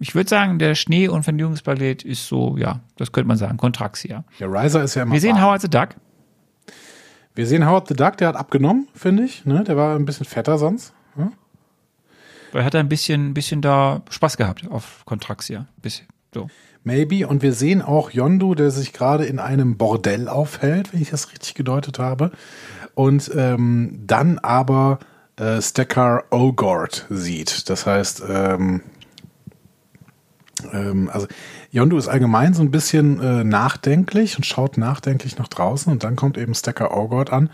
[0.00, 4.24] Ich würde sagen, der Schnee- und Vergnügungsplanet ist so, ja, das könnte man sagen, Contraxia.
[4.38, 5.12] Der Riser ist ja immer.
[5.12, 5.44] Wir sehen warm.
[5.44, 5.88] Howard the Duck.
[7.34, 9.46] Wir sehen Howard the Duck, der hat abgenommen, finde ich.
[9.46, 9.64] Ne?
[9.64, 10.92] Der war ein bisschen fetter sonst.
[12.54, 15.66] Weil hat er ein bisschen, bisschen da Spaß gehabt auf Contraxia.
[15.82, 16.48] Bisschen, so.
[16.84, 17.26] Maybe.
[17.26, 21.32] Und wir sehen auch Yondu, der sich gerade in einem Bordell aufhält, wenn ich das
[21.32, 22.30] richtig gedeutet habe.
[22.94, 25.00] Und ähm, dann aber
[25.34, 27.68] äh, Stekar Ogord sieht.
[27.68, 28.82] Das heißt, ähm,
[30.72, 31.26] ähm, also
[31.72, 35.90] Yondu ist allgemein so ein bisschen äh, nachdenklich und schaut nachdenklich nach draußen.
[35.90, 37.50] Und dann kommt eben Stekar Ogord an.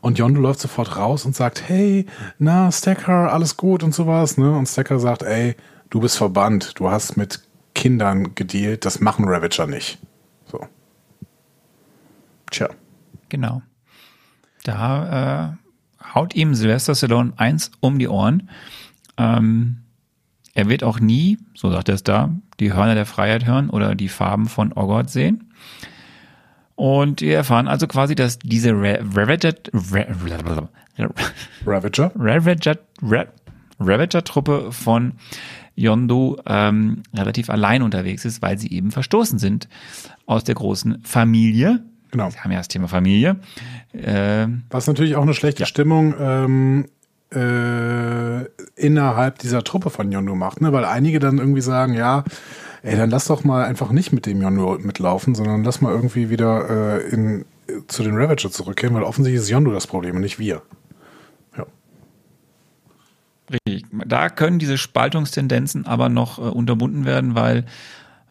[0.00, 2.06] Und Yondu läuft sofort raus und sagt, hey,
[2.38, 4.50] na, Stacker, alles gut und sowas, ne?
[4.50, 5.56] Und Stacker sagt, ey,
[5.90, 7.42] du bist verbannt, du hast mit
[7.74, 9.98] Kindern gedealt, das machen Ravager nicht.
[10.46, 10.66] So.
[12.50, 12.68] Tja.
[13.28, 13.62] Genau.
[14.64, 15.56] Da
[16.02, 18.50] äh, haut ihm Sylvester Stallone eins um die Ohren.
[19.16, 19.82] Ähm,
[20.54, 23.94] er wird auch nie, so sagt er es da, die Hörner der Freiheit hören oder
[23.94, 25.52] die Farben von Ogord sehen.
[26.80, 29.52] Und wir erfahren also quasi, dass diese Ra- Ravager,
[29.92, 30.06] Ra-
[31.66, 32.10] Ravager.
[32.16, 33.26] Ravager, Ra-
[33.78, 35.12] Ravager-Truppe von
[35.74, 39.68] Yondu ähm, relativ allein unterwegs ist, weil sie eben verstoßen sind
[40.24, 41.84] aus der großen Familie.
[42.12, 42.32] Genau.
[42.32, 43.36] Wir haben ja das Thema Familie.
[43.92, 46.86] Ähm, Was natürlich auch eine schlechte Stimmung ähm,
[47.30, 48.44] äh,
[48.76, 50.72] innerhalb dieser Truppe von Yondu macht, ne?
[50.72, 52.24] Weil einige dann irgendwie sagen, ja,
[52.82, 56.30] ey, dann lass doch mal einfach nicht mit dem Yondu mitlaufen, sondern lass mal irgendwie
[56.30, 57.44] wieder äh, in,
[57.88, 60.62] zu den Ravager zurückkehren, weil offensichtlich ist Yondu das Problem und nicht wir.
[61.56, 61.66] Ja.
[63.50, 63.86] Richtig.
[64.06, 67.66] Da können diese Spaltungstendenzen aber noch äh, unterbunden werden, weil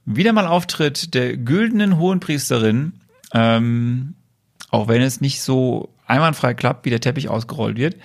[0.05, 2.93] wieder mal Auftritt der güldenen Hohenpriesterin,
[3.33, 4.15] ähm,
[4.71, 7.95] auch wenn es nicht so einwandfrei klappt, wie der Teppich ausgerollt wird.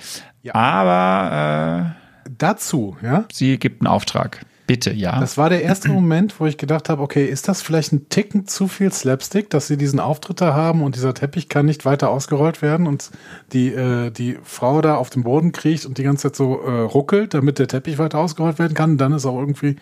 [0.43, 0.55] Ja.
[0.55, 1.97] Aber
[2.29, 4.45] Dazu, ja, äh, sie gibt einen Auftrag.
[4.67, 5.21] Bitte, ja.
[5.21, 8.47] Das war der erste Moment, wo ich gedacht habe, okay, ist das vielleicht ein Ticken
[8.47, 12.09] zu viel Slapstick, dass sie diesen Auftritt da haben und dieser Teppich kann nicht weiter
[12.09, 13.11] ausgerollt werden und
[13.53, 16.81] die, äh, die Frau da auf dem Boden kriecht und die ganze Zeit so äh,
[16.81, 18.97] ruckelt, damit der Teppich weiter ausgerollt werden kann.
[18.97, 19.77] Dann ist auch irgendwie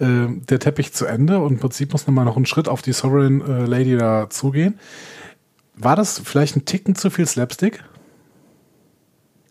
[0.00, 2.82] äh, der Teppich zu Ende und im Prinzip muss man mal noch einen Schritt auf
[2.82, 4.80] die Sovereign äh, Lady da zugehen.
[5.76, 7.84] War das vielleicht ein Ticken zu viel Slapstick?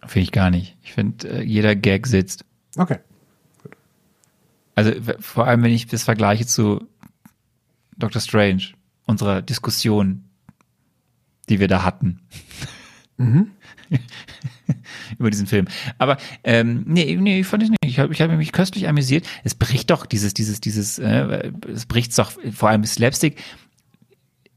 [0.06, 0.78] Finde ich gar nicht.
[0.84, 2.44] Ich finde, äh, jeder Gag sitzt.
[2.76, 2.98] Okay.
[4.76, 6.88] Also vor allem, wenn ich das vergleiche zu
[7.98, 8.22] Dr.
[8.22, 8.64] Strange,
[9.06, 10.26] unserer Diskussion,
[11.50, 12.20] die wir da hatten.
[15.20, 15.68] Über diesen Film.
[15.98, 17.80] Aber ähm, nee, nee, ich fand ich nicht.
[17.86, 19.28] Ich habe ich hab mich köstlich amüsiert.
[19.44, 23.42] Es bricht doch dieses, dieses, dieses, äh, es bricht doch vor allem Slapstick.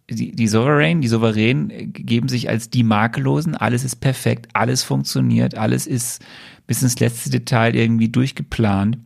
[0.09, 5.57] die, die Sovereign, die Souverän geben sich als die Makellosen, alles ist perfekt, alles funktioniert,
[5.57, 6.23] alles ist
[6.67, 8.99] bis ins letzte Detail irgendwie durchgeplant.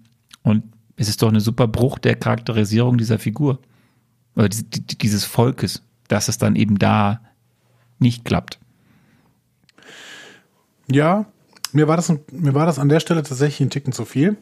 [0.43, 0.65] Und
[1.01, 3.59] es ist doch eine super Bruch der Charakterisierung dieser Figur.
[4.37, 7.23] Oder dieses Volkes, dass es dann eben da
[7.99, 8.59] nicht klappt.
[10.91, 11.25] Ja,
[11.73, 14.37] mir war das, mir war das an der Stelle tatsächlich ein Ticken zu viel.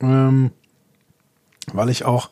[0.00, 0.50] Ähm,
[1.72, 2.30] weil ich auch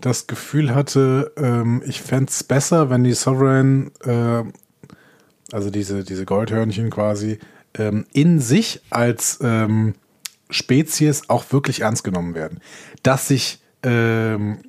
[0.00, 4.44] das Gefühl hatte, ähm, ich fände es besser, wenn die Sovereign, äh,
[5.52, 7.38] also diese, diese Goldhörnchen quasi,
[7.74, 9.94] ähm, in sich als ähm,
[10.50, 12.60] Spezies auch wirklich ernst genommen werden.
[13.02, 14.60] Dass sich, ähm,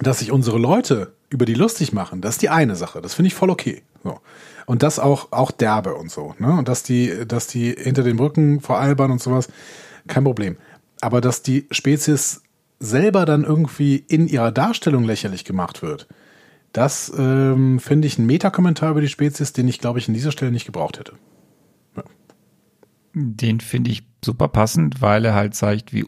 [0.00, 3.00] dass sich unsere Leute über die lustig machen, das ist die eine Sache.
[3.00, 3.82] Das finde ich voll okay.
[4.02, 4.20] So.
[4.66, 6.34] Und das auch, auch derbe und so.
[6.38, 6.52] Ne?
[6.52, 9.48] Und dass die, dass die hinter den Brücken veralbern und sowas,
[10.06, 10.56] kein Problem.
[11.00, 12.42] Aber dass die Spezies
[12.80, 16.06] selber dann irgendwie in ihrer Darstellung lächerlich gemacht wird,
[16.72, 20.32] das ähm, finde ich ein Metakommentar über die Spezies, den ich, glaube ich, an dieser
[20.32, 21.12] Stelle nicht gebraucht hätte.
[21.96, 22.02] Ja.
[23.12, 26.06] Den finde ich super passend, weil er halt zeigt, wie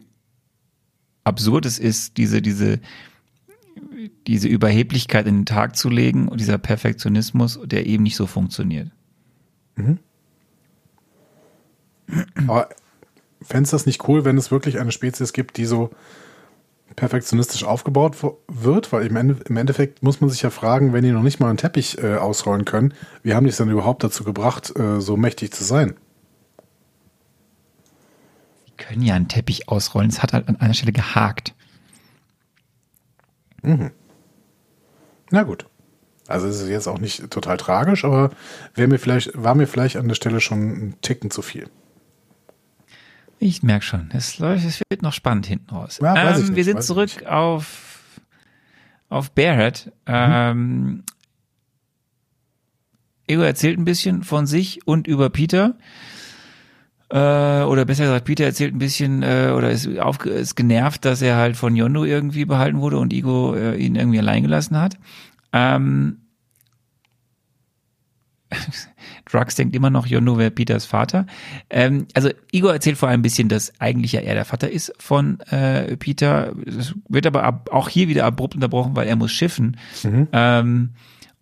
[1.23, 2.79] absurd es ist, diese, diese,
[4.25, 8.91] diese Überheblichkeit in den Tag zu legen und dieser Perfektionismus, der eben nicht so funktioniert.
[9.75, 9.99] Mhm.
[12.47, 12.69] Aber
[13.41, 15.91] fändest du das nicht cool, wenn es wirklich eine Spezies gibt, die so
[16.95, 18.15] perfektionistisch aufgebaut
[18.47, 21.57] wird, weil im, Endeffekt muss man sich ja fragen, wenn die noch nicht mal einen
[21.57, 25.53] Teppich äh, ausrollen können, wie haben die es dann überhaupt dazu gebracht, äh, so mächtig
[25.53, 25.95] zu sein?
[28.77, 31.53] Können ja einen Teppich ausrollen, es hat halt an einer Stelle gehakt.
[33.63, 33.91] Mhm.
[35.31, 35.65] Na gut.
[36.27, 38.31] Also es ist jetzt auch nicht total tragisch, aber
[38.75, 41.69] mir vielleicht, war mir vielleicht an der Stelle schon ein Ticken zu viel.
[43.39, 45.99] Ich merke schon, es, es wird noch spannend hinten raus.
[46.01, 48.19] Ja, ähm, nicht, wir sind zurück auf,
[49.09, 49.91] auf Bearhead.
[50.05, 50.13] Mhm.
[50.13, 51.03] Ähm,
[53.27, 55.77] Ego erzählt ein bisschen von sich und über Peter.
[57.09, 61.21] Äh, oder besser gesagt, Peter erzählt ein bisschen äh, oder ist, auf, ist genervt, dass
[61.21, 64.97] er halt von Yondo irgendwie behalten wurde und Ego äh, ihn irgendwie allein gelassen hat.
[65.53, 66.17] Ähm,
[69.31, 71.25] Drugs denkt immer noch, Yondo wäre Peters Vater.
[71.69, 74.93] Ähm, also Igor erzählt vor allem ein bisschen, dass eigentlich ja er der Vater ist
[74.99, 76.53] von äh, Peter.
[76.65, 79.77] Das wird aber ab, auch hier wieder abrupt unterbrochen, weil er muss schiffen.
[80.03, 80.27] Mhm.
[80.31, 80.89] Ähm,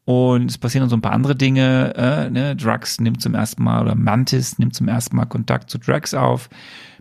[0.06, 1.94] und es passieren dann so ein paar andere Dinge.
[1.96, 2.56] Äh, ne?
[2.56, 6.50] Drugs nimmt zum ersten Mal, oder Mantis nimmt zum ersten Mal Kontakt zu Drax auf.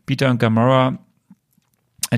[0.06, 0.98] Peter und Gamora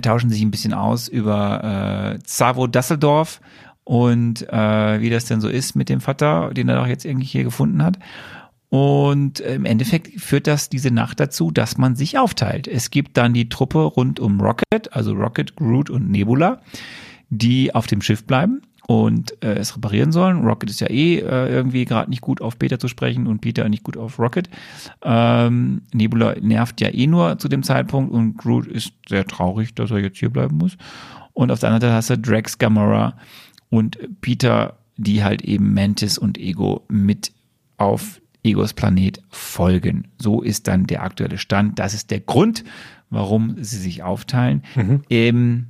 [0.02, 3.40] tauschen sich ein bisschen aus über äh, Zavo Dasseldorf
[3.84, 7.26] und äh, wie das denn so ist mit dem Vater, den er doch jetzt irgendwie
[7.26, 7.98] hier gefunden hat.
[8.68, 12.66] Und im Endeffekt führt das diese Nacht dazu, dass man sich aufteilt.
[12.66, 16.60] Es gibt dann die Truppe rund um Rocket, also Rocket, Groot und Nebula,
[17.30, 20.44] die auf dem Schiff bleiben und äh, es reparieren sollen.
[20.44, 23.68] Rocket ist ja eh äh, irgendwie gerade nicht gut auf Peter zu sprechen und Peter
[23.68, 24.48] nicht gut auf Rocket.
[25.02, 29.90] Ähm, Nebula nervt ja eh nur zu dem Zeitpunkt und Groot ist sehr traurig, dass
[29.90, 30.76] er jetzt hier bleiben muss.
[31.32, 33.14] Und auf der anderen Seite hast du Drax, Gamora,
[33.68, 37.32] und Peter, die halt eben Mantis und Ego mit
[37.76, 40.08] auf Egos Planet folgen.
[40.18, 41.78] So ist dann der aktuelle Stand.
[41.78, 42.64] Das ist der Grund,
[43.10, 44.62] warum sie sich aufteilen.
[44.76, 45.02] Mhm.
[45.10, 45.66] Ähm,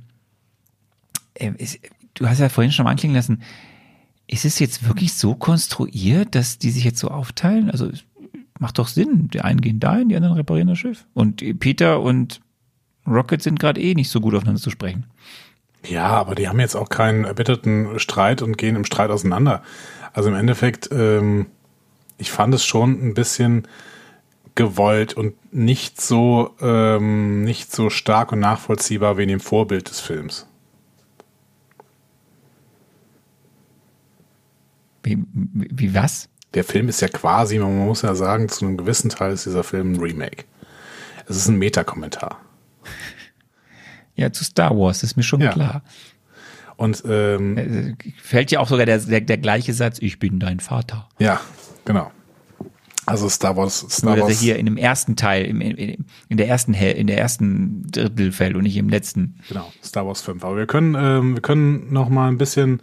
[1.33, 1.79] äh, ist,
[2.17, 3.41] du hast ja vorhin schon mal anklingen lassen,
[4.27, 7.71] ist es jetzt wirklich so konstruiert, dass die sich jetzt so aufteilen?
[7.71, 7.89] Also
[8.59, 9.29] macht doch Sinn.
[9.29, 11.05] Die einen gehen dahin, die anderen reparieren das Schiff.
[11.13, 12.41] Und Peter und
[13.07, 15.05] Rocket sind gerade eh nicht so gut aufeinander zu sprechen.
[15.85, 19.63] Ja, aber die haben jetzt auch keinen erbitterten Streit und gehen im Streit auseinander.
[20.11, 21.45] Also im Endeffekt, ähm,
[22.17, 23.67] ich fand es schon ein bisschen
[24.55, 29.99] gewollt und nicht so ähm, nicht so stark und nachvollziehbar wie in dem Vorbild des
[29.99, 30.46] Films.
[35.07, 35.17] Wie,
[35.71, 36.29] wie was?
[36.53, 39.63] Der Film ist ja quasi, man muss ja sagen, zu einem gewissen Teil ist dieser
[39.63, 40.45] Film ein Remake.
[41.27, 42.39] Es ist ein Metakommentar.
[44.15, 45.51] Ja, zu Star Wars, ist mir schon ja.
[45.51, 45.83] klar.
[46.77, 50.59] Und ähm, äh, fällt ja auch sogar der, der, der gleiche Satz, ich bin dein
[50.59, 51.09] Vater.
[51.19, 51.41] Ja,
[51.85, 52.11] genau.
[53.07, 54.33] Also Star Wars, Star Nur, Wars.
[54.33, 57.87] Dass er hier in dem ersten Teil, im, in, in der ersten in der ersten
[57.89, 59.37] Drittel fällt und nicht im letzten.
[59.47, 60.43] Genau, Star Wars 5.
[60.43, 62.81] Aber wir können, ähm, wir können noch mal ein bisschen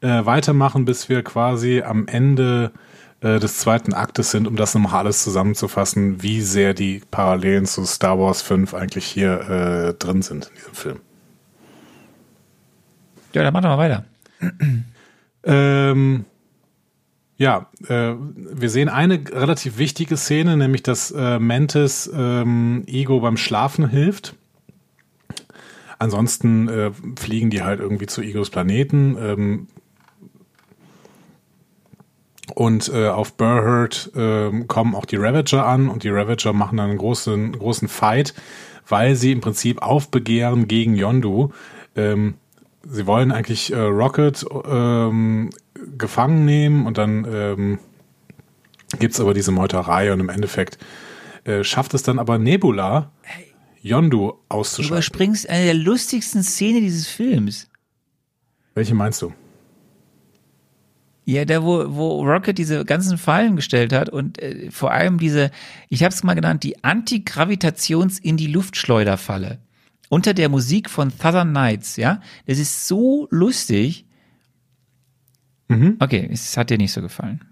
[0.00, 2.72] äh, weitermachen, bis wir quasi am Ende
[3.20, 7.84] äh, des zweiten Aktes sind, um das nochmal alles zusammenzufassen, wie sehr die Parallelen zu
[7.84, 11.00] Star Wars 5 eigentlich hier äh, drin sind in diesem Film.
[13.32, 14.04] Ja, dann machen wir mal weiter.
[15.44, 16.24] ähm,
[17.36, 23.36] ja, äh, wir sehen eine relativ wichtige Szene, nämlich dass äh, Mantis ähm, Ego beim
[23.36, 24.34] Schlafen hilft.
[25.98, 29.16] Ansonsten äh, fliegen die halt irgendwie zu Egos Planeten.
[29.20, 29.68] Ähm,
[32.54, 36.90] Und äh, auf Burhurt äh, kommen auch die Ravager an und die Ravager machen dann
[36.90, 38.34] einen großen, großen Fight,
[38.88, 41.50] weil sie im Prinzip aufbegehren gegen Yondu.
[41.96, 42.34] Ähm,
[42.88, 45.50] sie wollen eigentlich äh, Rocket ähm,
[45.96, 47.78] gefangen nehmen und dann ähm,
[48.98, 50.78] gibt es aber diese Meuterei und im Endeffekt
[51.44, 53.10] äh, schafft es dann aber Nebula,
[53.82, 54.96] Yondu Du auszuschalten.
[54.96, 57.68] überspringst eine der lustigsten Szene dieses Films.
[58.74, 59.32] Welche meinst du?
[61.30, 65.52] Ja, da wo, wo Rocket diese ganzen Fallen gestellt hat und äh, vor allem diese,
[65.88, 69.58] ich habe es mal genannt, die Antigravitations in die Luftschleuderfalle
[70.08, 74.06] unter der Musik von Southern Nights, ja, das ist so lustig.
[76.00, 77.44] Okay, es hat dir nicht so gefallen.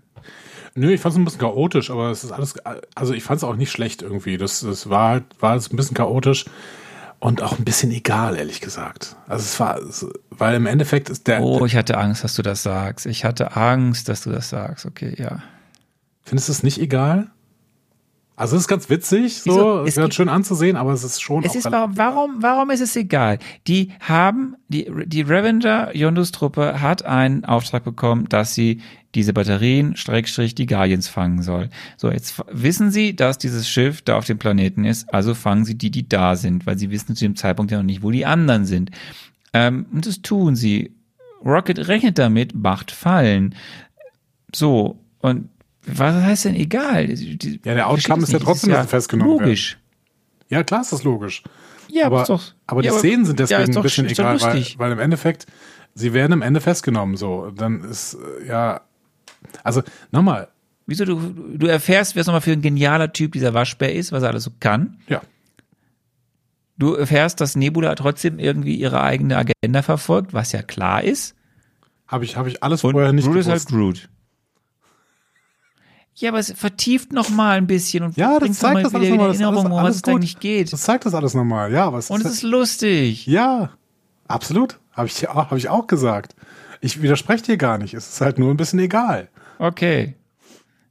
[0.75, 2.57] Nö, ich fand es ein bisschen chaotisch, aber es ist alles,
[2.97, 4.39] also ich fand es auch nicht schlecht irgendwie.
[4.39, 6.47] Das, das war halt, war es ein bisschen chaotisch
[7.21, 9.17] und auch ein bisschen egal, ehrlich gesagt.
[9.27, 9.81] Also es war,
[10.31, 13.07] weil im Endeffekt ist der, Oh, ich hatte Angst, dass du das sagst.
[13.07, 14.87] Ich hatte Angst, dass du das sagst.
[14.87, 15.43] Okay, ja.
[16.23, 17.31] findest du es nicht egal?
[18.37, 21.43] Also es ist ganz witzig, so, es wird gibt- schön anzusehen, aber es ist schon
[21.43, 23.41] Es ist, warum, warum, warum ist es egal?
[23.67, 28.81] Die haben, die, die Revenger, Yondus Truppe, hat einen Auftrag bekommen, dass sie
[29.15, 31.71] diese Batterien, Schrägstrich, die Guardians fangen soll.
[31.97, 35.77] So, jetzt wissen sie, dass dieses Schiff da auf dem Planeten ist, also fangen sie
[35.77, 38.27] die, die da sind, weil sie wissen zu dem Zeitpunkt ja noch nicht, wo die
[38.27, 38.91] anderen sind.
[39.55, 40.93] Ähm, und das tun sie.
[41.45, 43.55] Rocket rechnet damit, macht Fallen.
[44.55, 45.49] So, und
[45.87, 47.07] was heißt denn egal?
[47.09, 49.45] Die- Ja, der Outcome ist ja trotzdem, dass sie festgenommen werden.
[49.47, 49.79] Logisch.
[50.51, 51.43] Ja, klar ist das logisch.
[51.91, 54.07] Ja, aber, ist doch, aber die ja, Szenen sind ja, deswegen ist doch- ein bisschen
[54.09, 55.47] egal, weil, weil im Endeffekt,
[55.95, 57.51] sie werden am Ende festgenommen, so.
[57.57, 58.81] Dann ist, äh, ja,
[59.65, 60.49] also, nochmal,
[60.87, 61.17] Wieso du,
[61.59, 64.45] du erfährst, wer es nochmal für ein genialer Typ dieser Waschbär ist, was er alles
[64.45, 64.97] so kann.
[65.07, 65.21] ja.
[66.79, 71.35] Du erfährst, dass Nebula trotzdem irgendwie ihre eigene Agenda verfolgt, was ja klar ist.
[72.07, 74.03] Habe ich, habe ich alles Und vorher nicht Groot ist halt gewusst.
[74.03, 74.09] Groot.
[76.15, 79.27] Ja, aber es vertieft noch mal ein bisschen und Ja, das zeigt das alles nochmal.
[79.29, 80.21] Das ist Erinnerung, alles, um was es da gut.
[80.23, 80.73] nicht geht.
[80.73, 81.95] Das zeigt das alles nochmal, ja.
[81.99, 83.27] Es Und es ist lustig.
[83.27, 83.71] ja,
[84.27, 84.79] absolut.
[84.93, 86.35] Habe ich, habe ich auch gesagt.
[86.81, 87.95] Ich widerspreche dir gar nicht.
[87.95, 89.29] Es ist halt nur ein bisschen egal.
[89.59, 90.15] Okay.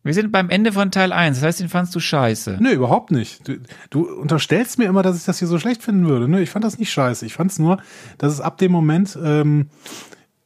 [0.07, 2.59] Wir sind beim Ende von Teil 1, das heißt, den fandst du scheiße.
[2.61, 3.45] Nö, überhaupt nicht.
[3.45, 3.57] Du,
[3.89, 6.29] du unterstellst mir immer, dass ich das hier so schlecht finden würde.
[6.29, 7.25] Nö, ich fand das nicht scheiße.
[7.25, 7.81] Ich fand es nur,
[8.17, 9.67] dass es ab dem Moment, ähm,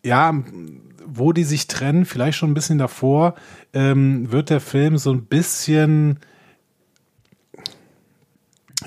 [0.04, 0.34] ja,
[1.06, 3.36] wo die sich trennen, vielleicht schon ein bisschen davor,
[3.72, 6.18] ähm, wird der Film so ein bisschen.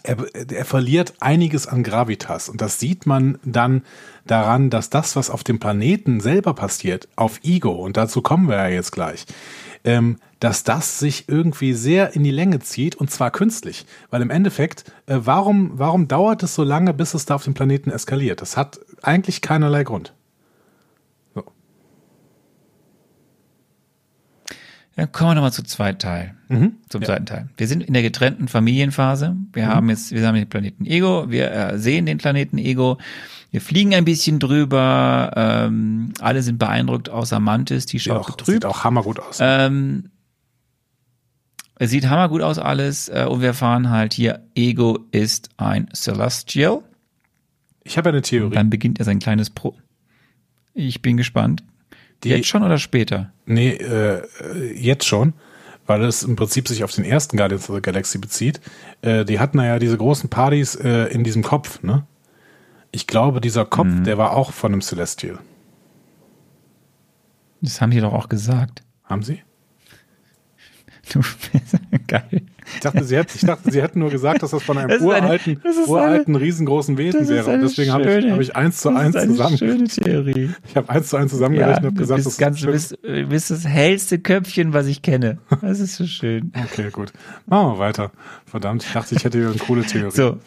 [0.03, 3.85] Er, er verliert einiges an Gravitas und das sieht man dann
[4.27, 8.57] daran, dass das, was auf dem Planeten selber passiert, auf Ego, und dazu kommen wir
[8.57, 9.27] ja jetzt gleich,
[9.85, 13.87] ähm, dass das sich irgendwie sehr in die Länge zieht und zwar künstlich.
[14.11, 17.55] Weil im Endeffekt, äh, warum, warum dauert es so lange, bis es da auf dem
[17.55, 18.41] Planeten eskaliert?
[18.41, 20.15] Das hat eigentlich keinerlei Grund.
[21.35, 21.45] So.
[24.97, 26.35] Dann kommen wir nochmal zu zweiten Teil.
[26.89, 27.49] Zum zweiten Teil.
[27.57, 29.37] Wir sind in der getrennten Familienphase.
[29.53, 32.99] Wir haben jetzt, wir haben den Planeten Ego, wir äh, sehen den Planeten Ego,
[33.55, 38.29] wir fliegen ein bisschen drüber, ähm, alle sind beeindruckt, außer Mantis, die Sieht schaut auch,
[38.31, 38.65] sieht betrübt.
[38.65, 39.39] auch hammergut aus.
[39.41, 40.11] Ähm,
[41.77, 46.83] es sieht hammergut aus alles äh, und wir erfahren halt hier, Ego ist ein Celestial.
[47.85, 48.55] ich habe ja eine Theorie.
[48.55, 49.77] Dann beginnt er sein kleines Pro.
[50.73, 51.63] Ich bin gespannt.
[52.25, 53.33] Die- Jetzt schon oder später?
[53.47, 54.23] Nee, äh,
[54.75, 55.33] jetzt schon,
[55.87, 58.61] weil es im Prinzip sich auf den ersten Guardians of the Galaxy bezieht.
[59.03, 62.05] Äh, die hatten ja diese großen Partys äh, in diesem Kopf, ne?
[62.95, 65.39] Ich glaube, dieser Kopf, der war auch von einem Celestial.
[67.61, 68.83] Das haben die doch auch gesagt.
[69.05, 69.43] Haben sie?
[71.13, 71.21] Du,
[72.07, 72.23] geil.
[72.77, 75.03] Ich dachte, sie hätten, ich dachte, sie hätten nur gesagt, dass das von einem Das
[75.03, 77.45] ist eine- uralten, ist uralten, riesengroßen Wesen Das ist wäre.
[77.49, 79.59] Und eine deswegen habe ich, schöne- habe ich eins zu das eins ist eine zusammen.
[79.59, 80.51] schöne Theorie.
[80.67, 82.61] Ich habe eins zu eins Ja, zusammengerechnet und du habe gesagt, bist, das ganz, du
[82.79, 83.03] stimmt.
[83.03, 85.37] bist, du bist das hellste Köpfchen, was ich kenne.
[85.61, 86.53] Das ist so schön.
[86.73, 87.13] Okay, gut.
[87.45, 88.11] Machen wir weiter.
[88.47, 90.11] Verdammt, ich dachte, ich hätte hier eine coole Theorie.
[90.11, 90.39] So,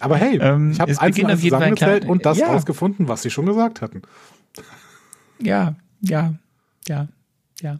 [0.00, 2.10] Aber hey, Ähm, ich habe es eins zu beginnt eins auf jeden Fall ein zusammengezählt
[2.10, 2.46] und das Ja.
[2.48, 4.02] rausgefunden, was sie schon gesagt hatten.
[5.42, 6.34] ja, ja,
[6.88, 7.08] ja,
[7.60, 7.78] ja.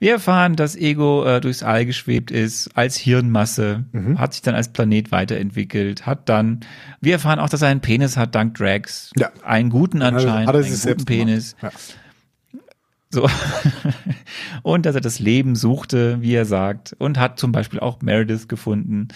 [0.00, 4.18] Wir erfahren, dass Ego äh, durchs All geschwebt ist, als Hirnmasse, Mhm.
[4.18, 6.60] hat sich dann als Planet weiterentwickelt, hat dann,
[7.00, 9.12] wir erfahren auch, dass er einen Penis hat, dank Drax.
[9.16, 9.30] Ja.
[9.44, 11.56] Einen guten anscheinend, Hat er einen guten Penis.
[11.56, 11.96] gemacht.
[13.12, 13.28] So.
[14.62, 18.46] und dass er das Leben suchte, wie er sagt, und hat zum Beispiel auch Meredith
[18.48, 19.08] gefunden,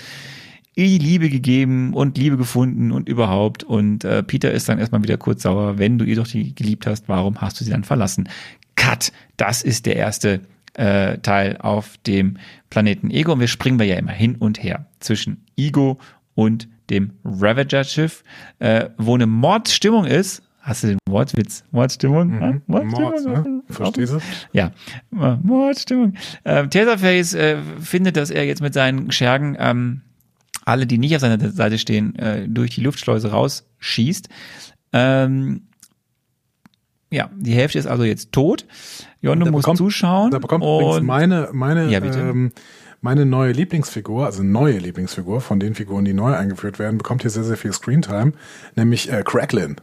[0.77, 3.65] die Liebe gegeben und Liebe gefunden und überhaupt.
[3.65, 6.87] Und äh, Peter ist dann erstmal wieder kurz sauer, wenn du ihr doch die geliebt
[6.87, 8.29] hast, warum hast du sie dann verlassen?
[8.77, 10.41] Cut, das ist der erste
[10.75, 12.39] äh, Teil auf dem
[12.71, 13.33] Planeten Ego.
[13.33, 15.99] Und wir springen wir ja immer hin und her zwischen Ego
[16.35, 18.25] und dem Ravager-Schiff,
[18.59, 21.63] äh, wo eine Mordstimmung ist, Hast du den Wortwitz?
[21.73, 22.29] Mordstimmung?
[22.29, 22.63] Mhm.
[22.67, 23.13] Mordstimmung?
[23.23, 23.63] Mord, ne?
[23.69, 24.19] Verstehst du?
[24.55, 24.71] Ja,
[25.11, 26.15] Mordstimmung.
[26.47, 30.01] Ähm, Taserface äh, findet, dass er jetzt mit seinen Schergen ähm,
[30.65, 34.29] alle, die nicht auf seiner Seite stehen, äh, durch die Luftschleuse rausschießt.
[34.93, 35.63] Ähm,
[37.11, 38.67] ja, die Hälfte ist also jetzt tot.
[39.21, 40.31] Jondo muss bekommt- zuschauen.
[40.31, 42.53] Da bekommt übrigens und meine, meine, Ja, ähm,
[43.01, 47.31] meine neue Lieblingsfigur, also neue Lieblingsfigur von den Figuren, die neu eingeführt werden, bekommt hier
[47.31, 48.33] sehr, sehr viel Screentime,
[48.77, 49.77] nämlich äh, Cracklin.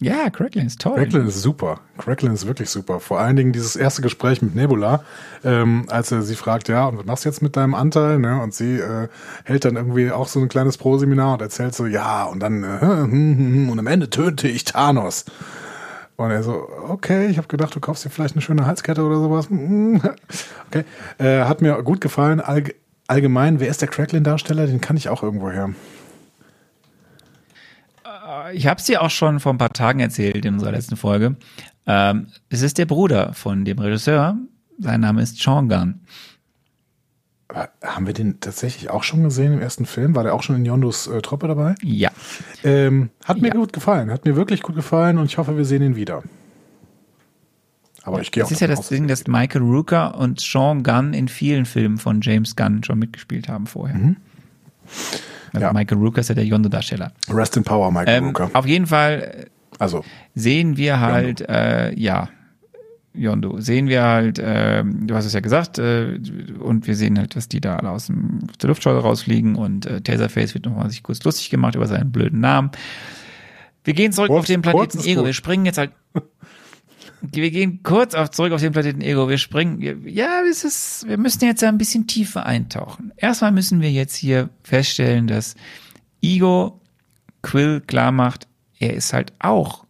[0.00, 0.94] Ja, Cracklin ist toll.
[0.96, 1.80] Cracklin ist super.
[1.98, 3.00] Cracklin ist wirklich super.
[3.00, 5.04] Vor allen Dingen dieses erste Gespräch mit Nebula,
[5.44, 8.18] ähm, als er sie fragt, ja, und was machst du jetzt mit deinem Anteil?
[8.18, 8.40] Ne?
[8.40, 9.08] Und sie äh,
[9.44, 12.80] hält dann irgendwie auch so ein kleines Pro-Seminar und erzählt so, ja, und dann, äh,
[12.80, 15.26] hm, hm, hm, und am Ende töte ich Thanos.
[16.16, 19.16] Und er so, okay, ich habe gedacht, du kaufst dir vielleicht eine schöne Halskette oder
[19.16, 19.50] sowas.
[19.50, 20.00] Hm,
[20.70, 20.84] Okay,
[21.18, 22.40] äh, hat mir gut gefallen.
[22.40, 22.74] Allg
[23.06, 24.66] allgemein, wer ist der Cracklin-Darsteller?
[24.66, 25.70] Den kann ich auch irgendwo her.
[28.52, 31.36] Ich habe es dir auch schon vor ein paar Tagen erzählt in unserer letzten Folge.
[31.86, 34.36] Ähm, es ist der Bruder von dem Regisseur.
[34.78, 36.00] Sein Name ist Sean Gunn.
[37.48, 40.14] Aber Haben wir den tatsächlich auch schon gesehen im ersten Film?
[40.14, 41.74] War der auch schon in Yondos äh, Truppe dabei?
[41.82, 42.10] Ja.
[42.62, 43.54] Ähm, hat mir Ja.
[43.54, 46.22] gut gefallen, hat mir wirklich gut gefallen und ich hoffe, wir sehen ihn wieder.
[48.02, 51.12] Aber ich gehe auch Das ist ja das Ding, dass Michael Rooker und Sean Gunn
[51.12, 54.14] in vielen Filmen von James Gunn schon mitgespielt haben vorher.
[55.52, 55.66] Also.
[55.66, 55.72] Ja.
[55.72, 57.12] Michael Rooker ist ja der Yondo-Darsteller.
[57.32, 58.50] Rest in Power, Michael Ähm, Rooker.
[58.52, 59.46] auf jeden Fall
[59.78, 60.04] Also,
[60.34, 62.28] sehen wir halt, äh, ja,
[63.12, 66.18] Yondo, sehen wir halt, äh, du hast es ja gesagt, äh,
[66.60, 70.00] und wir sehen halt, dass die da alle aus, dem, der Luftschleuse rausfliegen und äh,
[70.00, 72.70] Taserface wird nochmal sich kurz lustig gemacht über seinen blöden Namen.
[73.82, 75.24] Wir gehen zurück Kurz- auf den Planeten Ego.
[75.24, 75.90] Wir springen jetzt halt.
[77.22, 79.28] Wir gehen kurz auf, zurück auf den Planeten Ego.
[79.28, 80.06] Wir springen.
[80.06, 83.12] Ja, es ist, wir müssen jetzt ein bisschen tiefer eintauchen.
[83.16, 85.54] Erstmal müssen wir jetzt hier feststellen, dass
[86.22, 86.80] Ego
[87.42, 88.46] Quill klar macht,
[88.78, 89.86] er ist halt auch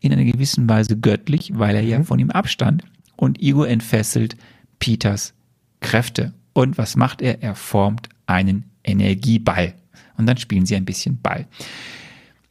[0.00, 2.84] in einer gewissen Weise göttlich, weil er ja von ihm abstand.
[3.16, 4.36] Und Ego entfesselt
[4.78, 5.34] Peters
[5.80, 6.34] Kräfte.
[6.52, 7.42] Und was macht er?
[7.42, 9.74] Er formt einen Energieball.
[10.16, 11.46] Und dann spielen sie ein bisschen Ball.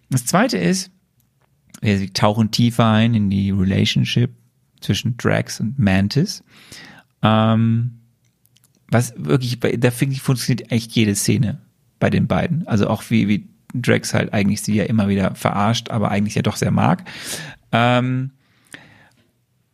[0.10, 0.91] Das zweite ist,
[1.82, 4.32] wir tauchen tiefer ein in die Relationship
[4.80, 6.44] zwischen Drax und Mantis.
[7.22, 8.00] Ähm,
[8.90, 11.60] was wirklich, da finde ich, funktioniert eigentlich jede Szene
[12.00, 12.68] bei den beiden.
[12.68, 16.42] Also auch wie, wie Drax halt eigentlich sie ja immer wieder verarscht, aber eigentlich ja
[16.42, 17.06] doch sehr mag.
[17.72, 18.32] Ähm,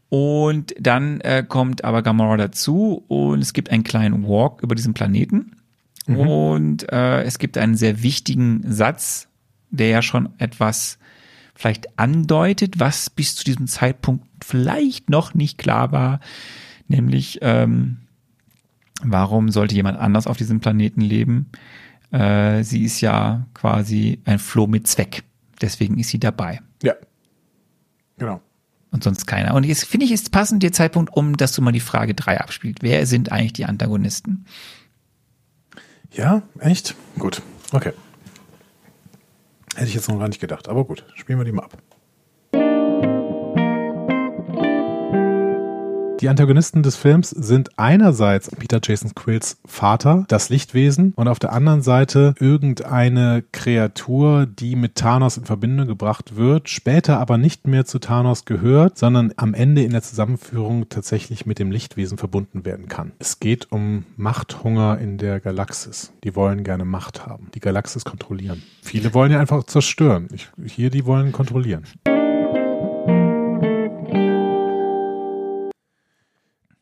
[0.09, 4.93] und dann äh, kommt aber Gamora dazu und es gibt einen kleinen Walk über diesen
[4.93, 5.57] Planeten.
[6.07, 9.27] Und äh, es gibt einen sehr wichtigen Satz,
[9.71, 10.99] der ja schon etwas
[11.57, 16.19] vielleicht andeutet, was bis zu diesem Zeitpunkt vielleicht noch nicht klar war,
[16.88, 17.97] nämlich ähm,
[19.01, 21.49] warum sollte jemand anders auf diesem Planeten leben?
[22.11, 25.23] Äh, sie ist ja quasi ein Floh mit Zweck,
[25.59, 26.93] deswegen ist sie dabei ja.
[28.17, 28.39] Genau.
[28.91, 29.55] und sonst keiner.
[29.55, 32.39] Und jetzt finde ich, ist passend der Zeitpunkt, um dass du mal die Frage 3
[32.39, 32.79] abspielt.
[32.81, 34.45] Wer sind eigentlich die Antagonisten?
[36.11, 36.95] Ja, echt?
[37.17, 37.41] Gut.
[37.71, 37.93] Okay.
[39.77, 41.77] Hätte ich jetzt noch gar nicht gedacht, aber gut, spielen wir die mal ab.
[46.19, 51.53] Die Antagonisten des Films sind einerseits Peter Jason Quills Vater, das Lichtwesen, und auf der
[51.53, 57.85] anderen Seite irgendeine Kreatur, die mit Thanos in Verbindung gebracht wird, später aber nicht mehr
[57.85, 62.88] zu Thanos gehört, sondern am Ende in der Zusammenführung tatsächlich mit dem Lichtwesen verbunden werden
[62.88, 63.11] kann.
[63.19, 66.14] Es geht um Machthunger in der Galaxis.
[66.23, 68.64] Die wollen gerne Macht haben, die Galaxis kontrollieren.
[68.81, 70.30] Viele wollen ja einfach zerstören.
[70.34, 71.84] Ich, hier, die wollen kontrollieren.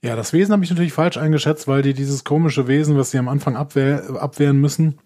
[0.06, 3.18] Ja, das Wesen habe ich natürlich falsch eingeschätzt, weil die dieses komische Wesen, was sie
[3.18, 5.00] am Anfang abwehr, abwehren müssen,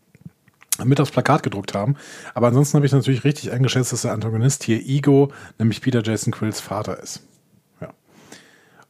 [0.84, 1.96] mit aufs Plakat gedruckt haben.
[2.34, 6.34] Aber ansonsten habe ich natürlich richtig eingeschätzt, dass der Antagonist hier Ego, nämlich Peter Jason
[6.34, 7.22] Quills Vater ist.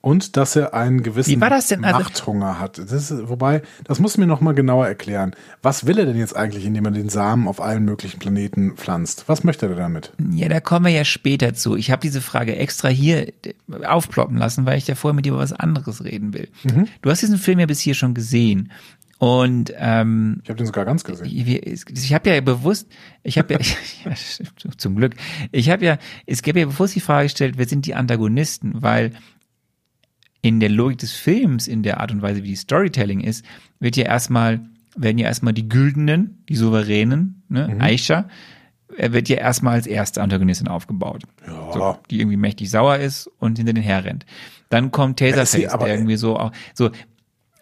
[0.02, 1.32] Und dass er einen gewissen?
[1.44, 2.78] Also- Machthunger hat.
[2.78, 5.36] Das ist, wobei, das muss mir noch mal genauer erklären.
[5.62, 9.26] Was will er denn jetzt eigentlich, indem er den Samen auf allen möglichen Planeten pflanzt?
[9.28, 10.14] Was möchte er damit?
[10.32, 11.76] Ja, da kommen wir ja später zu.
[11.76, 13.28] Ich habe diese Frage extra hier
[13.86, 16.48] aufploppen lassen, weil ich ja vorher mit dir über was anderes reden will.
[17.02, 18.72] Du hast diesen Film ja bis hier schon gesehen.
[19.18, 21.28] Und ähm, Ich habe den sogar ganz gesehen.
[21.30, 22.88] wir- ich habe ja bewusst,
[23.24, 23.60] ich habe ja,
[24.06, 24.14] ja,
[24.78, 25.16] zum Glück,
[25.52, 29.12] ich habe ja, es gäbe ja bewusst die Frage gestellt, wer sind die Antagonisten, weil
[30.42, 33.46] in der Logik des Films, in der Art und Weise, wie die Storytelling ist,
[33.80, 34.62] wird ja erstmal,
[34.96, 38.28] werden ja erstmal die Güldenen, die Souveränen, ne, Aisha,
[38.98, 41.24] er wird ja erstmal als erste Antagonistin aufgebaut.
[41.46, 41.74] Ja.
[41.74, 44.26] So, die irgendwie mächtig sauer ist und hinter den her rennt.
[44.70, 46.90] Dann kommt Taserface, aber- der irgendwie so, auch- so,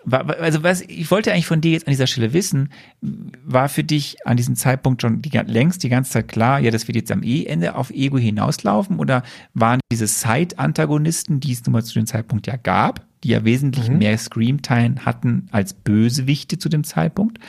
[0.09, 2.69] Also was ich wollte eigentlich von dir jetzt an dieser Stelle wissen,
[3.01, 6.87] war für dich an diesem Zeitpunkt schon die, längst die ganze Zeit klar, ja, das
[6.87, 9.23] wird jetzt am E-Ende auf Ego hinauslaufen oder
[9.53, 13.89] waren diese Side-Antagonisten, die es nun mal zu dem Zeitpunkt ja gab, die ja wesentlich
[13.89, 13.97] mhm.
[13.97, 17.39] mehr Screamtime hatten als Bösewichte zu dem Zeitpunkt,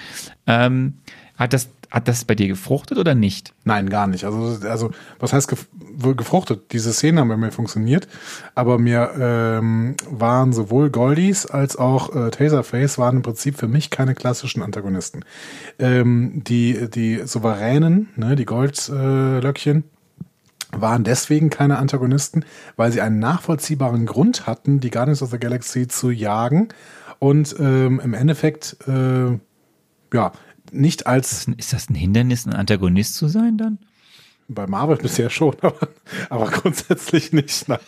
[0.47, 0.95] ähm,
[1.37, 3.55] hat das hat das bei dir gefruchtet oder nicht?
[3.65, 4.25] Nein, gar nicht.
[4.25, 5.69] Also, also was heißt gef
[6.17, 6.73] gefruchtet?
[6.73, 8.09] Diese Szenen haben bei mir funktioniert,
[8.55, 13.91] aber mir ähm, waren sowohl Goldies als auch äh, Taserface waren im Prinzip für mich
[13.91, 15.25] keine klassischen Antagonisten.
[15.79, 19.83] Ähm, die, die Souveränen, ne, die Goldlöckchen, äh,
[20.73, 22.45] waren deswegen keine Antagonisten,
[22.77, 26.69] weil sie einen nachvollziehbaren Grund hatten, die Guardians of the Galaxy zu jagen
[27.19, 29.39] und ähm, im Endeffekt äh,
[30.13, 30.33] ja
[30.73, 31.49] nicht als.
[31.57, 33.79] Ist das ein Hindernis, ein Antagonist zu sein dann?
[34.49, 35.89] Bei Marvel bisher schon, aber,
[36.31, 37.69] aber grundsätzlich nicht.
[37.69, 37.79] Nein.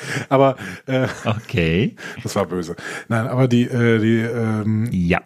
[0.28, 0.56] Aber
[0.86, 2.76] äh, okay, das war böse.
[3.08, 5.20] Nein, aber die äh, die ähm, ja.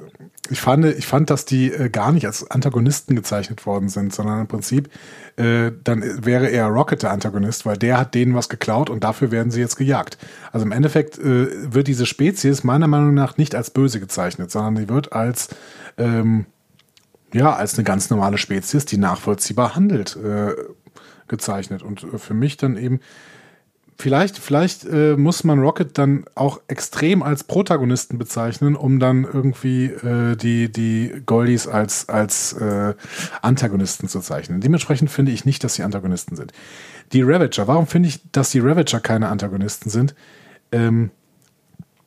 [0.51, 4.41] Ich fand, ich fand, dass die äh, gar nicht als Antagonisten gezeichnet worden sind, sondern
[4.41, 4.91] im Prinzip
[5.37, 9.31] äh, dann wäre eher Rocket der Antagonist, weil der hat denen was geklaut und dafür
[9.31, 10.19] werden sie jetzt gejagt.
[10.51, 14.75] Also im Endeffekt äh, wird diese Spezies meiner Meinung nach nicht als böse gezeichnet, sondern
[14.75, 15.49] die wird als
[15.97, 16.47] ähm,
[17.33, 20.55] ja, als eine ganz normale Spezies, die nachvollziehbar handelt, äh,
[21.29, 21.83] gezeichnet.
[21.83, 23.01] Und äh, für mich dann eben,
[23.99, 29.87] vielleicht, vielleicht äh, muss man Rocket dann auch extrem als Protagonisten bezeichnen, um dann irgendwie
[29.87, 32.95] äh, die, die Goldies als, als äh,
[33.41, 34.61] Antagonisten zu zeichnen.
[34.61, 36.53] Dementsprechend finde ich nicht, dass sie Antagonisten sind.
[37.13, 40.15] Die Ravager, warum finde ich, dass die Ravager keine Antagonisten sind?
[40.71, 41.11] Ähm,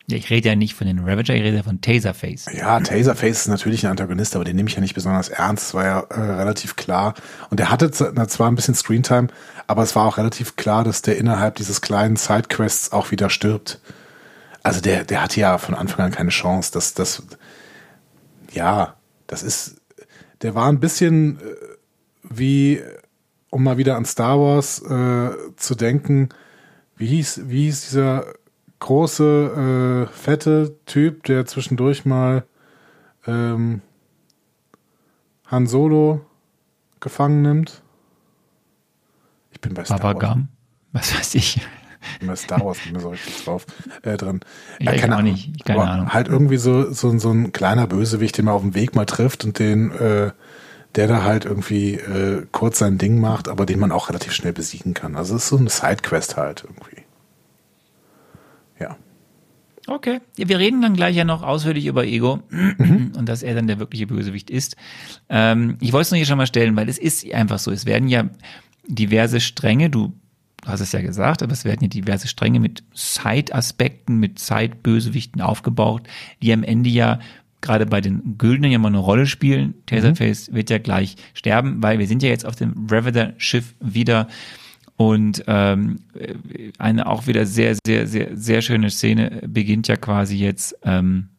[0.08, 2.46] ich rede ja nicht von den Ravager, ich rede ja von Taserface.
[2.54, 5.66] Ja, Taserface ist natürlich ein Antagonist, aber den nehme ich ja nicht besonders ernst.
[5.66, 7.16] Das war ja äh, relativ klar.
[7.50, 9.30] Und er hatte zwar ein bisschen Screentime,
[9.66, 13.80] aber es war auch relativ klar, dass der innerhalb dieses kleinen Sidequests auch wieder stirbt.
[14.62, 16.72] Also der, der hatte ja von Anfang an keine Chance.
[16.72, 17.24] Das, das,
[18.52, 18.96] ja,
[19.26, 19.82] das ist,
[20.44, 21.56] der war ein bisschen äh,
[22.22, 22.82] wie,
[23.50, 26.30] um mal wieder an Star Wars äh, zu denken,
[26.96, 28.26] wie hieß, wie hieß dieser
[28.80, 32.44] große, äh, fette Typ, der zwischendurch mal
[33.28, 33.82] ähm,
[35.48, 36.22] Han Solo
[37.00, 37.82] gefangen nimmt.
[39.52, 40.50] Ich bin bei Star Babagam?
[40.92, 41.12] Wars.
[41.12, 41.58] Was weiß ich.
[42.14, 43.66] Ich bin bei Star Wars nicht mehr so richtig drauf
[44.04, 44.42] äh, drin.
[44.80, 45.32] Ja, ja keine, Ahnung.
[45.34, 45.66] Nicht.
[45.66, 46.14] keine Ahnung.
[46.14, 49.44] Halt irgendwie so, so, so ein kleiner Bösewicht, den man auf dem Weg mal trifft
[49.46, 50.32] und den, äh,
[50.96, 54.54] der da halt irgendwie äh, kurz sein Ding macht, aber den man auch relativ schnell
[54.54, 55.16] besiegen kann.
[55.16, 56.95] Also es ist so eine Sidequest halt irgendwie.
[59.88, 59.94] Ja.
[59.94, 60.20] Okay.
[60.36, 63.14] Wir reden dann gleich ja noch ausführlich über Ego mhm.
[63.18, 64.76] und dass er dann der wirkliche Bösewicht ist.
[65.30, 67.72] Ähm, ich wollte es nur hier schon mal stellen, weil es ist einfach so.
[67.72, 68.30] Es werden ja
[68.88, 70.14] diverse Stränge, du
[70.66, 76.04] hast es ja gesagt, aber es werden ja diverse Stränge mit Side-Aspekten, mit Side-Bösewichten aufgebaut,
[76.42, 77.20] die am Ende ja
[77.62, 79.76] gerade bei den Güldenen ja mal eine Rolle spielen.
[79.86, 80.56] Taserface mhm.
[80.56, 84.28] wird ja gleich sterben, weil wir sind ja jetzt auf dem Ravager-Schiff wieder
[84.98, 86.00] und ähm,
[86.78, 90.76] eine auch wieder sehr, sehr, sehr, sehr schöne Szene beginnt ja quasi jetzt.
[90.84, 91.30] Ähm,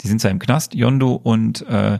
[0.00, 1.98] die sind zwar im Knast, Yondo und äh,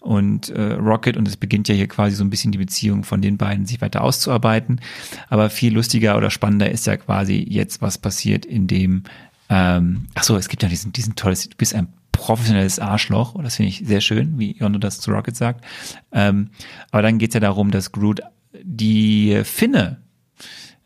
[0.00, 3.22] und äh, Rocket und es beginnt ja hier quasi so ein bisschen die Beziehung von
[3.22, 4.82] den beiden sich weiter auszuarbeiten.
[5.30, 9.04] Aber viel lustiger oder spannender ist ja quasi jetzt, was passiert, in dem
[9.48, 13.44] ähm, ach so, es gibt ja diesen diesen tolles, du bist ein professionelles Arschloch, und
[13.44, 15.64] das finde ich sehr schön, wie Yondo das zu Rocket sagt.
[16.12, 16.50] Ähm,
[16.90, 18.20] aber dann geht es ja darum, dass Groot
[18.62, 19.98] die Finne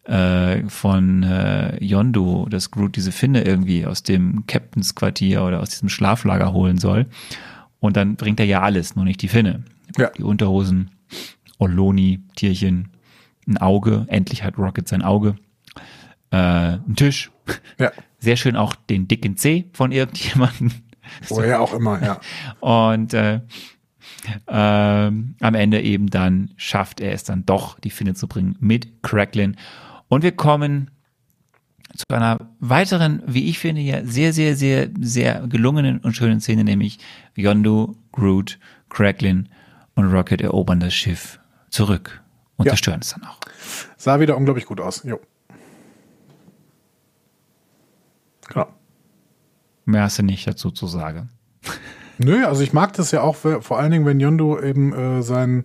[0.04, 5.70] äh, von äh, Yondu, dass Groot diese Finne irgendwie aus dem Captains Quartier oder aus
[5.70, 7.06] diesem Schlaflager holen soll.
[7.80, 9.64] Und dann bringt er ja alles, nur nicht die Finne.
[9.96, 10.10] Ja.
[10.16, 10.90] Die Unterhosen,
[11.58, 12.88] Oloni, Tierchen,
[13.46, 15.36] ein Auge, endlich hat Rocket sein Auge,
[16.30, 17.30] äh, ein Tisch.
[17.78, 17.92] Ja.
[18.18, 20.72] Sehr schön auch den dicken C von irgendjemandem.
[21.28, 22.20] Woher auch immer, ja.
[22.60, 23.40] Und äh,
[24.46, 29.02] ähm, am Ende eben dann schafft er es dann doch, die Finne zu bringen mit
[29.02, 29.56] Cracklin.
[30.08, 30.90] Und wir kommen
[31.96, 36.64] zu einer weiteren, wie ich finde, ja sehr, sehr, sehr, sehr gelungenen und schönen Szene,
[36.64, 36.98] nämlich
[37.34, 38.58] Yondu, Groot,
[38.88, 39.48] Cracklin
[39.94, 41.40] und Rocket erobern das Schiff
[41.70, 42.22] zurück
[42.56, 42.72] und ja.
[42.72, 43.38] zerstören es dann auch.
[43.96, 45.02] Sah wieder unglaublich gut aus.
[45.04, 45.20] Jo.
[48.48, 48.68] Genau.
[49.84, 51.30] Mehr hast du nicht dazu zu sagen.
[52.18, 55.64] Nö, also ich mag das ja auch, vor allen Dingen, wenn Yondo eben äh, sein,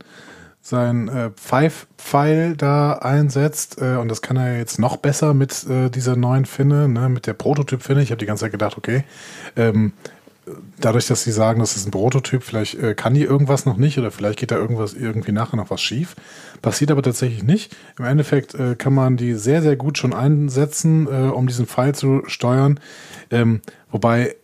[0.61, 3.81] sein äh, Pfeif-Pfeil da einsetzt.
[3.81, 7.27] Äh, und das kann er jetzt noch besser mit äh, dieser neuen Finne, ne, mit
[7.27, 8.03] der Prototyp-Finne.
[8.03, 9.03] Ich habe die ganze Zeit gedacht, okay,
[9.55, 9.93] ähm,
[10.79, 13.97] dadurch, dass sie sagen, das ist ein Prototyp, vielleicht äh, kann die irgendwas noch nicht
[13.97, 16.15] oder vielleicht geht da irgendwas irgendwie nachher noch was schief.
[16.61, 17.75] Passiert aber tatsächlich nicht.
[17.97, 21.95] Im Endeffekt äh, kann man die sehr, sehr gut schon einsetzen, äh, um diesen Pfeil
[21.95, 22.79] zu steuern.
[23.31, 24.35] Ähm, wobei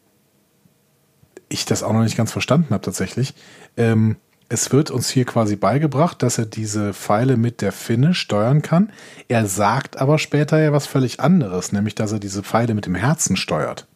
[1.49, 3.33] ich das auch noch nicht ganz verstanden habe tatsächlich.
[3.77, 4.17] Ähm,
[4.51, 8.91] es wird uns hier quasi beigebracht, dass er diese Pfeile mit der Finne steuern kann.
[9.27, 12.95] Er sagt aber später ja was völlig anderes, nämlich dass er diese Pfeile mit dem
[12.95, 13.87] Herzen steuert.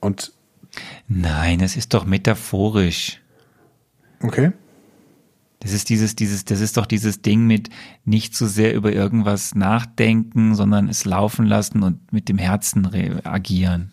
[0.00, 0.32] Und
[1.08, 3.22] Nein, das ist doch metaphorisch.
[4.22, 4.52] okay,
[5.60, 7.70] Das ist dieses, dieses, das ist doch dieses Ding mit
[8.04, 13.92] nicht zu sehr über irgendwas nachdenken, sondern es laufen lassen und mit dem Herzen reagieren.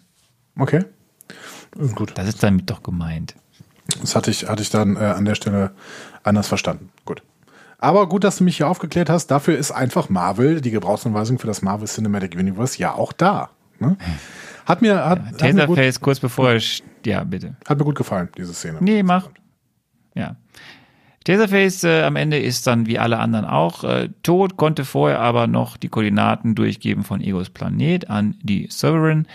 [0.59, 0.83] okay,
[1.95, 2.13] gut.
[2.15, 3.35] Das ist damit doch gemeint.
[4.01, 5.71] Das hatte ich, hatte ich dann äh, an der Stelle
[6.23, 6.89] anders verstanden.
[7.05, 7.21] Gut.
[7.77, 9.27] Aber gut, dass du mich hier aufgeklärt hast.
[9.27, 13.49] Dafür ist einfach Marvel, die Gebrauchsanweisung für das Marvel Cinematic Universe, ja auch da.
[13.79, 13.97] Ne?
[14.65, 17.57] Hat mir, hat, hat, mir gut, kurz bevor er, sch- ja, bitte.
[17.67, 18.77] hat mir gut gefallen, diese Szene.
[18.79, 19.29] Nee, mach.
[20.15, 20.37] Ja.
[21.25, 25.47] Taserface äh, am Ende ist dann wie alle anderen auch äh, tot, konnte vorher aber
[25.47, 29.27] noch die Koordinaten durchgeben von Egos Planet an die Sovereign.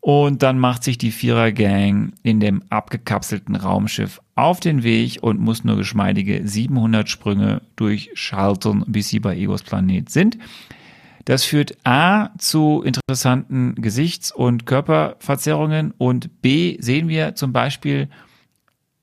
[0.00, 5.64] Und dann macht sich die Vierer-Gang in dem abgekapselten Raumschiff auf den Weg und muss
[5.64, 10.38] nur geschmeidige 700 Sprünge durchschalten, bis sie bei Egos Planet sind.
[11.24, 18.08] Das führt A zu interessanten Gesichts- und Körperverzerrungen und B sehen wir zum Beispiel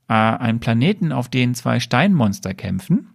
[0.07, 3.09] äh, einen Planeten, auf den zwei Steinmonster kämpfen.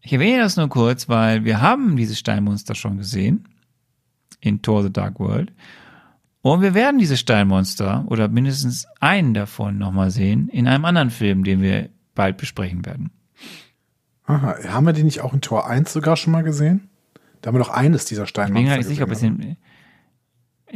[0.00, 3.48] Ich erwähne das nur kurz, weil wir haben diese Steinmonster schon gesehen
[4.40, 5.50] in Thor the Dark World.
[6.44, 11.42] Und wir werden diese Steinmonster oder mindestens einen davon nochmal sehen in einem anderen Film,
[11.42, 13.12] den wir bald besprechen werden.
[14.24, 16.90] Aha, haben wir die nicht auch in Tor 1 sogar schon mal gesehen?
[17.40, 19.40] Da haben wir doch eines dieser Ich bin Steinmonster gar nicht sicher, ob es gesehen,
[19.40, 19.56] in.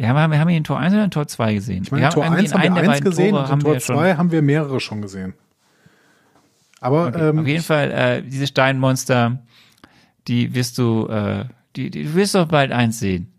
[0.03, 1.83] Ja, wir haben, wir haben ihn in Tor 1 oder in Tor 2 gesehen.
[1.83, 4.41] Ich meine, in Tor 1 haben wir eins gesehen und in Tor 2 haben wir
[4.41, 5.35] mehrere schon gesehen.
[6.81, 9.41] Aber Okay, ähm, auf jeden Fall, äh, diese Steinmonster,
[10.29, 11.45] die wirst du, äh,
[11.77, 13.35] die, die, du wirst doch bald eins sehen.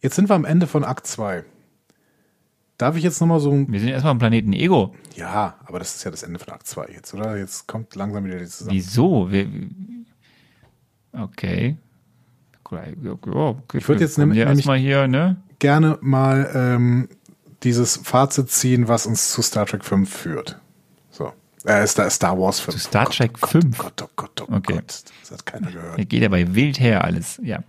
[0.00, 1.44] Jetzt sind wir am Ende von Akt 2.
[2.78, 3.70] Darf ich jetzt nochmal so ein.
[3.72, 4.94] Wir sind erstmal am Planeten Ego.
[5.16, 7.36] Ja, aber das ist ja das Ende von Akt 2 jetzt, oder?
[7.36, 8.76] Jetzt kommt langsam wieder die zusammen.
[8.76, 9.30] Wieso?
[9.32, 9.48] Wir,
[11.12, 11.76] okay.
[12.64, 13.78] Okay, okay.
[13.78, 15.36] Ich würd jetzt kommen nämlich- erstmal hier, ne?
[15.58, 17.08] Gerne mal ähm,
[17.64, 20.60] dieses Fazit ziehen, was uns zu Star Trek 5 führt.
[21.10, 21.32] So.
[21.64, 22.76] Äh, Star, Star Wars 5.
[22.76, 23.80] Zu Star Oh Trek Gott, 5?
[23.80, 24.74] Oh Gott, oh Gott, oh Okay.
[24.74, 25.02] Gott.
[25.22, 25.96] Das hat keiner gehört.
[25.96, 27.40] Hier geht aber wild her alles.
[27.42, 27.64] Ja.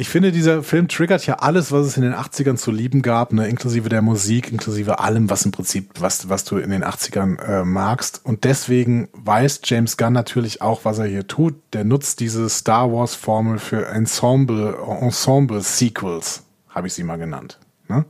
[0.00, 3.32] Ich finde, dieser Film triggert ja alles, was es in den 80ern zu lieben gab,
[3.32, 7.40] ne, inklusive der Musik, inklusive allem, was im Prinzip, was, was du in den 80ern
[7.42, 8.24] äh, magst.
[8.24, 11.56] Und deswegen weiß James Gunn natürlich auch, was er hier tut.
[11.72, 17.58] Der nutzt diese Star Wars Formel für Ensemble, Ensemble Sequels, habe ich sie mal genannt.
[17.88, 18.04] Ne?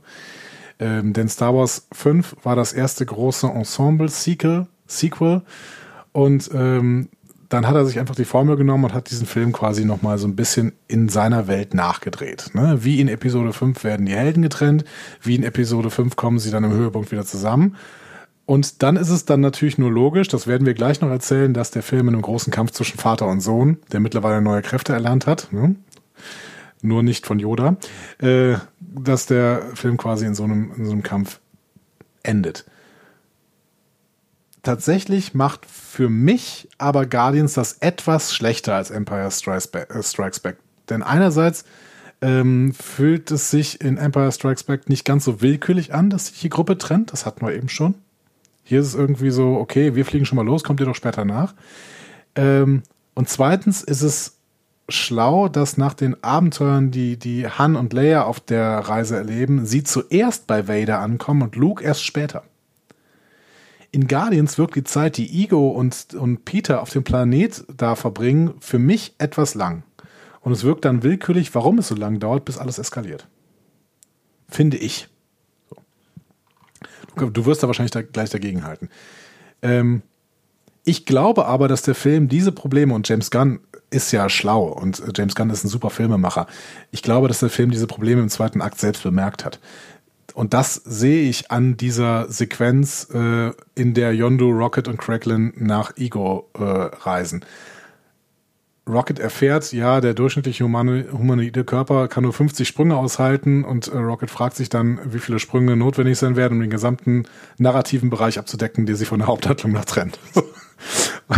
[0.77, 4.67] Ähm, denn Star Wars 5 war das erste große Ensemble-Sequel.
[4.85, 5.41] Sequel.
[6.11, 7.09] Und ähm,
[7.49, 10.27] dann hat er sich einfach die Formel genommen und hat diesen Film quasi nochmal so
[10.27, 12.51] ein bisschen in seiner Welt nachgedreht.
[12.53, 12.77] Ne?
[12.81, 14.85] Wie in Episode 5 werden die Helden getrennt,
[15.21, 17.75] wie in Episode 5 kommen sie dann im Höhepunkt wieder zusammen.
[18.45, 21.71] Und dann ist es dann natürlich nur logisch, das werden wir gleich noch erzählen, dass
[21.71, 25.27] der Film in einem großen Kampf zwischen Vater und Sohn, der mittlerweile neue Kräfte erlernt
[25.27, 25.75] hat, ne?
[26.81, 27.77] nur nicht von Yoda,
[28.19, 31.39] äh, dass der Film quasi in so einem, in so einem Kampf
[32.23, 32.65] endet.
[34.69, 39.89] Tatsächlich macht für mich aber Guardians das etwas schlechter als Empire Strikes Back.
[39.89, 40.57] Äh, Strikes Back.
[40.91, 41.65] Denn einerseits
[42.21, 46.41] ähm, fühlt es sich in Empire Strikes Back nicht ganz so willkürlich an, dass sich
[46.41, 47.11] die Gruppe trennt.
[47.11, 47.95] Das hatten wir eben schon.
[48.63, 51.25] Hier ist es irgendwie so, okay, wir fliegen schon mal los, kommt ihr doch später
[51.25, 51.55] nach.
[52.35, 52.83] Ähm,
[53.15, 54.37] und zweitens ist es
[54.87, 59.83] schlau, dass nach den Abenteuern, die, die Han und Leia auf der Reise erleben, sie
[59.83, 62.43] zuerst bei Vader ankommen und Luke erst später.
[63.91, 68.53] In Guardians wirkt die Zeit, die Ego und, und Peter auf dem Planet da verbringen,
[68.59, 69.83] für mich etwas lang.
[70.41, 73.27] Und es wirkt dann willkürlich, warum es so lang dauert, bis alles eskaliert.
[74.47, 75.07] Finde ich.
[77.15, 78.89] Du, du wirst da wahrscheinlich da gleich dagegen halten.
[79.61, 80.03] Ähm,
[80.85, 83.59] ich glaube aber, dass der Film diese Probleme und James Gunn
[83.91, 86.47] ist ja schlau und äh, James Gunn ist ein super Filmemacher.
[86.91, 89.59] Ich glaube, dass der Film diese Probleme im zweiten Akt selbst bemerkt hat.
[90.39, 95.97] Und das sehe ich an dieser Sequenz, äh, in der Yondu, Rocket und Cracklin nach
[95.97, 97.43] Ego äh, reisen.
[98.87, 104.31] Rocket erfährt, ja, der durchschnittliche humanoide Körper kann nur 50 Sprünge aushalten und äh, Rocket
[104.31, 107.25] fragt sich dann, wie viele Sprünge notwendig sein werden, um den gesamten
[107.57, 110.19] narrativen Bereich abzudecken, der sich von der Haupthandlung noch trennt.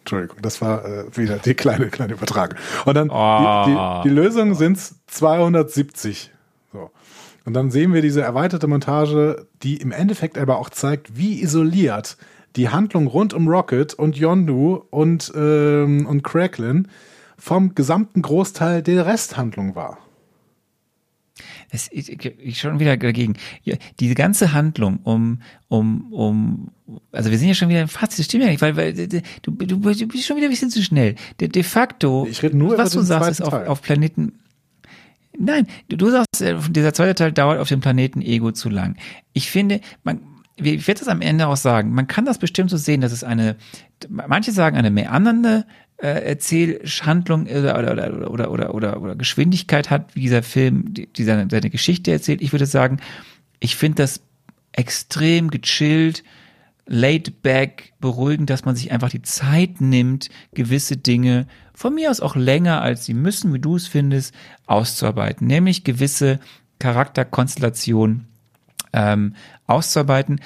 [0.00, 2.58] Entschuldigung, das war äh, wieder die kleine, kleine Übertragung.
[2.86, 3.64] Und dann Oh.
[3.66, 6.32] die, die, die Lösung sind 270.
[7.44, 12.16] Und dann sehen wir diese erweiterte Montage, die im Endeffekt aber auch zeigt, wie isoliert
[12.56, 16.88] die Handlung rund um Rocket und Yondu und, ähm, und Cracklin
[17.38, 19.98] vom gesamten Großteil der Resthandlung war.
[21.72, 23.34] ich, ich schon wieder dagegen.
[23.62, 26.70] Ja, diese ganze Handlung um, um, um,
[27.12, 29.22] also wir sind ja schon wieder im Fazit, das stimmt ja nicht, weil, weil du,
[29.42, 31.14] du, du bist schon wieder ein bisschen zu schnell.
[31.40, 34.40] De, de facto, Ich rede nur was über du sagst, ist auf, auf Planeten.
[35.42, 38.96] Nein, du, sagst, äh, dieser zweite Teil dauert auf dem Planeten Ego zu lang.
[39.32, 40.20] Ich finde, man,
[40.56, 43.24] ich werde es am Ende auch sagen, man kann das bestimmt so sehen, dass es
[43.24, 43.56] eine,
[44.10, 45.64] manche sagen eine meandernde
[45.96, 51.06] äh, Erzählhandlung oder, oder, oder, oder, oder, oder, oder Geschwindigkeit hat, wie dieser Film die,
[51.06, 52.42] die seine, seine Geschichte erzählt.
[52.42, 52.98] Ich würde sagen,
[53.60, 54.20] ich finde das
[54.72, 56.22] extrem gechillt,
[56.86, 62.20] laid back, beruhigend, dass man sich einfach die Zeit nimmt, gewisse Dinge, von mir aus
[62.20, 64.34] auch länger als sie müssen, wie du es findest,
[64.66, 65.46] auszuarbeiten.
[65.46, 66.40] Nämlich gewisse
[66.78, 68.26] Charakterkonstellationen
[68.92, 69.34] ähm,
[69.66, 70.40] auszuarbeiten,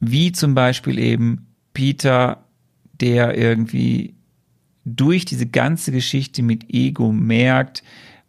[0.00, 2.44] wie zum Beispiel eben Peter,
[3.00, 4.14] der irgendwie
[4.84, 7.82] durch diese ganze Geschichte mit Ego merkt,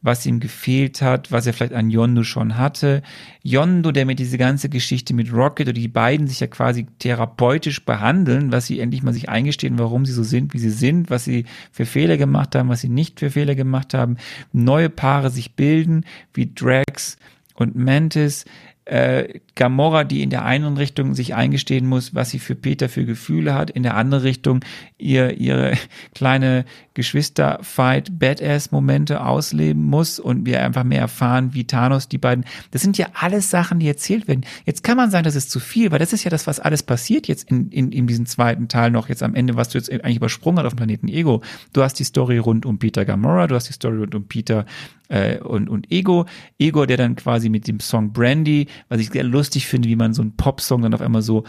[0.05, 3.01] was ihm gefehlt hat, was er vielleicht an Yondo schon hatte.
[3.41, 7.83] Yondo, der mit diese ganze Geschichte mit Rocket oder die beiden sich ja quasi therapeutisch
[7.83, 11.25] behandeln, was sie endlich mal sich eingestehen, warum sie so sind, wie sie sind, was
[11.25, 14.17] sie für Fehler gemacht haben, was sie nicht für Fehler gemacht haben.
[14.53, 17.17] Neue Paare sich bilden, wie Drax
[17.55, 18.45] und Mantis
[18.85, 23.05] äh, Gamora, die in der einen Richtung sich eingestehen muss, was sie für Peter für
[23.05, 24.63] Gefühle hat, in der anderen Richtung
[24.97, 25.73] ihr ihre
[26.15, 26.65] kleine
[26.95, 32.45] Geschwister-Fight, Badass-Momente ausleben muss und wir einfach mehr erfahren, wie Thanos die beiden.
[32.71, 34.45] Das sind ja alles Sachen, die erzählt werden.
[34.65, 36.83] Jetzt kann man sagen, das ist zu viel, weil das ist ja das, was alles
[36.83, 39.91] passiert jetzt in, in, in diesem zweiten Teil noch, jetzt am Ende, was du jetzt
[39.91, 41.41] eigentlich übersprungen hast auf dem Planeten Ego.
[41.73, 44.65] Du hast die Story rund um Peter Gamora, du hast die Story rund um Peter
[45.09, 46.25] äh, und, und Ego.
[46.57, 50.13] Ego, der dann quasi mit dem Song Brandy, was ich sehr lustig finde, wie man
[50.13, 51.43] so einen Popsong dann auf einmal so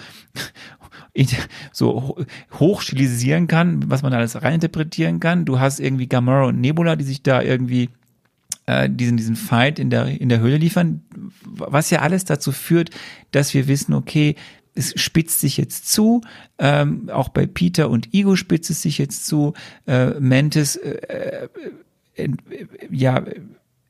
[1.73, 5.45] so ho- hochstilisieren kann, was man da alles reininterpretieren kann.
[5.45, 7.91] Du hast irgendwie Gamora und Nebula, die sich da irgendwie
[8.67, 11.03] äh, diesen, diesen Fight in der, in der Höhle liefern,
[11.45, 12.91] was ja alles dazu führt,
[13.31, 14.35] dass wir wissen, okay,
[14.75, 16.21] es spitzt sich jetzt zu,
[16.59, 19.55] ähm, auch bei Peter und Ego spitzt es sich jetzt zu,
[19.87, 21.49] äh, Mantis äh,
[22.15, 22.43] ent,
[22.91, 23.25] ja,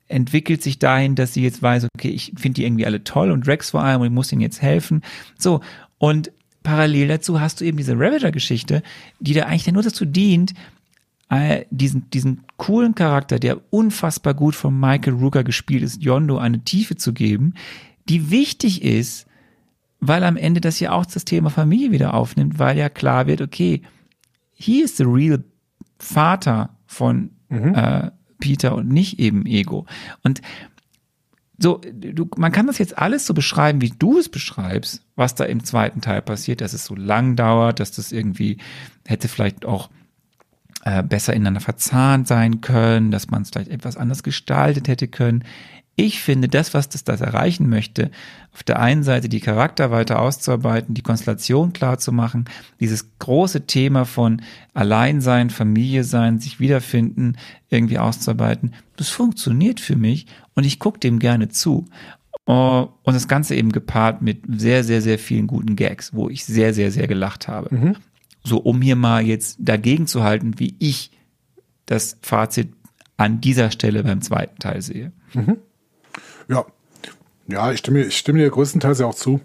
[0.08, 3.48] entwickelt sich dahin, dass sie jetzt weiß, okay, ich finde die irgendwie alle toll und
[3.48, 5.02] Rex vor allem und ich muss ihnen jetzt helfen.
[5.36, 5.60] So,
[5.98, 6.30] und
[6.66, 8.82] parallel dazu hast du eben diese Ravager-Geschichte,
[9.20, 10.52] die da eigentlich nur dazu dient,
[11.70, 16.96] diesen, diesen coolen Charakter, der unfassbar gut von Michael Rooker gespielt ist, Yondo eine Tiefe
[16.96, 17.54] zu geben,
[18.08, 19.26] die wichtig ist,
[20.00, 23.42] weil am Ende das ja auch das Thema Familie wieder aufnimmt, weil ja klar wird,
[23.42, 23.82] okay,
[24.52, 25.44] he is the real
[26.00, 28.10] Vater von äh,
[28.40, 29.86] Peter und nicht eben Ego.
[30.24, 30.42] Und
[31.58, 35.44] so, du, man kann das jetzt alles so beschreiben, wie du es beschreibst, was da
[35.44, 38.58] im zweiten Teil passiert, dass es so lang dauert, dass das irgendwie
[39.06, 39.88] hätte vielleicht auch
[40.84, 45.44] äh, besser ineinander verzahnt sein können, dass man es vielleicht etwas anders gestaltet hätte können.
[45.98, 48.10] Ich finde, das, was das, das erreichen möchte,
[48.52, 52.44] auf der einen Seite die Charakter weiter auszuarbeiten, die Konstellation klar zu machen,
[52.80, 54.42] dieses große Thema von
[54.74, 57.38] Alleinsein, Familie sein, sich wiederfinden,
[57.70, 61.86] irgendwie auszuarbeiten, das funktioniert für mich und ich gucke dem gerne zu.
[62.48, 66.44] Uh, und das Ganze eben gepaart mit sehr, sehr, sehr vielen guten Gags, wo ich
[66.44, 67.70] sehr, sehr, sehr gelacht habe.
[68.44, 71.10] So, um hier mal jetzt dagegen zu halten, wie ich
[71.86, 72.72] das Fazit
[73.16, 75.10] an dieser Stelle beim zweiten Teil sehe.
[76.48, 76.64] Ja,
[77.48, 79.40] ja, ich stimme, ich stimme dir größtenteils ja auch zu.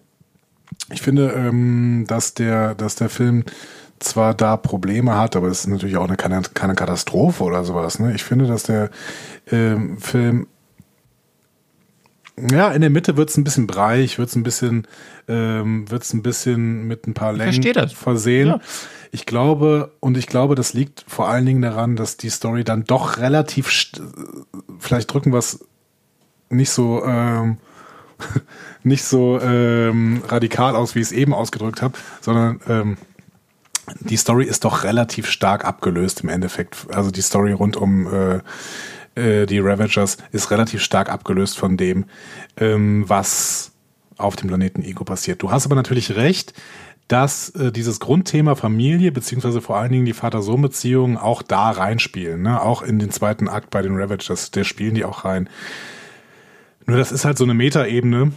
[0.91, 3.43] Ich finde, ähm, dass der, dass der Film
[3.99, 7.99] zwar da Probleme hat, aber es ist natürlich auch eine, keine, keine Katastrophe oder sowas.
[7.99, 8.13] Ne?
[8.15, 8.89] Ich finde, dass der
[9.51, 10.47] ähm, Film
[12.49, 14.87] ja, in der Mitte wird es ein bisschen breich, wird es ein bisschen,
[15.27, 18.47] ähm, wird es ein bisschen mit ein paar Längen versehen.
[18.47, 18.59] Ja.
[19.11, 22.85] Ich glaube, und ich glaube, das liegt vor allen Dingen daran, dass die Story dann
[22.85, 23.69] doch relativ,
[24.79, 25.65] vielleicht drücken wir es
[26.51, 27.57] nicht so, ähm,
[28.83, 32.97] nicht so ähm, radikal aus, wie ich es eben ausgedrückt habe, sondern ähm,
[33.99, 36.87] die Story ist doch relativ stark abgelöst im Endeffekt.
[36.91, 38.39] Also die Story rund um äh,
[39.15, 42.05] äh, die Ravagers ist relativ stark abgelöst von dem,
[42.57, 43.71] ähm, was
[44.17, 45.41] auf dem Planeten Ego passiert.
[45.41, 46.53] Du hast aber natürlich recht,
[47.07, 52.41] dass äh, dieses Grundthema Familie, beziehungsweise vor allen Dingen die Vater-Sohn-Beziehungen auch da reinspielen.
[52.41, 52.61] Ne?
[52.61, 55.49] Auch in den zweiten Akt bei den Ravagers, der spielen die auch rein.
[56.91, 58.33] Nur das ist halt so eine Metaebene.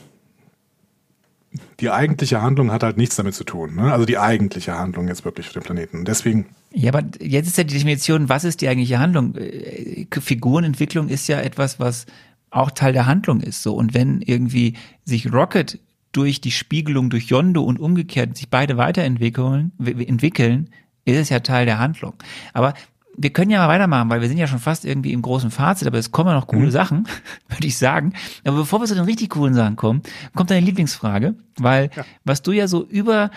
[1.80, 3.74] Die eigentliche Handlung hat halt nichts damit zu tun.
[3.74, 3.92] Ne?
[3.92, 6.04] Also die eigentliche Handlung jetzt wirklich für den Planeten.
[6.04, 9.34] Deswegen, Ja, aber jetzt ist ja die Definition, was ist die eigentliche Handlung?
[9.34, 12.06] Äh, Figurenentwicklung ist ja etwas, was
[12.50, 13.60] auch Teil der Handlung ist.
[13.64, 14.74] So und wenn irgendwie
[15.04, 15.80] sich Rocket
[16.12, 20.70] durch die Spiegelung durch Yondo und umgekehrt sich beide weiterentwickeln, entwickeln,
[21.04, 22.14] ist es ja Teil der Handlung.
[22.52, 22.74] Aber
[23.16, 25.86] wir können ja mal weitermachen, weil wir sind ja schon fast irgendwie im großen Fazit,
[25.86, 27.06] aber es kommen ja noch coole Sachen,
[27.48, 28.12] würde ich sagen.
[28.44, 30.02] Aber bevor wir zu den richtig coolen Sachen kommen,
[30.34, 31.90] kommt deine Lieblingsfrage, weil
[32.24, 33.30] was du ja so über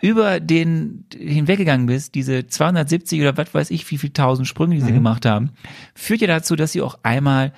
[0.00, 4.80] über den hinweggegangen bist, diese 270 oder was weiß ich, wie viel tausend Sprünge, die
[4.80, 5.50] sie gemacht haben,
[5.94, 7.52] führt ja dazu, dass sie auch einmal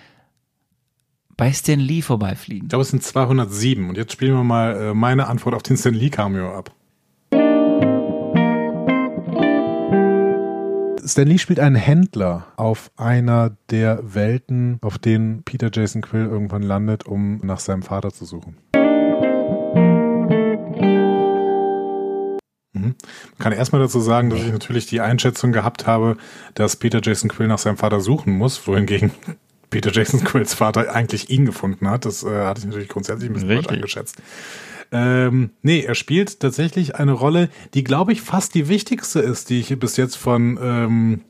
[1.39, 2.67] bei Stan Lee vorbeifliegen.
[2.67, 3.89] Ich glaube, es sind 207.
[3.89, 6.71] Und jetzt spielen wir mal äh, meine Antwort auf den Stan Lee Cameo ab.
[11.07, 16.63] Stan Lee spielt einen Händler auf einer der Welten, auf denen Peter Jason Quill irgendwann
[16.63, 18.57] landet, um nach seinem Vater zu suchen.
[22.73, 22.95] Mhm.
[22.95, 26.17] Man kann erstmal dazu sagen, dass ich natürlich die Einschätzung gehabt habe,
[26.55, 29.11] dass Peter Jason Quill nach seinem Vater suchen muss, wohingegen
[29.69, 32.07] Peter Jason Quills Vater eigentlich ihn gefunden hat.
[32.07, 34.23] Das äh, hatte ich natürlich grundsätzlich ein bisschen falsch eingeschätzt.
[34.97, 39.59] Ähm, nee, er spielt tatsächlich eine Rolle, die, glaube ich, fast die wichtigste ist, die
[39.59, 41.21] ich bis jetzt von, ähm,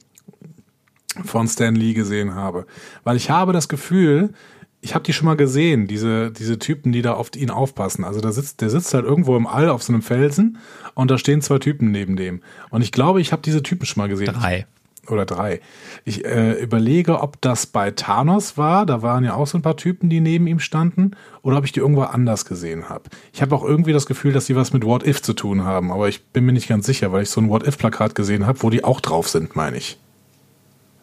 [1.25, 2.67] von Stan Lee gesehen habe.
[3.05, 4.35] Weil ich habe das Gefühl,
[4.83, 8.05] ich habe die schon mal gesehen, diese, diese Typen, die da auf ihn aufpassen.
[8.05, 10.59] Also da sitzt, der sitzt halt irgendwo im All auf so einem Felsen
[10.93, 12.43] und da stehen zwei Typen neben dem.
[12.69, 14.35] Und ich glaube, ich habe diese Typen schon mal gesehen.
[14.35, 14.67] Drei.
[15.09, 15.61] Oder drei.
[16.05, 18.87] Ich äh, überlege, ob das bei Thanos war.
[18.87, 21.13] Da waren ja auch so ein paar Typen, die neben ihm standen.
[21.43, 23.05] Oder ob ich die irgendwo anders gesehen habe.
[23.33, 25.93] Ich habe auch irgendwie das Gefühl, dass die was mit What If zu tun haben.
[25.93, 28.63] Aber ich bin mir nicht ganz sicher, weil ich so ein What If-Plakat gesehen habe,
[28.63, 29.99] wo die auch drauf sind, meine ich.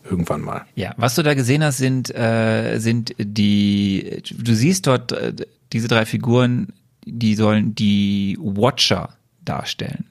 [0.03, 0.65] Irgendwann mal.
[0.75, 5.33] Ja, was du da gesehen hast, sind, äh, sind die, du siehst dort äh,
[5.73, 6.73] diese drei Figuren,
[7.05, 9.09] die sollen die Watcher
[9.45, 10.05] darstellen.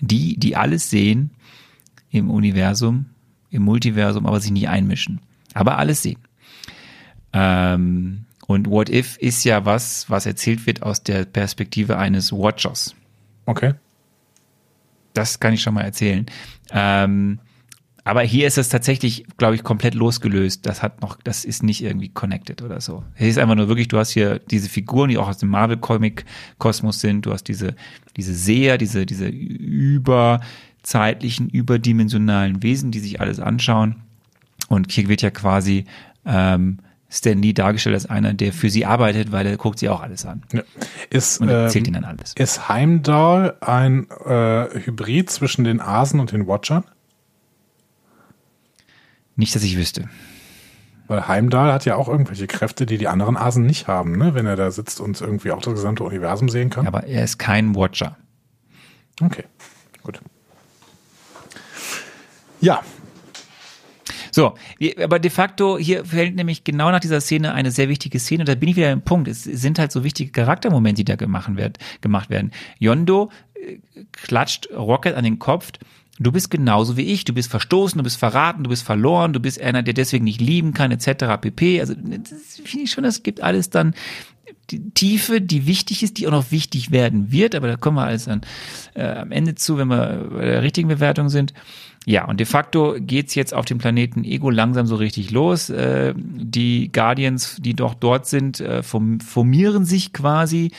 [0.00, 1.30] Die, die alles sehen
[2.10, 3.06] im Universum,
[3.50, 5.20] im Multiversum, aber sich nie einmischen.
[5.54, 6.18] Aber alles sehen.
[7.32, 12.94] Ähm, und What If ist ja was, was erzählt wird aus der Perspektive eines Watchers.
[13.46, 13.74] Okay.
[15.14, 16.26] Das kann ich schon mal erzählen.
[16.72, 17.40] Ähm,
[18.04, 20.66] aber hier ist es tatsächlich, glaube ich, komplett losgelöst.
[20.66, 23.04] Das hat noch, das ist nicht irgendwie connected oder so.
[23.14, 27.00] Es ist einfach nur wirklich, du hast hier diese Figuren, die auch aus dem Marvel-Comic-Kosmos
[27.00, 27.26] sind.
[27.26, 27.76] Du hast diese,
[28.16, 29.28] diese Seher, diese, diese
[30.80, 33.96] überzeitlichen, überdimensionalen Wesen, die sich alles anschauen.
[34.68, 35.84] Und hier wird ja quasi
[36.24, 36.78] ähm,
[37.08, 40.24] Stan Lee dargestellt als einer, der für sie arbeitet, weil er guckt sie auch alles
[40.24, 40.42] an.
[40.52, 40.62] Ja.
[41.10, 42.34] Ist, Und erzählt ähm, ihnen dann alles.
[42.34, 46.84] ist Heimdall ein äh, Hybrid zwischen den Asen und den Watchern?
[49.36, 50.08] Nicht, dass ich wüsste.
[51.08, 54.34] Weil Heimdall hat ja auch irgendwelche Kräfte, die die anderen Asen nicht haben, ne?
[54.34, 56.86] wenn er da sitzt und irgendwie auch das gesamte Universum sehen kann.
[56.86, 58.16] Aber er ist kein Watcher.
[59.20, 59.44] Okay,
[60.02, 60.20] gut.
[62.60, 62.82] Ja,
[64.32, 64.54] So,
[65.02, 68.44] aber de facto, hier fällt nämlich genau nach dieser Szene eine sehr wichtige Szene.
[68.44, 69.28] Da bin ich wieder im Punkt.
[69.28, 72.52] Es sind halt so wichtige Charaktermomente, die da gemacht werden.
[72.78, 73.78] Yondo äh,
[74.12, 75.72] klatscht Rocket an den Kopf.
[76.18, 77.24] Du bist genauso wie ich.
[77.24, 80.40] Du bist verstoßen, du bist verraten, du bist verloren, du bist einer, der deswegen nicht
[80.40, 81.40] lieben kann, etc.
[81.40, 81.80] pp.
[81.80, 83.94] Also, das finde ich schon, das gibt alles dann
[84.70, 88.04] die Tiefe, die wichtig ist, die auch noch wichtig werden wird, aber da kommen wir
[88.04, 88.42] alles dann
[88.94, 91.52] äh, am Ende zu, wenn wir bei der richtigen Bewertung sind.
[92.06, 95.68] Ja, und de facto geht's jetzt auf dem Planeten Ego langsam so richtig los.
[95.68, 100.72] Äh, die Guardians, die doch dort sind, äh, form formieren sich quasi.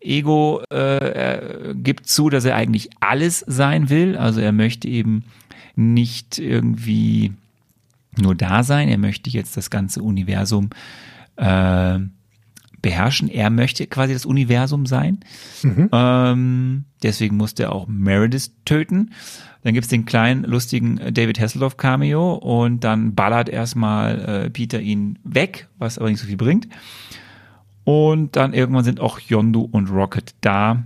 [0.00, 4.16] Ego äh, er gibt zu, dass er eigentlich alles sein will.
[4.16, 5.24] Also er möchte eben
[5.76, 7.32] nicht irgendwie
[8.18, 8.88] nur da sein.
[8.88, 10.70] Er möchte jetzt das ganze Universum
[11.36, 11.98] äh,
[12.86, 13.28] beherrschen.
[13.28, 15.18] Er möchte quasi das Universum sein.
[15.92, 19.10] Ähm, deswegen musste er auch Meredith töten.
[19.64, 24.80] Dann gibt's den kleinen, lustigen äh, David Hasselhoff Cameo und dann ballert erstmal äh, Peter
[24.80, 26.68] ihn weg, was aber nicht so viel bringt.
[27.82, 30.84] Und dann irgendwann sind auch Yondu und Rocket da.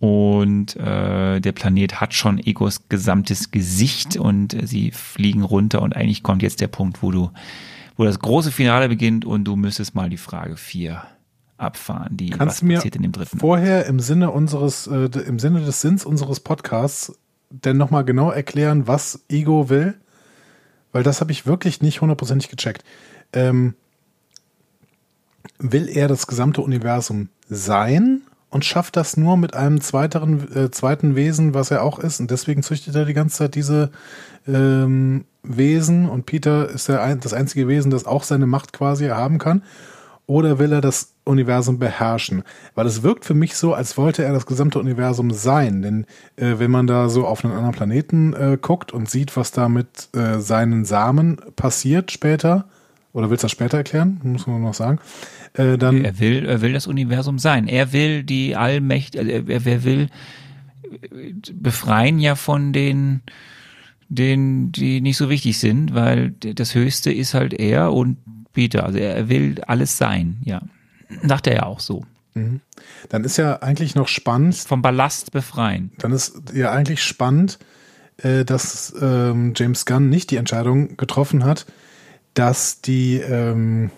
[0.00, 5.94] Und äh, der Planet hat schon Egos gesamtes Gesicht und äh, sie fliegen runter und
[5.94, 7.30] eigentlich kommt jetzt der Punkt, wo du,
[7.96, 11.06] wo das große Finale beginnt und du müsstest mal die Frage 4
[11.58, 13.38] abfahren, die kannst was du mir passiert in dem dritten.
[13.38, 17.18] vorher im Sinne unseres, äh, im Sinne des Sinns unseres Podcasts
[17.50, 19.94] denn nochmal genau erklären, was Ego will?
[20.92, 22.84] Weil das habe ich wirklich nicht hundertprozentig gecheckt.
[23.32, 23.74] Ähm,
[25.58, 31.14] will er das gesamte Universum sein und schafft das nur mit einem zweiteren, äh, zweiten
[31.14, 32.20] Wesen, was er auch ist.
[32.20, 33.90] Und deswegen züchtet er die ganze Zeit diese
[34.46, 39.08] ähm, Wesen und Peter ist der ein, das einzige Wesen, das auch seine Macht quasi
[39.08, 39.62] haben kann.
[40.28, 42.42] Oder will er das Universum beherrschen?
[42.74, 45.82] Weil es wirkt für mich so, als wollte er das gesamte Universum sein.
[45.82, 49.52] Denn äh, wenn man da so auf einen anderen Planeten äh, guckt und sieht, was
[49.52, 52.68] da mit äh, seinen Samen passiert später,
[53.12, 54.20] oder willst du das später erklären?
[54.24, 54.98] Muss man noch sagen.
[55.54, 57.68] Äh, dann Er will, er will das Universum sein.
[57.68, 60.08] Er will die Allmächt, er, er er will
[60.82, 63.22] äh, befreien ja von den
[64.08, 68.18] den, die nicht so wichtig sind, weil das Höchste ist halt er und
[68.56, 68.84] Peter.
[68.84, 70.62] Also er will alles sein, ja.
[71.22, 72.04] Sagt er ja auch so.
[72.32, 72.62] Mhm.
[73.10, 74.56] Dann ist ja eigentlich noch spannend.
[74.56, 75.92] Vom Ballast befreien.
[75.98, 77.58] Dann ist ja eigentlich spannend,
[78.16, 81.66] äh, dass ähm, James Gunn nicht die Entscheidung getroffen hat,
[82.32, 83.90] dass die, ähm,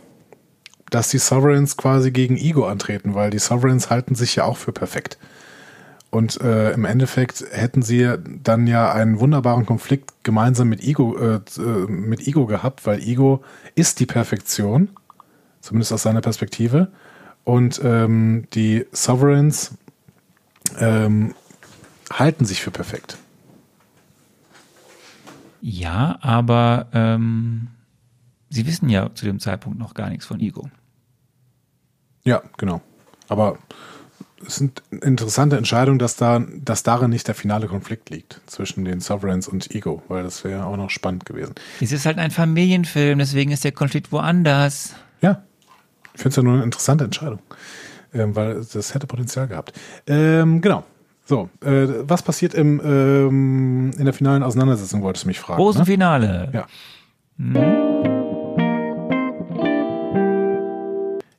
[0.91, 4.73] dass die Sovereigns quasi gegen Ego antreten, weil die Sovereigns halten sich ja auch für
[4.73, 5.19] perfekt.
[6.11, 11.41] Und äh, im Endeffekt hätten sie dann ja einen wunderbaren Konflikt gemeinsam mit Ego, äh,
[11.59, 13.43] äh, mit Ego gehabt, weil Ego
[13.75, 14.89] ist die Perfektion,
[15.61, 16.91] zumindest aus seiner Perspektive.
[17.45, 19.73] Und ähm, die Sovereigns
[20.79, 21.35] ähm,
[22.11, 23.19] halten sich für perfekt.
[25.61, 27.69] Ja, aber ähm,
[28.49, 30.71] sie wissen ja zu dem Zeitpunkt noch gar nichts von Ego.
[32.25, 32.81] Ja, genau.
[33.29, 33.59] Aber
[34.47, 39.01] es sind interessante Entscheidungen, dass da, dass darin nicht der finale Konflikt liegt zwischen den
[39.01, 41.55] Sovereigns und Ego, weil das wäre auch noch spannend gewesen.
[41.81, 44.95] Es ist halt ein Familienfilm, deswegen ist der Konflikt woanders.
[45.21, 45.43] Ja,
[46.15, 47.41] ich finde es ja nur eine interessante Entscheidung,
[48.15, 49.73] ähm, weil das hätte Potenzial gehabt.
[50.07, 50.85] Ähm, genau.
[51.25, 55.59] So, äh, was passiert im, ähm, in der finalen Auseinandersetzung, wolltest du mich fragen.
[55.59, 55.87] Großen ne?
[55.87, 56.51] Finale.
[56.55, 56.67] Ja.
[57.37, 57.89] Hm.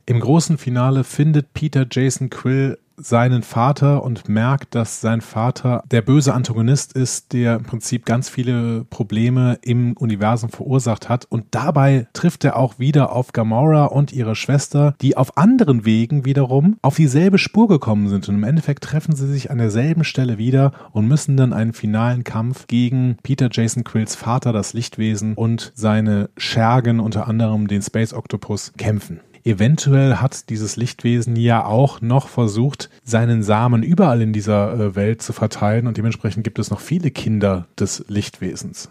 [0.06, 6.02] Im großen Finale findet Peter Jason Quill seinen Vater und merkt, dass sein Vater der
[6.02, 11.26] böse Antagonist ist, der im Prinzip ganz viele Probleme im Universum verursacht hat.
[11.30, 16.26] Und dabei trifft er auch wieder auf Gamora und ihre Schwester, die auf anderen Wegen
[16.26, 18.28] wiederum auf dieselbe Spur gekommen sind.
[18.30, 22.24] Und im Endeffekt treffen sie sich an derselben Stelle wieder und müssen dann einen finalen
[22.24, 28.14] Kampf gegen Peter Jason Quills Vater, das Lichtwesen und seine Schergen, unter anderem den Space
[28.14, 29.22] Octopus, kämpfen.
[29.44, 35.22] Eventuell hat dieses Lichtwesen ja auch noch versucht, seinen Samen überall in dieser äh, Welt
[35.22, 38.90] zu verteilen und dementsprechend gibt es noch viele Kinder des Lichtwesens.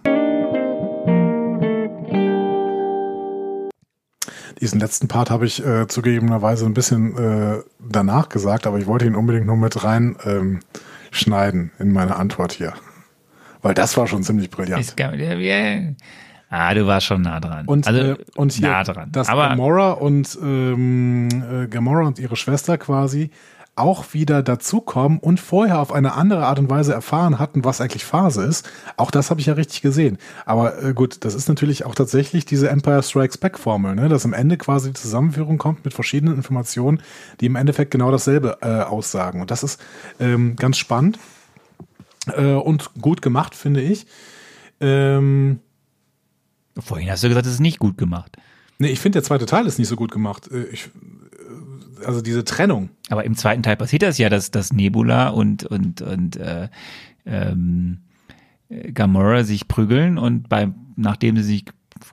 [4.60, 9.06] Diesen letzten Part habe ich äh, zugegebenerweise ein bisschen äh, danach gesagt, aber ich wollte
[9.06, 10.60] ihn unbedingt nur mit rein ähm,
[11.10, 12.72] schneiden in meine Antwort hier.
[13.62, 14.80] Weil das war schon ziemlich brillant.
[14.80, 15.94] Ist, yeah.
[16.50, 17.66] Ah, du warst schon nah dran.
[17.66, 19.12] Und, also, äh, und hier, nah dran.
[19.12, 23.30] dass Aber Gamora und ähm, äh, Gamora und ihre Schwester quasi
[23.78, 28.04] auch wieder dazukommen und vorher auf eine andere Art und Weise erfahren hatten, was eigentlich
[28.04, 28.68] Phase ist.
[28.96, 30.18] Auch das habe ich ja richtig gesehen.
[30.44, 34.08] Aber äh, gut, das ist natürlich auch tatsächlich diese Empire Strikes Back Formel, ne?
[34.08, 37.00] dass am Ende quasi die Zusammenführung kommt mit verschiedenen Informationen,
[37.40, 39.40] die im Endeffekt genau dasselbe äh, aussagen.
[39.40, 39.80] Und das ist
[40.18, 41.18] ähm, ganz spannend
[42.36, 44.06] äh, und gut gemacht, finde ich.
[44.80, 45.60] Ähm,
[46.78, 48.36] Vorhin hast du gesagt, es ist nicht gut gemacht.
[48.78, 50.48] Nee, ich finde, der zweite Teil ist nicht so gut gemacht.
[50.52, 52.90] Äh, ich, äh, also diese Trennung.
[53.10, 56.68] Aber im zweiten Teil passiert das ja, dass, dass Nebula und, und, und äh,
[57.26, 57.98] ähm,
[58.94, 61.64] Gamora sich prügeln und bei, nachdem sie sich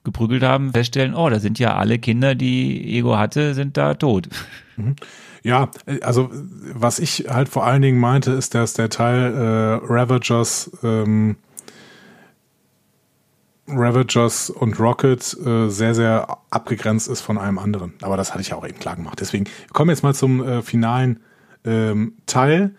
[0.03, 4.29] geprügelt haben, feststellen, oh, da sind ja alle Kinder, die Ego hatte, sind da tot.
[4.77, 4.95] Mhm.
[5.43, 6.31] Ja, äh, also
[6.73, 11.37] was ich halt vor allen Dingen meinte, ist, dass der Teil äh, Ravagers ähm,
[13.67, 17.93] Ravagers und Rocket äh, sehr, sehr abgegrenzt ist von allem anderen.
[18.01, 19.19] Aber das hatte ich ja auch eben klar gemacht.
[19.19, 21.19] Deswegen kommen wir jetzt mal zum äh, finalen
[21.63, 22.75] ähm, Teil.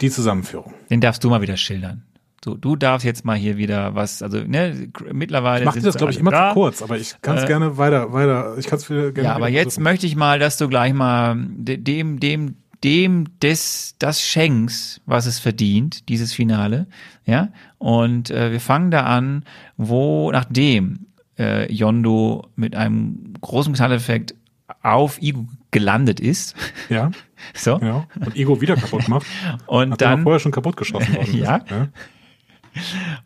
[0.00, 0.72] Die Zusammenführung.
[0.88, 2.04] Den darfst du mal wieder schildern.
[2.42, 5.60] So, du darfst jetzt mal hier wieder was, also ne, mittlerweile.
[5.60, 6.48] Ich mache das, glaube ich, immer da.
[6.48, 8.56] zu kurz, aber ich kann es äh, gerne weiter, weiter.
[8.56, 9.12] Ich kann es gerne.
[9.22, 14.22] Ja, aber jetzt möchte ich mal, dass du gleich mal dem, dem dem des, das
[14.22, 16.86] schenkst, was es verdient, dieses Finale.
[17.26, 17.48] Ja,
[17.78, 19.44] und äh, wir fangen da an,
[19.76, 21.06] wo nachdem
[21.38, 24.34] äh, Yondo mit einem großen Knalleffekt
[24.82, 26.54] auf Igo gelandet ist.
[26.88, 27.10] Ja.
[27.54, 27.78] so.
[27.80, 28.06] Ja.
[28.18, 29.26] Und Igo wieder kaputt macht.
[29.66, 31.60] und dann vorher schon kaputt geschossen worden ja.
[31.68, 31.88] ja.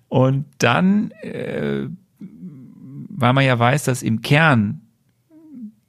[0.09, 1.87] Und dann, äh,
[2.19, 4.81] weil man ja weiß, dass im Kern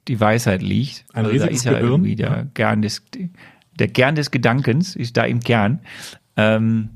[0.08, 1.04] die Weisheit liegt.
[1.12, 1.90] Ein also riesiges da ist ja Gehirn.
[1.90, 3.02] irgendwie der Kern des,
[3.78, 5.80] der Kern des Gedankens ist da im Kern.
[6.36, 6.90] Ähm,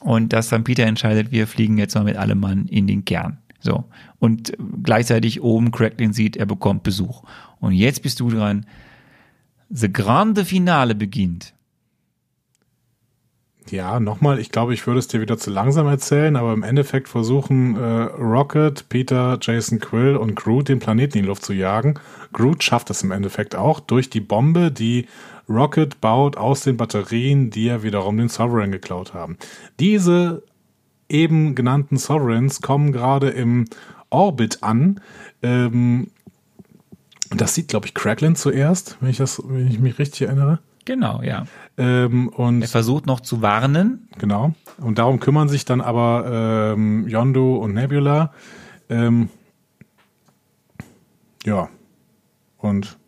[0.00, 3.38] und dass dann Peter entscheidet, wir fliegen jetzt mal mit allem Mann in den Kern.
[3.60, 3.84] So.
[4.18, 7.22] Und gleichzeitig oben Cracklin sieht, er bekommt Besuch.
[7.60, 8.66] Und jetzt bist du dran.
[9.70, 11.54] The Grande Finale beginnt.
[13.70, 17.08] Ja, nochmal, ich glaube, ich würde es dir wieder zu langsam erzählen, aber im Endeffekt
[17.08, 21.94] versuchen äh, Rocket, Peter, Jason Quill und Groot den Planeten in die Luft zu jagen.
[22.32, 25.06] Groot schafft es im Endeffekt auch durch die Bombe, die
[25.48, 29.36] Rocket baut aus den Batterien, die ja wiederum den Sovereign geklaut haben.
[29.80, 30.42] Diese
[31.08, 33.66] eben genannten Sovereigns kommen gerade im
[34.10, 35.00] Orbit an.
[35.42, 36.08] Ähm,
[37.30, 40.60] das sieht, glaube ich, Cracklin zuerst, wenn ich, das, wenn ich mich richtig erinnere.
[40.84, 41.46] Genau, ja.
[41.78, 44.08] Ähm, und Er versucht noch zu warnen.
[44.18, 44.52] Genau.
[44.78, 48.32] Und darum kümmern sich dann aber ähm, Yondu und Nebula.
[48.88, 49.28] Ähm,
[51.44, 51.68] ja.
[52.58, 52.98] Und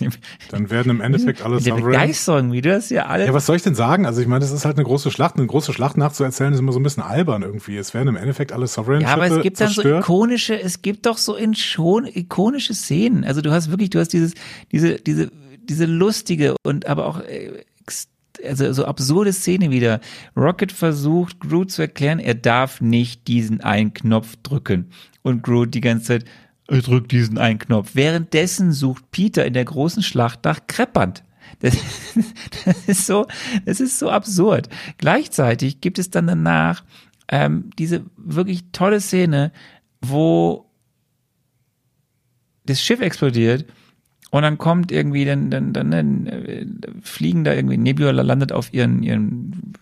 [0.50, 1.84] dann werden im Endeffekt alle Sovereign.
[1.84, 3.26] Begeisterung, wie du das ja alle.
[3.26, 4.06] Ja, was soll ich denn sagen?
[4.06, 5.36] Also ich meine, das ist halt eine große Schlacht.
[5.36, 7.76] Eine große Schlacht nachzuerzählen ist immer so ein bisschen albern irgendwie.
[7.76, 10.04] Es werden im Endeffekt alle Sovereign Ja, aber es gibt dann so zerstört.
[10.04, 13.24] ikonische, es gibt doch so in schon ikonische Szenen.
[13.24, 14.34] Also du hast wirklich, du hast dieses,
[14.72, 15.30] diese, diese,
[15.62, 17.64] diese lustige und aber auch äh,
[18.46, 20.00] also so absurde Szene wieder.
[20.36, 24.90] Rocket versucht Groot zu erklären, er darf nicht diesen einen Knopf drücken.
[25.22, 26.24] Und Groot die ganze Zeit,
[26.78, 27.90] drückt diesen einen Knopf.
[27.94, 31.24] Währenddessen sucht Peter in der großen Schlacht nach Kreppand.
[31.58, 31.76] Das,
[32.64, 33.26] das ist so,
[33.64, 34.68] das ist so absurd.
[34.98, 36.84] Gleichzeitig gibt es dann danach
[37.28, 39.52] ähm, diese wirklich tolle Szene,
[40.00, 40.70] wo
[42.66, 43.66] das Schiff explodiert
[44.30, 46.66] und dann kommt irgendwie, dann, dann, dann, dann äh,
[47.02, 49.74] fliegen da irgendwie, Nebula landet auf ihren, ihren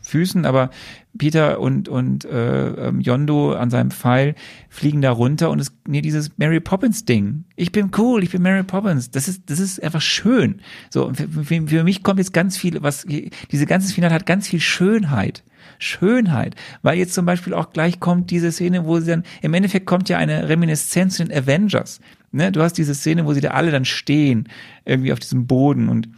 [0.00, 0.70] Füßen, aber
[1.16, 4.34] Peter und, und äh, ähm, Yondo an seinem Pfeil
[4.68, 7.44] fliegen da runter und es, nee, dieses Mary Poppins Ding.
[7.56, 9.10] Ich bin cool, ich bin Mary Poppins.
[9.10, 10.60] Das ist, das ist einfach schön.
[10.90, 13.06] So, für, für, für mich kommt jetzt ganz viel, was,
[13.50, 15.44] diese ganze Finale hat ganz viel Schönheit.
[15.78, 19.86] Schönheit, weil jetzt zum Beispiel auch gleich kommt diese Szene, wo sie dann, im Endeffekt
[19.86, 22.00] kommt ja eine Reminiszenz zu den Avengers.
[22.30, 22.52] Ne?
[22.52, 24.48] Du hast diese Szene, wo sie da alle dann stehen,
[24.84, 26.08] irgendwie auf diesem Boden und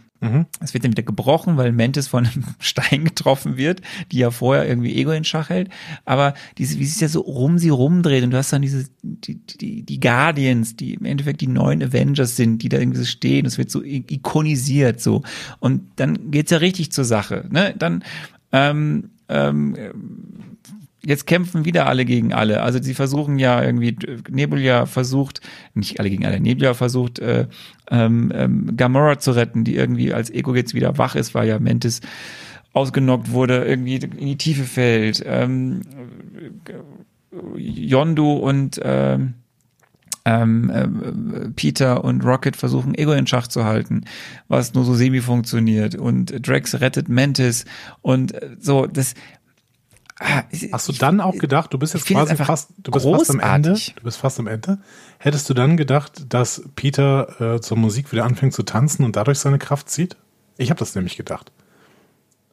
[0.59, 3.81] es wird dann wieder gebrochen, weil Mantis von einem Stein getroffen wird,
[4.11, 5.69] die ja vorher irgendwie Ego in Schach hält.
[6.05, 9.35] Aber diese, wie sich ja so um sie rumdreht und du hast dann diese, die,
[9.35, 13.45] die, die Guardians, die im Endeffekt die neuen Avengers sind, die da irgendwie so stehen.
[13.45, 15.23] Es wird so ikonisiert so.
[15.59, 17.47] Und dann geht's ja richtig zur Sache.
[17.49, 17.73] Ne?
[17.77, 18.03] Dann,
[18.51, 19.75] ähm, ähm,
[21.05, 22.61] jetzt kämpfen wieder alle gegen alle.
[22.61, 23.95] Also sie versuchen ja irgendwie,
[24.29, 25.41] Nebula versucht,
[25.73, 27.47] nicht alle gegen alle, Nebula versucht, äh,
[27.91, 31.59] ähm, ähm, Gamora zu retten, die irgendwie als Ego jetzt wieder wach ist, weil ja
[31.59, 32.01] Mantis
[32.73, 35.23] ausgenockt wurde, irgendwie in die Tiefe fällt.
[35.25, 35.81] Ähm,
[37.55, 39.35] Yondu und ähm,
[40.25, 44.05] ähm, äh, Peter und Rocket versuchen Ego in Schach zu halten,
[44.47, 47.65] was nur so semi funktioniert und Drax rettet Mantis
[48.01, 49.13] und äh, so das
[50.71, 53.73] Hast du dann auch gedacht, du bist jetzt quasi fast, du bist fast am Ende,
[53.73, 54.77] du bist fast am Ende.
[55.17, 59.39] Hättest du dann gedacht, dass Peter äh, zur Musik wieder anfängt zu tanzen und dadurch
[59.39, 60.15] seine Kraft zieht?
[60.57, 61.51] Ich habe das nämlich gedacht.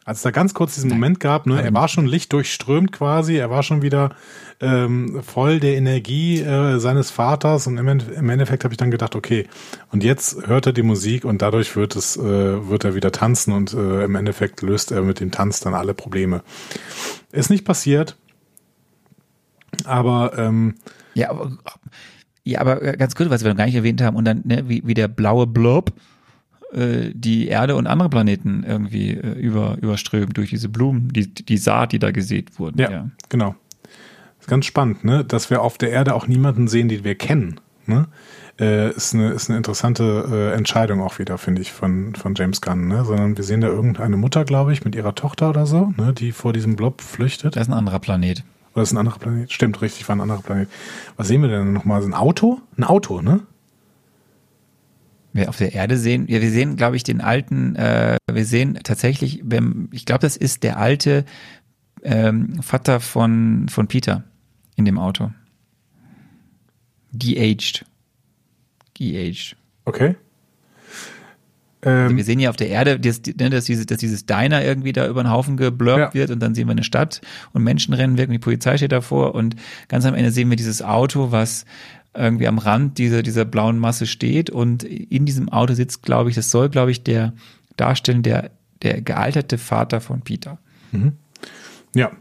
[0.05, 3.51] Als es da ganz kurz diesen Moment gab, ne, er war schon lichtdurchströmt quasi, er
[3.51, 4.17] war schon wieder
[4.61, 9.15] ähm, voll der Energie äh, seines Vaters und im, im Endeffekt habe ich dann gedacht,
[9.15, 9.47] okay,
[9.93, 12.21] und jetzt hört er die Musik und dadurch wird es, äh,
[12.69, 15.95] wird er wieder tanzen und äh, im Endeffekt löst er mit dem Tanz dann alle
[15.95, 16.43] Probleme.
[17.33, 18.17] Ist nicht passiert,
[19.85, 20.75] aber ähm,
[21.15, 21.57] Ja, aber,
[22.45, 24.69] ja, aber äh, ganz kurz, was wir noch gar nicht erwähnt haben, und dann, ne,
[24.69, 25.93] wie, wie der blaue Blob
[26.73, 31.59] äh, die Erde und andere Planeten irgendwie äh, über, überströmt durch diese Blumen, die, die
[31.59, 32.79] Saat, die da gesät wurden.
[32.79, 33.55] Ja, genau.
[34.41, 35.25] Ist ganz spannend, ne?
[35.25, 37.61] Dass wir auf der Erde auch niemanden sehen, den wir kennen.
[37.87, 38.09] Ne?
[38.63, 42.61] Äh, ist, eine, ist eine interessante äh, Entscheidung auch wieder, finde ich, von, von James
[42.61, 42.87] Gunn.
[42.87, 43.05] Ne?
[43.05, 46.13] Sondern wir sehen da irgendeine Mutter, glaube ich, mit ihrer Tochter oder so, ne?
[46.13, 47.57] die vor diesem Blob flüchtet.
[47.57, 48.45] Das ist ein anderer Planet.
[48.75, 49.51] Oder ist ein anderer Planet?
[49.51, 50.69] Stimmt, richtig, war ein anderer Planet.
[51.17, 52.05] Was sehen wir denn nochmal?
[52.05, 52.61] Ein Auto?
[52.77, 53.41] Ein Auto, ne?
[55.33, 58.79] Wir auf der Erde sehen, ja, wir sehen, glaube ich, den alten, äh, wir sehen
[58.85, 59.43] tatsächlich,
[59.91, 61.25] ich glaube, das ist der alte
[62.05, 64.23] ähm, Vater von, von Peter
[64.77, 65.33] in dem Auto.
[67.11, 67.85] De-aged.
[68.99, 69.57] De-aged.
[69.85, 70.17] Okay.
[71.85, 74.63] Also Ähm, wir sehen ja auf der Erde, dass, ne, dass, dieses, dass dieses Diner
[74.65, 76.15] irgendwie da über den Haufen geblurbt Ja.
[76.15, 77.21] wird und dann sehen wir eine Stadt
[77.53, 79.57] und Menschen rennen weg und die Polizei steht davor und
[79.89, 81.65] ganz am Ende sehen wir dieses Auto, was
[82.15, 86.37] irgendwie am Rand dieser, dieser blauen Masse steht und in diesem Auto sitzt, glaube ich,
[86.37, 87.33] das soll, glaube ich, der
[87.77, 88.51] darstellen, der,
[88.83, 90.59] der gealterte Vater von Peter.
[91.97, 92.13] Ja.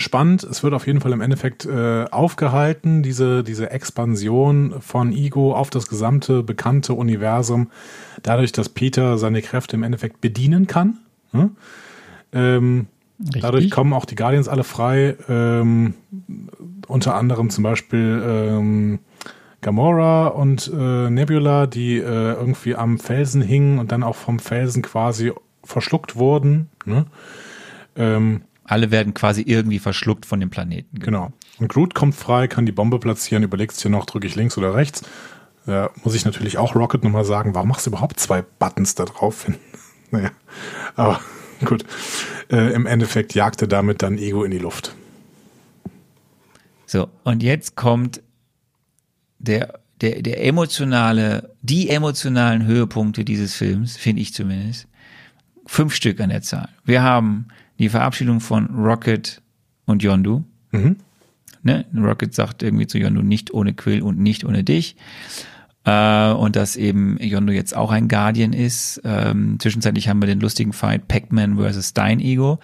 [0.00, 0.42] Spannend.
[0.44, 5.70] Es wird auf jeden Fall im Endeffekt äh, aufgehalten, diese, diese Expansion von Ego auf
[5.70, 7.70] das gesamte bekannte Universum,
[8.22, 10.98] dadurch, dass Peter seine Kräfte im Endeffekt bedienen kann.
[11.32, 11.50] Ne?
[12.32, 12.86] Ähm,
[13.18, 15.16] dadurch kommen auch die Guardians alle frei.
[15.28, 15.94] Ähm,
[16.86, 18.98] unter anderem zum Beispiel ähm,
[19.60, 22.02] Gamora und äh, Nebula, die äh,
[22.32, 25.32] irgendwie am Felsen hingen und dann auch vom Felsen quasi
[25.64, 26.68] verschluckt wurden.
[26.84, 27.06] Ne?
[27.96, 30.98] Ähm, Alle werden quasi irgendwie verschluckt von dem Planeten.
[30.98, 31.32] genau.
[31.58, 34.74] Und Groot kommt frei, kann die Bombe platzieren, überlegst hier noch, drücke ich links oder
[34.74, 35.02] rechts.
[35.64, 39.04] Da muss ich natürlich auch Rocket nochmal sagen, warum machst du überhaupt zwei Buttons da
[39.04, 39.50] drauf?
[40.10, 40.30] naja,
[40.94, 41.20] aber
[41.64, 41.84] gut.
[42.50, 44.94] Äh, Im Endeffekt jagt er damit dann Ego in die Luft.
[46.86, 48.22] So, und jetzt kommt
[49.38, 54.86] der, der, der emotionale, die emotionalen Höhepunkte dieses Films, finde ich zumindest,
[55.66, 56.68] fünf Stück an der Zahl.
[56.84, 57.48] Wir haben
[57.78, 59.42] die Verabschiedung von Rocket
[59.86, 60.44] und Yondu.
[60.72, 60.96] Mhm.
[61.62, 61.84] Ne?
[61.96, 64.96] Rocket sagt irgendwie zu Yondu nicht ohne Quill und nicht ohne dich.
[65.84, 69.00] Äh, und dass eben Yondu jetzt auch ein Guardian ist.
[69.04, 72.58] Ähm, zwischenzeitlich haben wir den lustigen Fight Pac-Man versus Stein Ego.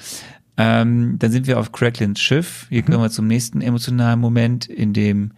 [0.56, 2.66] Ähm, dann sind wir auf Cracklins Schiff.
[2.68, 5.32] Hier kommen wir zum nächsten emotionalen Moment, in dem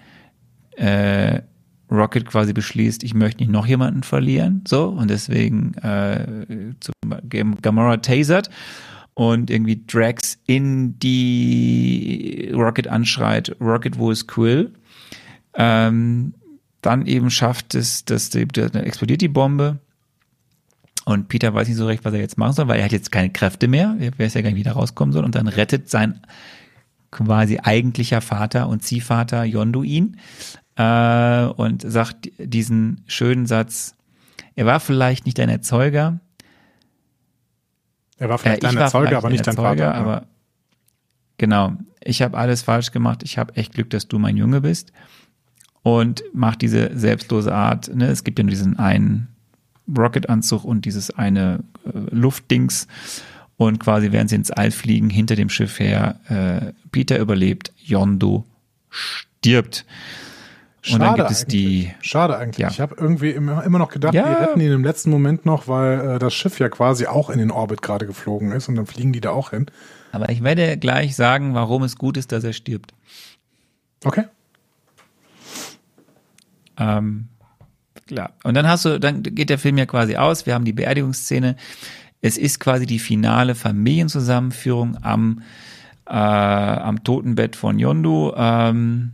[0.77, 1.41] äh,
[1.91, 6.95] Rocket quasi beschließt, ich möchte nicht noch jemanden verlieren, so und deswegen äh, zum
[7.63, 8.51] Gamora tasert
[9.15, 14.73] und irgendwie Drax in die Rocket anschreit, Rocket, wo ist Quill?
[15.55, 16.35] Ähm,
[16.83, 19.79] dann eben schafft es, dass die, da explodiert die Bombe
[21.05, 23.13] und Peter weiß nicht so recht, was er jetzt machen soll, weil er hat jetzt
[23.13, 25.89] keine Kräfte mehr, er weiß ja gar nicht, wie da rauskommen soll und dann rettet
[25.89, 26.21] sein
[27.11, 30.19] quasi eigentlicher Vater und Ziehvater Yondu ihn
[30.77, 33.95] äh, und sagt diesen schönen Satz,
[34.57, 36.21] er war vielleicht nicht dein Erzeuger.
[38.19, 39.95] Er war vielleicht äh, dein Erzeuger, aber nicht dein Erzeuger, Vater.
[39.95, 40.27] Aber
[41.39, 41.73] genau,
[42.03, 43.23] ich habe alles falsch gemacht.
[43.23, 44.93] Ich habe echt Glück, dass du mein Junge bist.
[45.83, 47.95] Und macht diese selbstlose Art.
[47.95, 48.07] Ne?
[48.07, 49.29] Es gibt ja nur diesen einen
[49.87, 52.87] Rocket-Anzug und dieses eine äh, Luftdings.
[53.57, 58.45] Und quasi, während sie ins All fliegen, hinter dem Schiff her, äh, Peter überlebt, Yondo
[58.91, 59.85] stirbt.
[60.85, 61.95] Schade und dann gibt es die.
[62.03, 62.59] Schade eigentlich.
[62.59, 62.69] Ja.
[62.69, 64.29] Ich habe irgendwie immer, immer noch gedacht, ja.
[64.29, 67.39] wir retten ihn im letzten Moment noch, weil äh, das Schiff ja quasi auch in
[67.39, 69.65] den Orbit gerade geflogen ist und dann fliegen die da auch hin.
[70.13, 72.93] Aber ich werde gleich sagen, warum es gut ist, dass er stirbt.
[74.05, 74.25] Okay.
[76.77, 77.29] Ähm,
[78.07, 78.35] klar.
[78.45, 80.45] Und dann hast du, dann geht der Film ja quasi aus.
[80.45, 81.57] Wir haben die Beerdigungsszene.
[82.21, 85.41] Es ist quasi die finale Familienzusammenführung am,
[86.07, 88.35] äh, am Totenbett von Yondu.
[88.37, 89.13] Ähm,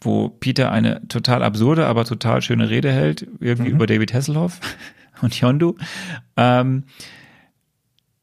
[0.00, 3.76] wo Peter eine total absurde, aber total schöne Rede hält, irgendwie mhm.
[3.76, 4.60] über David Hasselhoff
[5.22, 5.76] und Yondu.
[6.36, 6.84] Ähm,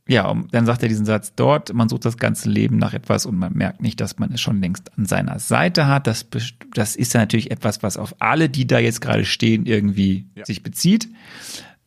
[0.07, 3.25] ja, und dann sagt er diesen Satz dort, man sucht das ganze Leben nach etwas
[3.25, 6.05] und man merkt nicht, dass man es schon längst an seiner Seite hat.
[6.05, 6.27] Das,
[6.75, 10.45] das ist ja natürlich etwas, was auf alle, die da jetzt gerade stehen, irgendwie ja.
[10.45, 11.09] sich bezieht.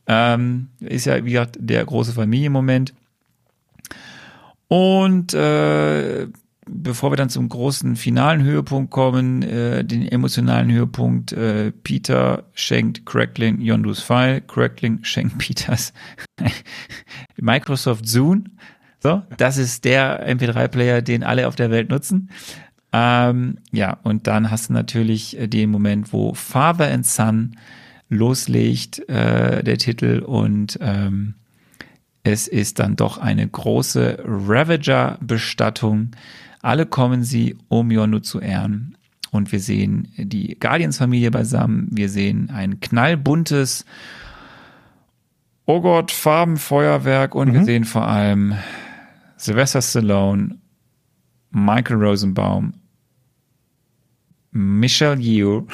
[0.09, 2.93] Ähm, ist ja, wie gesagt, der große Familienmoment.
[4.66, 6.27] Und äh,
[6.70, 13.06] bevor wir dann zum großen finalen Höhepunkt kommen, äh, den emotionalen Höhepunkt, äh, Peter schenkt
[13.06, 15.92] Crackling Yondus File, Crackling schenkt Peters
[17.36, 18.44] Microsoft Zune.
[19.00, 22.30] So, das ist der MP3-Player, den alle auf der Welt nutzen.
[22.92, 27.56] Ähm, ja, und dann hast du natürlich äh, den Moment, wo Father and Son
[28.08, 31.34] loslegt, äh, der Titel, und ähm,
[32.22, 36.10] es ist dann doch eine große Ravager-Bestattung
[36.68, 38.98] alle kommen sie, um Yondu zu ehren.
[39.30, 41.88] Und wir sehen die Guardians-Familie beisammen.
[41.90, 43.86] Wir sehen ein knallbuntes,
[45.64, 47.34] oh Gott, Farbenfeuerwerk.
[47.34, 47.54] Und mhm.
[47.54, 48.54] wir sehen vor allem
[49.38, 50.58] Sylvester Stallone,
[51.50, 52.74] Michael Rosenbaum,
[54.50, 55.66] Michelle Yeoh.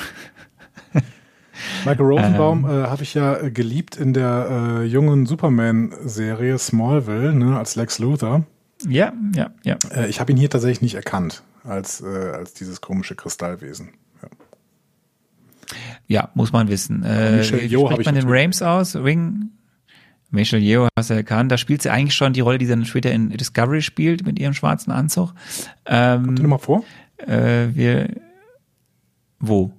[1.85, 7.59] Michael Rosenbaum ähm, äh, habe ich ja geliebt in der äh, jungen Superman-Serie Smallville, ne,
[7.59, 8.45] als Lex Luthor.
[8.89, 9.77] Ja, ja, ja.
[9.91, 13.91] Äh, ich habe ihn hier tatsächlich nicht erkannt als, äh, als dieses komische Kristallwesen.
[14.23, 14.29] Ja,
[16.07, 17.03] ja muss man wissen.
[17.03, 18.97] Äh, Michelle Yeoh spricht man den Rames aus?
[18.97, 19.51] Ring?
[20.31, 21.51] Michelle Yeoh hast du erkannt.
[21.53, 24.39] Da spielt sie eigentlich schon die Rolle, die sie dann später in Discovery spielt mit
[24.39, 25.33] ihrem schwarzen Anzug.
[25.87, 26.85] Ähm, Kommt die nochmal vor?
[27.19, 28.09] Äh, wir,
[29.39, 29.73] wo?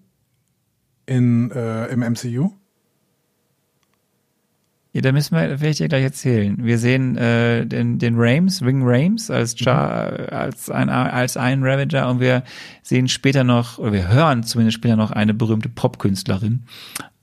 [1.05, 2.51] In, äh, Im MCU?
[4.95, 6.55] Ja, da müssen wir, werde ich dir gleich erzählen.
[6.57, 10.27] Wir sehen äh, den, den Rames, Ring Rames als Char, mhm.
[10.29, 12.45] als ein als einen Ravager und wir
[12.81, 16.63] sehen später noch, oder wir hören zumindest später noch eine berühmte Popkünstlerin.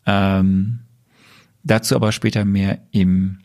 [0.05, 0.81] Ähm,
[1.65, 3.39] dazu aber später mehr im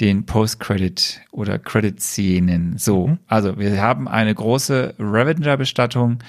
[0.00, 2.78] den Post-Credit oder Credit-Szenen.
[2.78, 3.18] So, mhm.
[3.26, 6.20] also wir haben eine große Ravager-Bestattung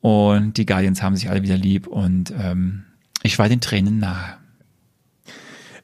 [0.00, 2.84] und die Guardians haben sich alle wieder lieb und ähm,
[3.22, 4.38] ich war den Tränen nahe.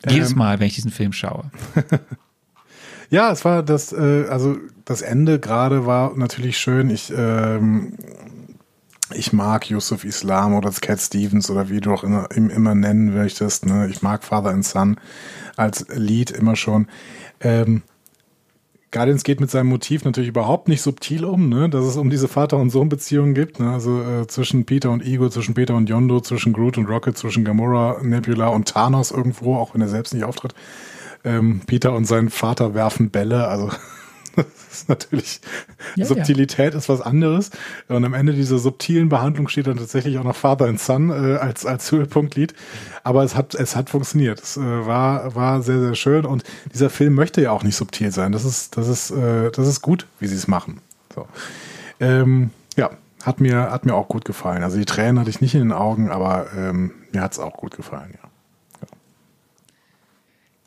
[0.09, 1.51] Jedes ähm, Mal, wenn ich diesen Film schaue.
[3.11, 6.91] ja, es war das, äh, also das Ende gerade war natürlich schön.
[6.91, 7.95] Ich, ähm,
[9.13, 13.67] ich mag Yusuf Islam oder Cat Stevens oder wie du auch immer, immer nennen möchtest.
[13.67, 13.89] Ne?
[13.89, 14.97] Ich mag Father and Son
[15.57, 16.89] als Lied immer schon.
[17.41, 17.83] Ähm,
[18.95, 21.69] Guardians geht mit seinem Motiv natürlich überhaupt nicht subtil um, ne?
[21.69, 23.59] dass es um diese Vater- und Sohn-Beziehung gibt.
[23.59, 23.73] Ne?
[23.73, 27.45] Also äh, zwischen Peter und Ego, zwischen Peter und Yondo, zwischen Groot und Rocket, zwischen
[27.45, 30.55] Gamora, Nebula und Thanos irgendwo, auch wenn er selbst nicht auftritt.
[31.25, 33.69] Ähm, Peter und sein Vater werfen Bälle, also
[34.75, 35.41] Das ist natürlich,
[35.95, 37.51] Ja, Subtilität ist was anderes.
[37.89, 41.37] Und am Ende dieser subtilen Behandlung steht dann tatsächlich auch noch Father and Son äh,
[41.37, 42.55] als, als Höhepunktlied.
[43.05, 44.43] Aber es hat, es hat funktioniert.
[44.43, 46.27] Es äh, war, war sehr, sehr schön.
[46.27, 46.43] Und
[46.73, 48.33] dieser Film möchte ja auch nicht subtil sein.
[48.33, 50.81] Das ist, das ist, äh, das ist gut, wie sie es machen.
[51.15, 51.29] So.
[52.01, 52.91] Ähm, ja,
[53.23, 54.63] hat mir, hat mir auch gut gefallen.
[54.63, 57.55] Also die Tränen hatte ich nicht in den Augen, aber ähm, mir hat es auch
[57.55, 58.24] gut gefallen, ja.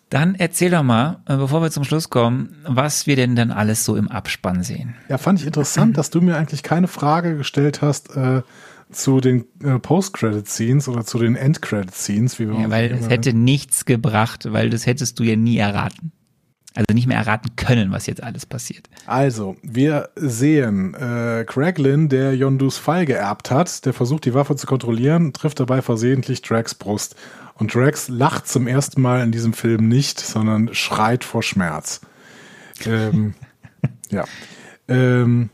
[0.10, 3.84] Dann erzähl doch mal, äh, bevor wir zum Schluss kommen, was wir denn dann alles
[3.84, 4.96] so im Abspann sehen.
[5.10, 8.42] Ja, fand ich interessant, dass du mir eigentlich keine Frage gestellt hast äh,
[8.90, 13.84] zu den äh, Post-Credit-Scenes oder zu den End-Credit-Scenes, wie wir Ja, weil es hätte nichts
[13.84, 16.14] gebracht, weil das hättest du ja nie erraten.
[16.74, 18.88] Also nicht mehr erraten können, was jetzt alles passiert.
[19.08, 24.68] Also, wir sehen äh, Craglin, der Yondus Pfeil geerbt hat, der versucht, die Waffe zu
[24.68, 27.16] kontrollieren, trifft dabei versehentlich Drax Brust.
[27.58, 32.02] Und Drax lacht zum ersten Mal in diesem Film nicht, sondern schreit vor Schmerz.
[32.86, 33.34] Ähm,
[34.10, 34.26] ja.
[34.88, 35.50] Ähm,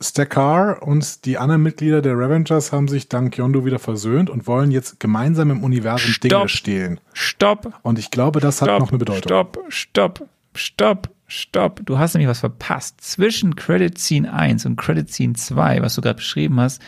[0.00, 4.70] Stakar und die anderen Mitglieder der Revengers haben sich dank Yondu wieder versöhnt und wollen
[4.70, 6.50] jetzt gemeinsam im Universum Dinge Stopp.
[6.50, 7.00] stehlen.
[7.12, 9.22] Stopp, Und ich glaube, das hat stopp, noch eine Bedeutung.
[9.22, 11.80] stopp, stopp, stopp, stopp.
[11.84, 13.00] Du hast nämlich was verpasst.
[13.00, 16.82] Zwischen Credit Scene 1 und Credit Scene 2, was du gerade beschrieben hast,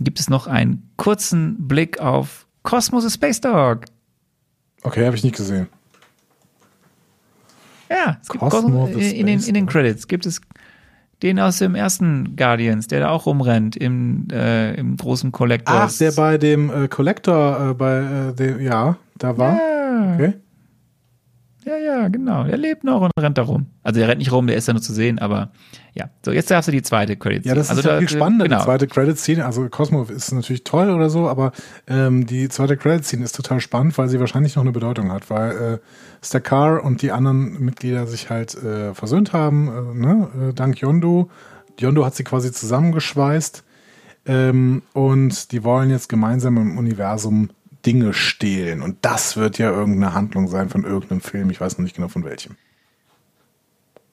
[0.00, 3.86] gibt es noch einen kurzen Blick auf Cosmos the Space Dog.
[4.82, 5.68] Okay, habe ich nicht gesehen.
[7.90, 9.66] Ja, es gibt the in, den, in den.
[9.66, 10.42] Credits gibt es
[11.22, 15.94] den aus dem ersten Guardians, der da auch rumrennt im, äh, im großen Collectors.
[15.94, 19.54] Ach, der bei dem äh, Collector, äh, bei äh, dem, ja, da war.
[19.54, 20.34] Ja, Okay.
[21.64, 22.44] ja, ja, genau.
[22.44, 23.66] Der lebt noch und rennt da rum.
[23.82, 25.50] Also der rennt nicht rum, der ist da nur zu sehen, aber
[25.98, 26.08] ja.
[26.24, 27.44] So, jetzt darfst du die zweite Credits.
[27.46, 28.58] Ja, das also ist ja da- viel spannender, Genau.
[28.58, 29.44] die zweite Credit-Scene.
[29.44, 31.52] Also Cosmo ist natürlich toll oder so, aber
[31.86, 35.50] ähm, die zweite Credit-Scene ist total spannend, weil sie wahrscheinlich noch eine Bedeutung hat, weil
[35.50, 35.78] äh,
[36.24, 40.28] Stakar und die anderen Mitglieder sich halt äh, versöhnt haben, äh, ne?
[40.50, 41.28] äh, dank Yondu.
[41.78, 43.64] Yondu hat sie quasi zusammengeschweißt
[44.26, 47.50] ähm, und die wollen jetzt gemeinsam im Universum
[47.86, 48.82] Dinge stehlen.
[48.82, 51.50] Und das wird ja irgendeine Handlung sein von irgendeinem Film.
[51.50, 52.56] Ich weiß noch nicht genau von welchem.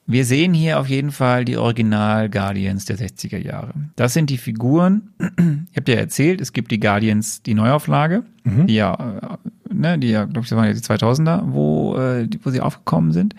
[0.08, 3.74] Wir sehen hier auf jeden Fall die Original Guardians der 60er Jahre.
[3.96, 5.10] Das sind die Figuren.
[5.70, 8.22] Ich habe dir erzählt, es gibt die Guardians, die Neuauflage,
[8.66, 12.26] die ja, äh, ne, die ja, glaube ich, das waren ja die 2000er, wo, äh,
[12.42, 13.34] wo sie aufgekommen sind.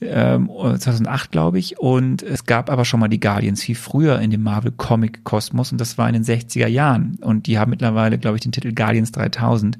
[0.00, 1.78] Ähm, 2008, glaube ich.
[1.78, 5.70] Und es gab aber schon mal die Guardians viel früher in dem Marvel Comic Kosmos
[5.70, 7.18] und das war in den 60er Jahren.
[7.20, 9.78] Und die haben mittlerweile, glaube ich, den Titel Guardians 3000.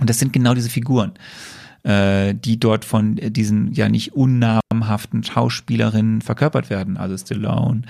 [0.00, 1.12] Und das sind genau diese Figuren
[1.82, 6.96] äh, die dort von diesen ja nicht unnamhaften Schauspielerinnen verkörpert werden.
[6.96, 7.82] Also Stallone,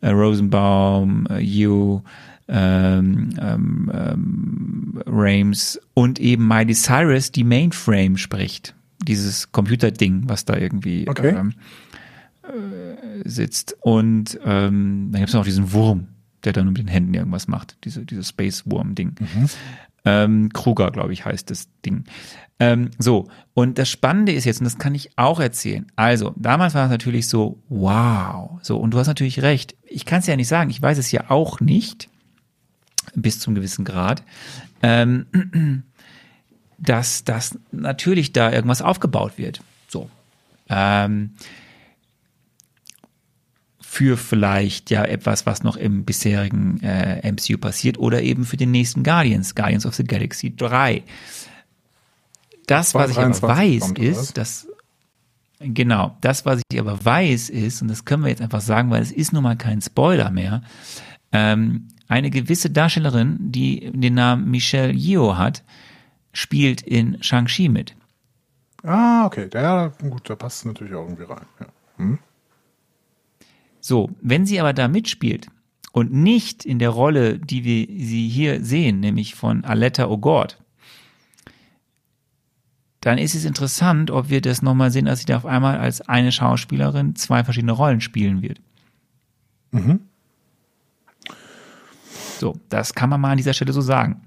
[0.00, 2.02] äh, Rosenbaum, äh, Yu,
[2.48, 8.74] ähm, ähm, ähm, Rames und eben Miley Cyrus, die Mainframe spricht.
[9.06, 11.36] Dieses Computerding, was da irgendwie Okay.
[11.36, 11.52] ähm,
[12.42, 13.76] äh, sitzt.
[13.80, 16.08] Und ähm, dann gibt es noch diesen Wurm,
[16.44, 17.76] der dann mit den Händen irgendwas macht.
[17.84, 19.14] Diese, dieses Space-Wurm-Ding.
[20.04, 22.04] Ähm, Kruger, glaube ich, heißt das Ding.
[22.60, 25.86] Ähm, so, und das Spannende ist jetzt, und das kann ich auch erzählen.
[25.96, 28.58] Also, damals war es natürlich so, wow.
[28.62, 29.76] So, und du hast natürlich recht.
[29.84, 32.08] Ich kann es ja nicht sagen, ich weiß es ja auch nicht,
[33.14, 34.22] bis zum gewissen Grad,
[34.82, 35.26] ähm,
[36.78, 39.60] dass das natürlich da irgendwas aufgebaut wird.
[39.88, 40.10] So.
[40.68, 41.30] Ähm,
[43.80, 48.70] für vielleicht ja etwas, was noch im bisherigen äh, MCU passiert oder eben für den
[48.70, 51.02] nächsten Guardians, Guardians of the Galaxy 3.
[52.68, 54.68] Das, was ich aber 23 weiß, ist, dass
[55.58, 59.02] genau, das, was ich aber weiß, ist, und das können wir jetzt einfach sagen, weil
[59.02, 60.62] es ist nun mal kein Spoiler mehr,
[61.32, 65.64] ähm, eine gewisse Darstellerin, die den Namen Michelle Yeoh hat,
[66.32, 67.96] spielt in Shang-Chi mit.
[68.82, 69.48] Ah, okay.
[69.48, 71.46] Der, gut, da passt natürlich auch irgendwie rein.
[71.60, 72.18] Ja.
[73.80, 75.48] So, wenn sie aber da mitspielt
[75.92, 80.56] und nicht in der Rolle, die wir sie hier sehen, nämlich von Aletta O'Gord,
[83.00, 86.00] dann ist es interessant, ob wir das nochmal sehen, dass sie da auf einmal als
[86.02, 88.60] eine Schauspielerin zwei verschiedene Rollen spielen wird.
[92.38, 94.22] So, das kann man mal an dieser Stelle so sagen.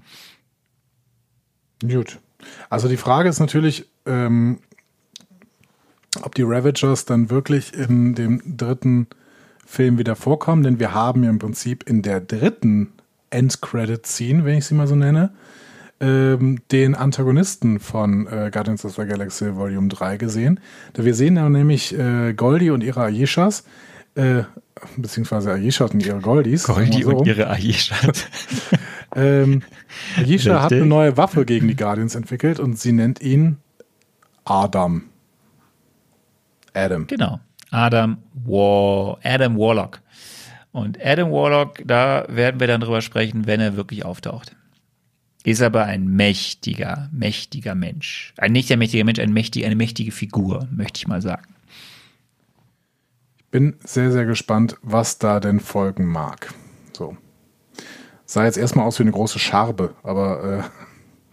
[1.80, 2.18] Gut.
[2.70, 4.60] Also die Frage ist natürlich, ähm,
[6.22, 9.06] ob die Ravagers dann wirklich in dem dritten
[9.64, 12.92] Film wieder vorkommen, denn wir haben ja im Prinzip in der dritten
[13.30, 15.32] End-Credit-Scene, wenn ich sie mal so nenne,
[16.02, 20.60] ähm, den Antagonisten von äh, Guardians of the Galaxy Volume 3 gesehen.
[20.94, 23.64] Da wir sehen da nämlich äh, Goldie und ihre Ayeshas,
[24.16, 24.42] äh,
[24.96, 26.68] beziehungsweise Ayeshas und ihre Goldies.
[26.68, 27.26] wir so rum.
[27.26, 28.28] ihre Aishat.
[29.14, 29.60] Ähm,
[30.16, 33.58] Ayesha hat eine neue Waffe gegen die Guardians entwickelt und sie nennt ihn
[34.46, 35.02] Adam.
[36.72, 37.06] Adam.
[37.08, 37.38] genau.
[37.70, 38.16] Adam,
[38.46, 40.00] War Adam Warlock.
[40.72, 44.56] Und Adam Warlock, da werden wir dann drüber sprechen, wenn er wirklich auftaucht.
[45.44, 48.32] Ist aber ein mächtiger, mächtiger Mensch.
[48.36, 51.54] Ein nicht ein mächtiger Mensch, ein mächtig, eine mächtige Figur, möchte ich mal sagen.
[53.38, 56.54] Ich bin sehr, sehr gespannt, was da denn folgen mag.
[56.92, 57.16] So.
[58.24, 60.70] Sah jetzt erstmal aus wie eine große Scharbe, aber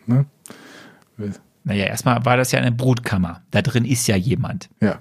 [0.07, 0.25] äh, ne?
[1.63, 3.43] Naja, erstmal war das ja eine Brutkammer.
[3.51, 4.69] Da drin ist ja jemand.
[4.81, 4.99] Ja.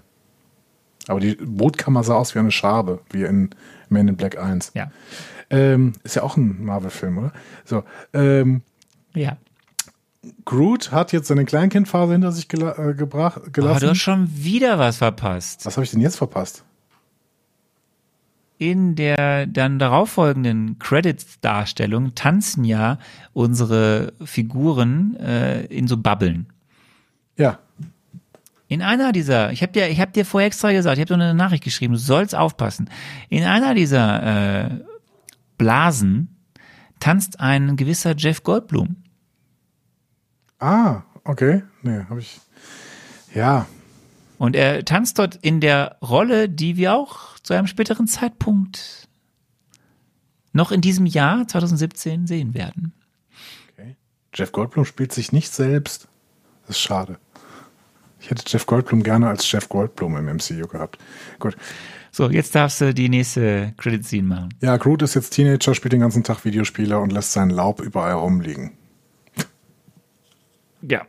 [1.06, 3.50] Aber die Brutkammer sah aus wie eine Scharbe, wie in
[3.88, 4.72] Man in Black 1.
[4.74, 4.90] Ja.
[5.48, 7.32] Ähm, ist ja auch ein Marvel-Film, oder?
[7.64, 7.84] So.
[8.12, 8.62] Ähm,
[9.18, 9.36] ja.
[10.44, 13.76] Groot hat jetzt seine Kleinkindphase hinter sich gela äh, gebracht, gelassen.
[13.76, 15.64] Oh, du hast schon wieder was verpasst.
[15.64, 16.64] Was habe ich denn jetzt verpasst?
[18.58, 22.98] In der dann darauffolgenden Credits-Darstellung tanzen ja
[23.32, 26.46] unsere Figuren äh, in so Bubbeln.
[27.36, 27.60] Ja.
[28.66, 31.14] In einer dieser, ich habe dir, ich habe dir vorher extra gesagt, ich habe so
[31.14, 32.90] eine Nachricht geschrieben, du sollst aufpassen.
[33.28, 34.70] In einer dieser äh,
[35.56, 36.36] Blasen
[36.98, 38.96] tanzt ein gewisser Jeff Goldblum.
[40.58, 41.62] Ah, okay.
[41.82, 42.40] Nee, habe ich.
[43.34, 43.66] Ja.
[44.38, 49.08] Und er tanzt dort in der Rolle, die wir auch zu einem späteren Zeitpunkt
[50.52, 52.92] noch in diesem Jahr 2017 sehen werden.
[53.72, 53.96] Okay.
[54.34, 56.08] Jeff Goldblum spielt sich nicht selbst.
[56.66, 57.18] Das ist schade.
[58.20, 60.98] Ich hätte Jeff Goldblum gerne als Jeff Goldblum im MCU gehabt.
[61.38, 61.56] Gut.
[62.10, 64.54] So, jetzt darfst du die nächste Credit-Scene machen.
[64.60, 68.14] Ja, Groot ist jetzt Teenager, spielt den ganzen Tag Videospiele und lässt sein Laub überall
[68.14, 68.77] rumliegen.
[70.82, 71.06] Ja.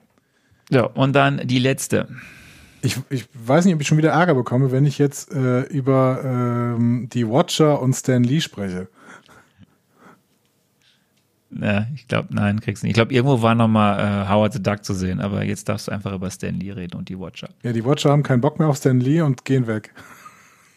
[0.69, 2.07] So, und dann die letzte.
[2.81, 6.21] Ich, ich weiß nicht, ob ich schon wieder Ärger bekomme, wenn ich jetzt äh, über
[6.23, 8.87] ähm, die Watcher und Stan Lee spreche.
[11.51, 12.91] Ja, ich glaube, nein, kriegst du nicht.
[12.91, 15.91] Ich glaube, irgendwo war nochmal äh, Howard the Duck zu sehen, aber jetzt darfst du
[15.91, 17.49] einfach über Stan Lee reden und die Watcher.
[17.63, 19.93] Ja, die Watcher haben keinen Bock mehr auf Stan Lee und gehen weg.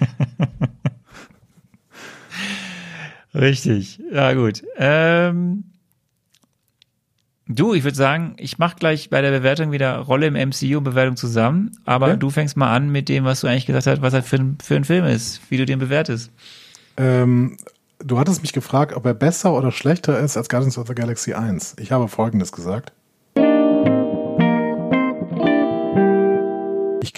[3.34, 4.64] Richtig, ja gut.
[4.78, 5.71] Ähm,
[7.56, 10.84] du, ich würde sagen, ich mache gleich bei der Bewertung wieder Rolle im MCU und
[10.84, 12.16] Bewertung zusammen, aber Ja.
[12.16, 14.58] du fängst mal an mit dem, was du eigentlich gesagt hast, was er für, ein-
[14.64, 16.32] für ein Film ist, wie du den bewertest.
[16.98, 17.58] Ähm,
[18.00, 21.34] du hattest mich gefragt, ob er besser oder schlechter ist als Guardians of the Galaxy
[21.34, 21.76] 1.
[21.80, 22.92] Ich habe folgendes gesagt.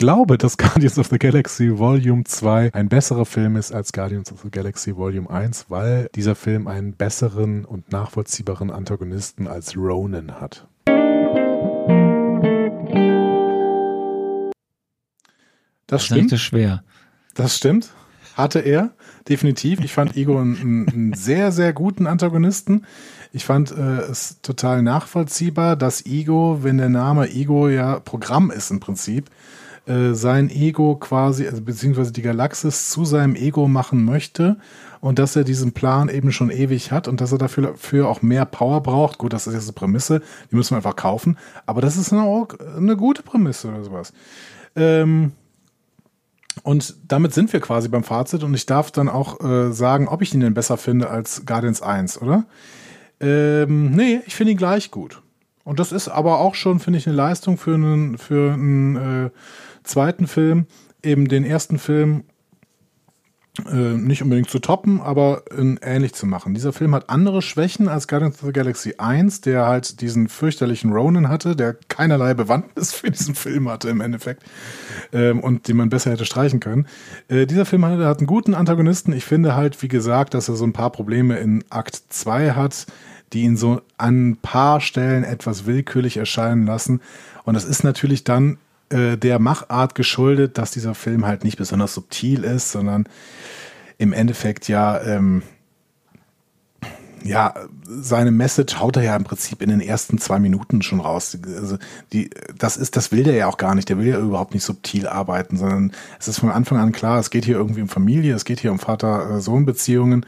[0.04, 4.42] Glaube, dass Guardians of the Galaxy Volume 2 ein besserer Film ist als Guardians of
[4.44, 10.68] the Galaxy Volume 1, weil dieser Film einen besseren und nachvollziehbaren Antagonisten als Ronan hat.
[15.88, 16.30] Das Das stimmt.
[16.32, 16.84] so schwer.
[17.34, 17.94] Das stimmt.
[18.36, 18.92] Hatte er,
[19.30, 19.80] definitiv.
[19.80, 22.86] Ich fand Ego einen, einen- einen sehr, sehr guten Antagonisten.
[23.32, 28.70] Ich fand äh, es total nachvollziehbar, dass Ego, wenn der Name Ego ja Programm ist
[28.70, 29.30] im Prinzip,
[29.86, 34.58] äh, sein Ego quasi, also beziehungsweise die Galaxis zu seinem Ego machen möchte
[35.02, 38.22] und dass er diesen Plan eben schon ewig hat und dass er dafür, dafür auch
[38.22, 39.18] mehr Power braucht.
[39.18, 42.48] Gut, das ist jetzt eine Prämisse, die müssen wir einfach kaufen, aber das ist eine,
[42.78, 44.14] eine gute Prämisse oder sowas.
[44.76, 45.34] Ähm,
[46.62, 50.22] und damit sind wir quasi beim Fazit und ich darf dann auch äh, sagen, ob
[50.22, 52.46] ich ihn denn besser finde als Guardians 1, oder?
[53.20, 55.22] Ähm, nee, ich finde ihn gleich gut.
[55.66, 58.96] Und das ist aber auch schon, finde ich, eine Leistung für einen, für einen
[59.26, 59.30] äh,
[59.84, 60.66] zweiten Film,
[61.02, 62.24] eben den ersten Film
[63.72, 66.56] äh, nicht unbedingt zu toppen, aber äh, ähnlich zu machen.
[66.56, 70.92] Dieser Film hat andere Schwächen als Guardians of the Galaxy 1, der halt diesen fürchterlichen
[70.92, 74.42] Ronan hatte, der keinerlei Bewandtnis für diesen Film hatte im Endeffekt
[75.12, 76.88] ähm, und den man besser hätte streichen können.
[77.28, 79.14] Äh, dieser Film hat, hat einen guten Antagonisten.
[79.14, 82.88] Ich finde halt, wie gesagt, dass er so ein paar Probleme in Akt 2 hat,
[83.34, 87.02] die ihn so an ein paar Stellen etwas willkürlich erscheinen lassen.
[87.44, 88.58] Und das ist natürlich dann
[88.94, 93.06] äh, der Machart geschuldet, dass dieser Film halt nicht besonders subtil ist, sondern
[93.98, 95.44] im Endeffekt ja, ähm,
[97.24, 97.54] ja,
[97.88, 101.38] seine Message haut er ja im Prinzip in den ersten zwei Minuten schon raus.
[101.56, 101.78] Also
[102.12, 103.90] die, das ist, das will der ja auch gar nicht.
[103.90, 107.30] Der will ja überhaupt nicht subtil arbeiten, sondern es ist von Anfang an klar, es
[107.30, 110.26] geht hier irgendwie um Familie, es geht hier um Vater-Sohn-Beziehungen,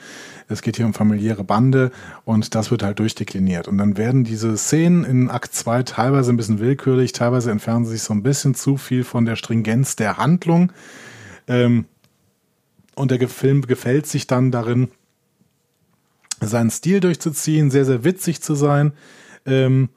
[0.47, 1.91] es geht hier um familiäre Bande
[2.23, 3.67] und das wird halt durchdekliniert.
[3.67, 7.91] Und dann werden diese Szenen in Akt 2 teilweise ein bisschen willkürlich, teilweise entfernen sie
[7.91, 10.71] sich so ein bisschen zu viel von der Stringenz der Handlung.
[11.47, 11.85] Ähm,
[12.95, 14.89] und der Film gefällt sich dann darin,
[16.47, 18.91] seinen Stil durchzuziehen, sehr, sehr witzig zu sein
[19.45, 19.89] ähm,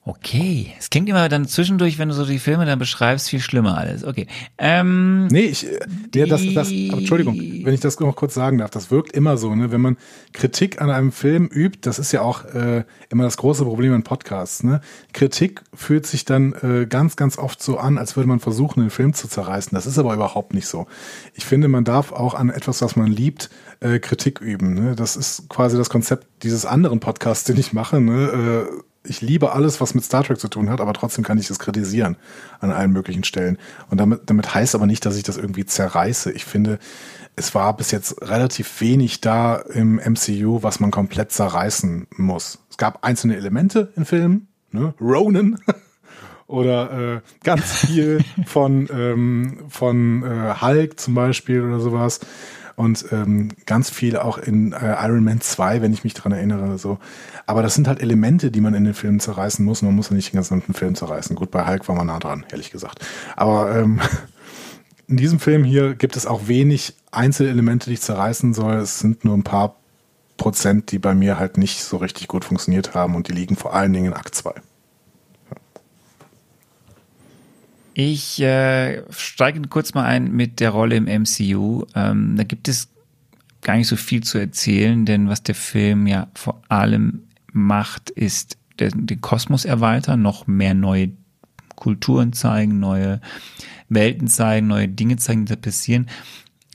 [0.08, 3.76] Okay, es klingt immer dann zwischendurch, wenn du so die Filme dann beschreibst, viel schlimmer
[3.76, 4.04] alles.
[4.04, 4.28] Okay.
[4.60, 5.80] Ähm, nee, ich, äh,
[6.14, 9.56] ja, das, das, Entschuldigung, wenn ich das noch kurz sagen darf, das wirkt immer so,
[9.56, 9.72] ne?
[9.72, 9.98] Wenn man
[10.32, 14.04] Kritik an einem Film übt, das ist ja auch äh, immer das große Problem in
[14.04, 14.80] Podcasts, ne?
[15.12, 18.92] Kritik fühlt sich dann äh, ganz, ganz oft so an, als würde man versuchen, den
[18.92, 19.74] Film zu zerreißen.
[19.74, 20.86] Das ist aber überhaupt nicht so.
[21.34, 23.50] Ich finde, man darf auch an etwas, was man liebt,
[23.80, 24.76] äh, Kritik üben.
[24.76, 24.96] Ne?
[24.96, 28.68] Das ist quasi das Konzept dieses anderen Podcasts, den ich mache, ne?
[28.70, 31.48] Äh, ich liebe alles, was mit Star Trek zu tun hat, aber trotzdem kann ich
[31.48, 32.18] das kritisieren
[32.60, 33.58] an allen möglichen Stellen.
[33.90, 36.32] Und damit, damit heißt aber nicht, dass ich das irgendwie zerreiße.
[36.32, 36.80] Ich finde,
[37.36, 42.60] es war bis jetzt relativ wenig da im MCU, was man komplett zerreißen muss.
[42.70, 44.94] Es gab einzelne Elemente in Filmen, ne?
[45.02, 45.60] Ronan
[46.48, 52.20] oder äh, ganz viel von, ähm, von äh, Hulk zum Beispiel oder sowas
[52.76, 56.78] und ähm, ganz viel auch in äh, Iron Man 2, wenn ich mich daran erinnere.
[56.78, 56.98] So.
[57.46, 59.82] Aber das sind halt Elemente, die man in den Filmen zerreißen muss.
[59.82, 61.36] Man muss ja nicht den gesamten Film zerreißen.
[61.36, 63.06] Gut, bei Hulk war man nah dran, ehrlich gesagt.
[63.36, 64.02] Aber ähm,
[65.08, 68.76] in diesem Film hier gibt es auch wenig Einzelelemente, die ich zerreißen soll.
[68.76, 69.78] Es sind nur ein paar
[70.38, 73.74] Prozent, die bei mir halt nicht so richtig gut funktioniert haben und die liegen vor
[73.74, 74.54] allen Dingen in Akt 2.
[77.98, 81.86] Ich äh, steige kurz mal ein mit der Rolle im MCU.
[81.96, 82.90] Ähm, da gibt es
[83.62, 87.24] gar nicht so viel zu erzählen, denn was der Film ja vor allem
[87.54, 91.12] macht, ist den, den Kosmos erweitern, noch mehr neue
[91.78, 93.22] Kulturen zeigen, neue
[93.88, 96.08] Welten zeigen, neue Dinge zeigen, die da passieren.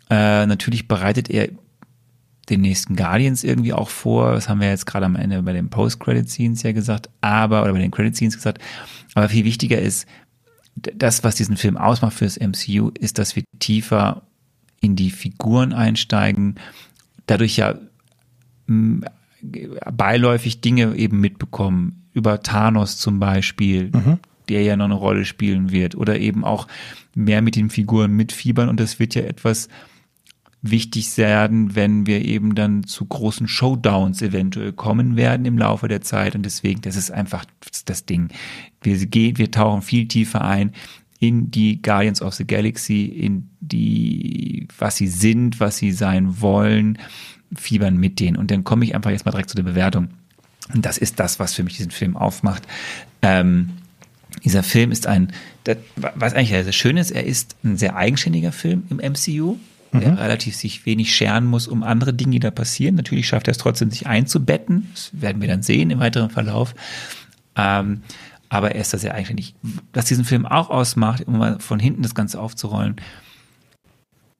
[0.09, 1.51] Äh, natürlich bereitet er
[2.49, 4.33] den nächsten Guardians irgendwie auch vor.
[4.33, 7.79] Das haben wir jetzt gerade am Ende bei den Post-Credit-Scenes ja gesagt, aber, oder bei
[7.79, 8.59] den Credit-Scenes gesagt.
[9.15, 10.07] Aber viel wichtiger ist,
[10.83, 14.23] das, was diesen Film ausmacht für das MCU, ist, dass wir tiefer
[14.81, 16.57] in die Figuren einsteigen,
[17.27, 17.75] dadurch ja
[19.93, 24.19] beiläufig Dinge eben mitbekommen, über Thanos zum Beispiel, mhm.
[24.49, 26.67] der ja noch eine Rolle spielen wird, oder eben auch
[27.15, 28.69] mehr mit den Figuren mitfiebern.
[28.69, 29.69] Und das wird ja etwas
[30.63, 36.03] wichtig werden, wenn wir eben dann zu großen Showdowns eventuell kommen werden im Laufe der
[36.03, 36.35] Zeit.
[36.35, 37.45] Und deswegen, das ist einfach
[37.87, 38.29] das Ding.
[38.83, 40.73] Wir gehen, wir tauchen viel tiefer ein
[41.19, 46.99] in die Guardians of the Galaxy, in die, was sie sind, was sie sein wollen,
[47.55, 48.37] fiebern mit denen.
[48.37, 50.09] Und dann komme ich einfach jetzt mal direkt zu der Bewertung.
[50.73, 52.67] Und das ist das, was für mich diesen Film aufmacht.
[53.23, 53.71] Ähm,
[54.45, 55.33] dieser Film ist ein,
[55.65, 59.59] das, was eigentlich sehr schön ist, er ist ein sehr eigenständiger Film im MCU
[59.93, 60.19] der mhm.
[60.19, 62.95] relativ sich wenig scheren muss um andere Dinge, die da passieren.
[62.95, 64.89] Natürlich schafft er es trotzdem, sich einzubetten.
[64.95, 66.75] Das werden wir dann sehen im weiteren Verlauf.
[67.57, 68.03] Ähm,
[68.49, 69.57] aber er ist das ja eigentlich nicht.
[69.93, 72.97] Was diesen Film auch ausmacht, um mal von hinten das Ganze aufzurollen,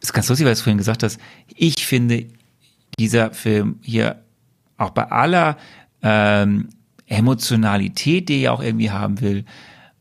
[0.01, 1.19] ist ganz lustig, weil du es vorhin gesagt hast.
[1.55, 2.27] Ich finde,
[2.99, 4.23] dieser Film hier
[4.77, 5.57] auch bei aller
[6.03, 6.69] ähm,
[7.07, 9.45] Emotionalität, die er auch irgendwie haben will,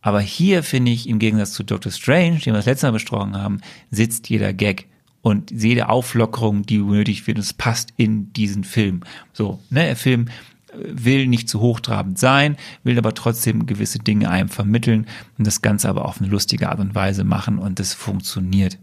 [0.01, 3.35] aber hier finde ich, im Gegensatz zu Doctor Strange, den wir das letzte Mal besprochen
[3.35, 3.59] haben,
[3.91, 4.87] sitzt jeder Gag
[5.21, 9.01] und jede Auflockerung, die benötigt wird, es passt in diesen Film.
[9.33, 10.27] So, ne, der Film
[10.71, 15.61] äh, will nicht zu hochtrabend sein, will aber trotzdem gewisse Dinge einem vermitteln und das
[15.61, 18.77] Ganze aber auf eine lustige Art und Weise machen und das funktioniert.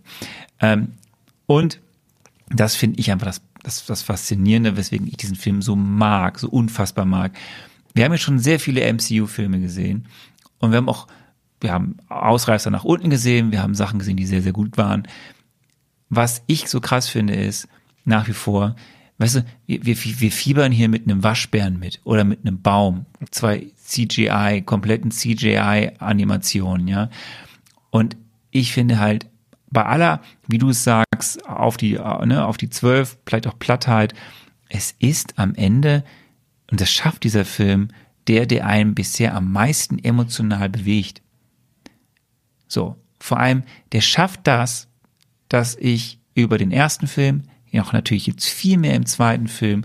[0.61, 0.89] Ähm,
[1.47, 1.81] und
[2.51, 6.49] das finde ich einfach das, das, das Faszinierende, weswegen ich diesen Film so mag, so
[6.49, 7.33] unfassbar mag.
[7.95, 10.07] Wir haben ja schon sehr viele MCU-Filme gesehen
[10.59, 11.07] und wir haben auch,
[11.63, 15.09] wir haben Ausreißer nach unten gesehen, wir haben Sachen gesehen, die sehr, sehr gut waren
[16.09, 17.69] was ich so krass finde, ist
[18.05, 18.77] nach wie vor,
[19.19, 23.07] weißt du, wir, wir, wir fiebern hier mit einem Waschbären mit oder mit einem Baum.
[23.31, 27.11] Zwei CGI, kompletten CGI-Animationen, ja.
[27.91, 28.17] Und
[28.51, 29.27] ich finde halt,
[29.71, 34.15] bei aller, wie du es sagst, auf die, ne, auf die zwölf, vielleicht auch Plattheit,
[34.69, 36.05] es ist am Ende,
[36.71, 37.89] und das schafft dieser Film,
[38.29, 41.23] der, der einen bisher am meisten emotional bewegt.
[42.69, 43.63] So, vor allem,
[43.93, 44.89] der schafft das,
[45.49, 47.45] dass ich über den ersten Film,
[47.81, 49.85] auch natürlich jetzt viel mehr im zweiten Film,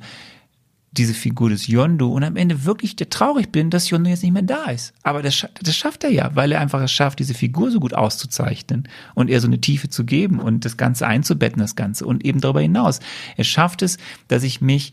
[0.94, 4.42] diese Figur des Yondu und am Ende wirklich traurig bin, dass Yondu jetzt nicht mehr
[4.42, 4.94] da ist.
[5.04, 7.94] Aber das, das schafft er ja, weil er einfach es schafft, diese Figur so gut
[7.94, 12.26] auszuzeichnen und ihr so eine Tiefe zu geben und das Ganze einzubetten, das Ganze und
[12.26, 13.00] eben darüber hinaus.
[13.38, 13.98] Er schafft es,
[14.28, 14.92] dass ich mich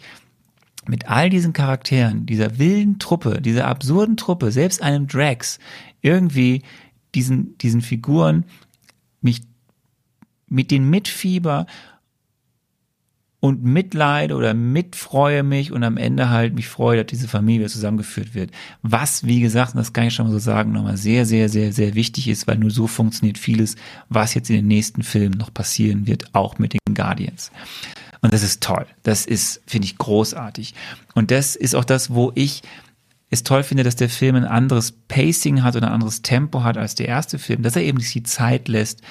[0.87, 5.59] mit all diesen Charakteren, dieser wilden Truppe, dieser absurden Truppe, selbst einem Drax,
[6.01, 6.63] irgendwie
[7.17, 8.45] diesen, diesen Figuren
[9.21, 9.41] mich
[10.49, 11.67] mit den Mitfieber
[13.41, 18.35] und mitleide oder mitfreue mich und am Ende halt mich freue, dass diese Familie zusammengeführt
[18.35, 18.51] wird.
[18.83, 21.73] Was, wie gesagt, und das kann ich schon mal so sagen, nochmal sehr, sehr, sehr,
[21.73, 23.77] sehr wichtig ist, weil nur so funktioniert vieles,
[24.09, 27.53] was jetzt in den nächsten Filmen noch passieren wird, auch mit den Guardians.
[28.23, 28.87] Und das ist toll.
[29.05, 30.75] Das ist, finde ich, großartig.
[31.15, 32.63] Und das ist auch das, wo ich
[33.31, 36.77] es toll finde, dass der Film ein anderes Pacing hat oder ein anderes Tempo hat
[36.77, 39.03] als der erste Film, dass er eben sich die Zeit lässt,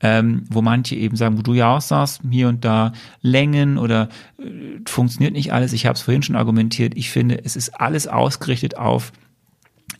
[0.00, 2.92] ähm, wo manche eben sagen, wo du ja auch sagst, hier und da
[3.22, 4.08] Längen oder
[4.38, 5.72] äh, funktioniert nicht alles.
[5.72, 6.96] Ich habe es vorhin schon argumentiert.
[6.96, 9.12] Ich finde, es ist alles ausgerichtet auf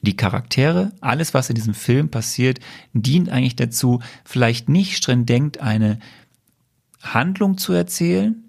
[0.02, 2.60] die Charaktere, alles, was in diesem Film passiert,
[2.92, 5.98] dient eigentlich dazu, vielleicht nicht stringent eine
[7.02, 8.44] Handlung zu erzählen,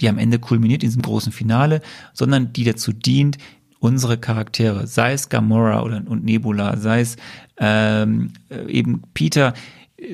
[0.00, 1.80] die am Ende kulminiert in diesem großen Finale,
[2.12, 3.38] sondern die dazu dient,
[3.80, 7.16] unsere Charaktere, sei es Gamora oder und Nebula, sei es
[7.58, 9.52] ähm, äh, eben Peter,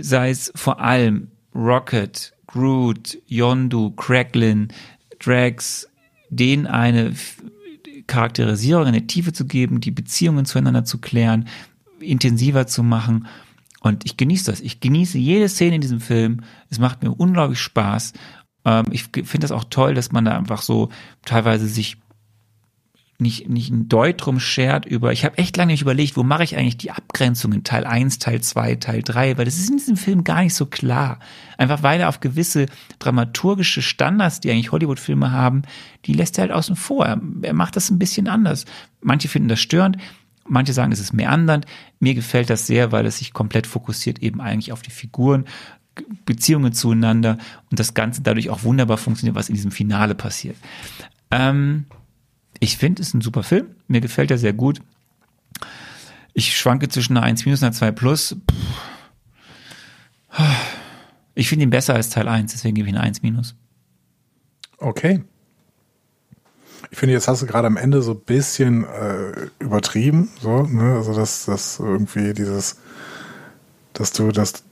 [0.00, 4.68] sei es vor allem Rocket, Groot, Yondu, Cracklin,
[5.18, 5.88] Drax,
[6.30, 7.14] denen eine
[8.06, 11.48] Charakterisierung, eine Tiefe zu geben, die Beziehungen zueinander zu klären,
[12.00, 13.26] intensiver zu machen.
[13.80, 14.60] Und ich genieße das.
[14.60, 16.42] Ich genieße jede Szene in diesem Film.
[16.68, 18.12] Es macht mir unglaublich Spaß.
[18.64, 20.90] Ähm, ich finde das auch toll, dass man da einfach so
[21.24, 21.96] teilweise sich
[23.20, 26.44] nicht, nicht ein Deut drum schert über, ich habe echt lange nicht überlegt, wo mache
[26.44, 29.96] ich eigentlich die Abgrenzungen, Teil 1, Teil 2, Teil 3, weil das ist in diesem
[29.96, 31.18] Film gar nicht so klar.
[31.58, 32.66] Einfach weil er auf gewisse
[32.98, 35.62] dramaturgische Standards, die eigentlich Hollywood-Filme haben,
[36.06, 37.06] die lässt er halt außen vor.
[37.06, 38.64] Er, er macht das ein bisschen anders.
[39.02, 39.96] Manche finden das störend,
[40.46, 41.66] manche sagen, es ist mehr meandernd.
[41.98, 45.44] Mir gefällt das sehr, weil es sich komplett fokussiert eben eigentlich auf die Figuren,
[46.24, 47.38] Beziehungen zueinander
[47.70, 50.56] und das Ganze dadurch auch wunderbar funktioniert, was in diesem Finale passiert.
[51.30, 51.84] Ähm,
[52.60, 53.74] ich finde, es ist ein super Film.
[53.88, 54.80] Mir gefällt er sehr gut.
[56.34, 58.36] Ich schwanke zwischen einer 1 minus und einer 2 plus.
[61.34, 63.54] Ich finde ihn besser als Teil 1, deswegen gebe ich eine 1 minus.
[64.78, 65.24] Okay.
[66.90, 70.94] Ich finde, jetzt hast du gerade am Ende so ein bisschen äh, übertrieben, so, ne?
[70.96, 72.78] Also dass das irgendwie dieses,
[73.92, 74.64] dass du das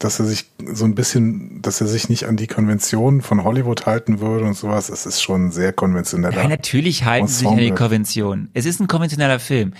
[0.00, 3.84] dass er sich so ein bisschen, dass er sich nicht an die Konventionen von Hollywood
[3.84, 4.88] halten würde und sowas.
[4.88, 6.34] Es ist schon sehr konventionell.
[6.34, 8.48] Ja, natürlich halten sie sich an die Konventionen.
[8.54, 9.74] Es ist ein konventioneller Film,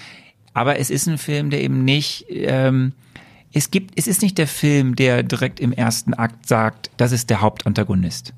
[0.52, 2.92] aber es ist ein Film, der eben nicht, ähm,
[3.52, 7.30] es gibt, es ist nicht der Film, der direkt im ersten Akt sagt, das ist
[7.30, 8.34] der Hauptantagonist.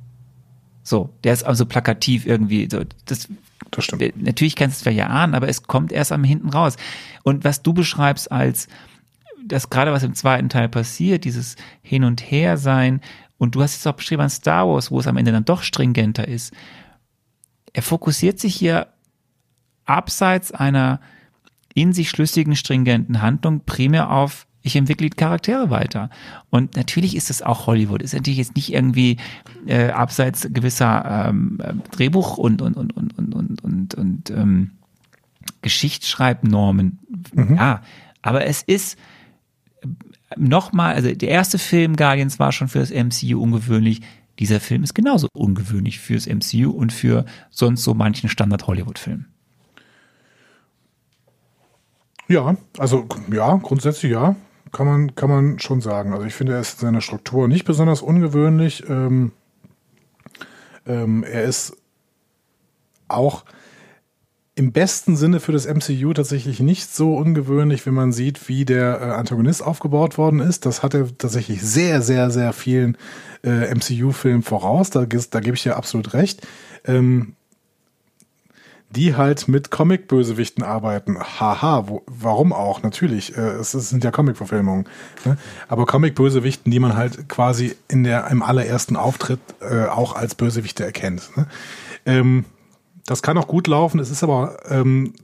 [0.85, 2.69] So, der ist also plakativ irgendwie.
[2.71, 3.29] So, das,
[3.73, 4.23] das stimmt.
[4.23, 6.77] Natürlich kannst du es vielleicht ja ahnen, aber es kommt erst am hinten raus.
[7.25, 8.69] Und was du beschreibst als
[9.53, 13.01] das gerade was im zweiten Teil passiert, dieses Hin und Her sein,
[13.39, 15.63] und du hast es auch beschrieben an Star Wars, wo es am Ende dann doch
[15.63, 16.53] stringenter ist.
[17.73, 18.87] Er fokussiert sich hier
[19.85, 21.01] abseits einer
[21.75, 26.09] in sich schlüssigen, stringenten Handlung primär auf ich entwickle die Charaktere weiter.
[26.51, 28.01] Und natürlich ist es auch Hollywood.
[28.01, 29.17] Ist natürlich jetzt nicht irgendwie
[29.67, 31.59] äh, abseits gewisser ähm,
[31.91, 34.71] Drehbuch und und und und und und und, und ähm,
[35.63, 37.01] Geschichtsschreibnormen.
[37.35, 37.57] Mhm.
[37.57, 37.83] Ja,
[38.23, 38.97] aber es ist
[40.37, 44.01] nochmal, also der erste Film Guardians war schon für das MCU ungewöhnlich.
[44.39, 49.27] Dieser Film ist genauso ungewöhnlich fürs MCU und für sonst so manchen Standard-Hollywood-Film.
[52.29, 54.37] Ja, also ja, grundsätzlich ja,
[54.73, 56.15] kann man, kann man schon sagen.
[56.15, 58.89] Also ich finde, er ist in seiner Struktur nicht besonders ungewöhnlich.
[58.89, 59.33] Ähm,
[60.87, 61.77] ähm, er ist
[63.09, 63.45] auch
[64.55, 69.01] im besten Sinne für das MCU tatsächlich nicht so ungewöhnlich, wenn man sieht, wie der
[69.01, 70.67] äh, Antagonist aufgebaut worden ist.
[70.67, 72.99] Das hat er tatsächlich sehr, sehr, sehr vielen
[73.45, 74.91] äh, MCU-Filmen voraus.
[74.91, 76.47] Da, da gebe ich dir absolut recht.
[76.85, 77.35] Ähm,
[78.91, 81.19] die halt mit Comic-Bösewichten arbeiten.
[81.19, 82.83] Haha, wo, warum auch?
[82.83, 84.87] Natürlich, äh, es, es, sind ja Comic-Verfilmungen.
[85.25, 85.39] Ne?
[85.69, 90.85] Aber Comic-Bösewichten, die man halt quasi in der im allerersten Auftritt äh, auch als Bösewichte
[90.85, 91.31] erkennt.
[91.37, 91.47] Ne?
[92.05, 92.45] Ähm,
[93.07, 94.01] das kann auch gut laufen.
[94.01, 95.15] Es ist aber ähm,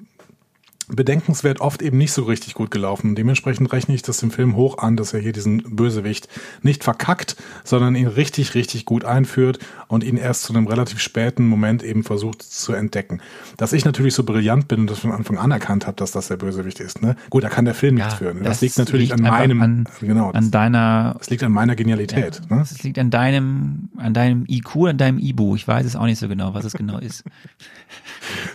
[0.88, 3.14] bedenkenswert oft eben nicht so richtig gut gelaufen.
[3.14, 6.28] Dementsprechend rechne ich das dem Film hoch an, dass er hier diesen Bösewicht
[6.62, 9.58] nicht verkackt, sondern ihn richtig, richtig gut einführt
[9.88, 13.20] und ihn erst zu einem relativ späten Moment eben versucht zu entdecken.
[13.56, 16.28] Dass ich natürlich so brillant bin und das von Anfang an erkannt habe, dass das
[16.28, 17.02] der Bösewicht ist.
[17.02, 17.16] Ne?
[17.30, 18.32] Gut, da kann der Film Ja, nichts für.
[18.34, 18.40] Ne?
[18.40, 21.52] das Das, liegt natürlich liegt an meinem, an- genau, An das, deiner, das liegt an
[21.52, 22.40] meiner Genialität.
[22.50, 22.60] Ne?
[22.62, 25.54] es liegt an deinem, an deinem IQ, an deinem IBU.
[25.56, 27.24] Ich weiß es auch nicht so genau, was es genau ist.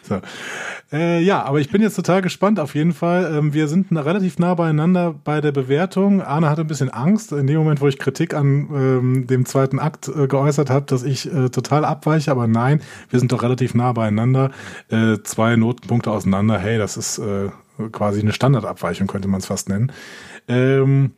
[0.04, 0.22] So.
[0.92, 3.32] Äh, ja, aber ich bin jetzt total gespannt auf jeden Fall.
[3.36, 6.24] Ähm, wir sind relativ nah beieinander bei der Bewertung.
[6.24, 9.78] Arne hatte ein bisschen Angst in dem Moment, wo ich Kritik an ähm, dem zweiten
[9.78, 12.32] Akt äh, geäußert habe, dass ich äh, total abweiche.
[12.32, 14.50] Aber nein, wir sind doch relativ nah beieinander.
[14.90, 16.58] Äh, zwei Notenpunkte auseinander.
[16.58, 17.50] Hey, das ist äh,
[17.92, 19.92] quasi eine Standardabweichung, könnte man es fast nennen.
[20.48, 21.12] Ähm,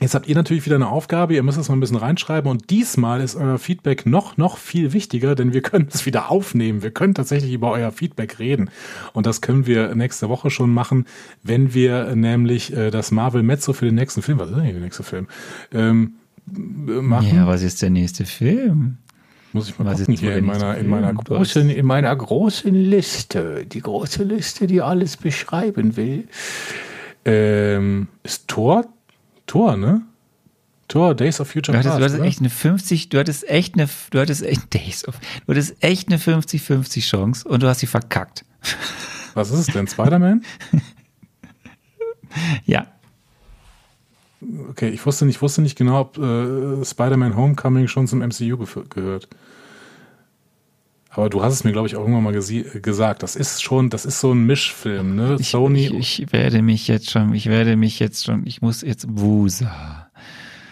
[0.00, 2.70] Jetzt habt ihr natürlich wieder eine Aufgabe, ihr müsst es mal ein bisschen reinschreiben und
[2.70, 6.82] diesmal ist euer Feedback noch, noch viel wichtiger, denn wir können es wieder aufnehmen.
[6.82, 8.70] Wir können tatsächlich über euer Feedback reden.
[9.12, 11.04] Und das können wir nächste Woche schon machen,
[11.42, 14.72] wenn wir nämlich äh, das Marvel Mezzo für den nächsten Film, was ist denn hier
[14.72, 15.28] der nächste Film,
[15.72, 16.14] ähm,
[16.48, 17.36] äh, machen.
[17.36, 18.96] Ja, was ist der nächste Film?
[19.52, 23.66] Muss ich mal was gucken hier in meiner, in meiner großen, in meiner großen Liste,
[23.66, 26.28] die große Liste, die alles beschreiben will.
[27.26, 28.86] ähm, ist Tor?
[29.50, 30.02] Tor, ne?
[30.86, 33.88] Tor, Days of Future Du hattest, du hattest echt eine 50, du hattest echt eine,
[34.12, 37.88] du hattest echt, Days of, du hattest echt eine 50-50 Chance und du hast sie
[37.88, 38.44] verkackt.
[39.34, 39.88] Was ist es denn?
[39.88, 40.44] Spider-Man?
[42.64, 42.86] Ja.
[44.68, 48.56] Okay, ich wusste nicht, wusste nicht genau, ob äh, Spider-Man Homecoming schon zum MCU
[48.88, 49.26] gehört.
[51.12, 53.22] Aber du hast es mir, glaube ich, auch irgendwann mal gesagt.
[53.24, 55.36] Das ist schon, das ist so ein Mischfilm, ne?
[55.40, 55.86] Ich, Sony.
[55.86, 60.08] ich, ich werde mich jetzt schon, ich werde mich jetzt schon, ich muss jetzt Wusa.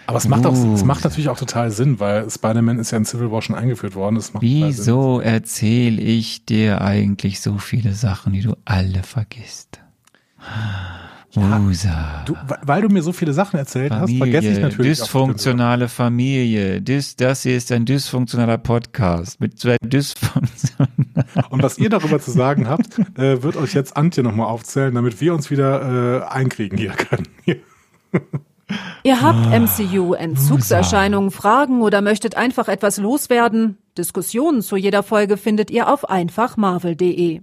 [0.07, 3.05] aber es macht, auch, es macht natürlich auch total Sinn, weil Spider-Man ist ja in
[3.05, 4.23] Civil War schon eingeführt worden.
[4.39, 9.81] Wieso erzähle ich dir eigentlich so viele Sachen, die du alle vergisst?
[11.34, 12.23] Wusa.
[12.26, 14.98] Du, we- weil du mir so viele Sachen erzählt hast, vergesse ich Familie, natürlich.
[15.00, 16.81] auch dysfunktionale Familie.
[16.81, 21.07] Dis, das hier ist ein dysfunktionaler Podcast mit zwei dysfunktionalen.
[21.50, 25.20] Und was ihr darüber zu sagen habt, äh, wird euch jetzt Antje nochmal aufzählen, damit
[25.20, 27.26] wir uns wieder äh, einkriegen hier können.
[29.02, 33.78] Ihr habt MCU-Entzugserscheinungen, Fragen oder möchtet einfach etwas loswerden?
[33.97, 37.40] Diskussionen zu jeder Folge findet ihr auf einfachmarvel.de.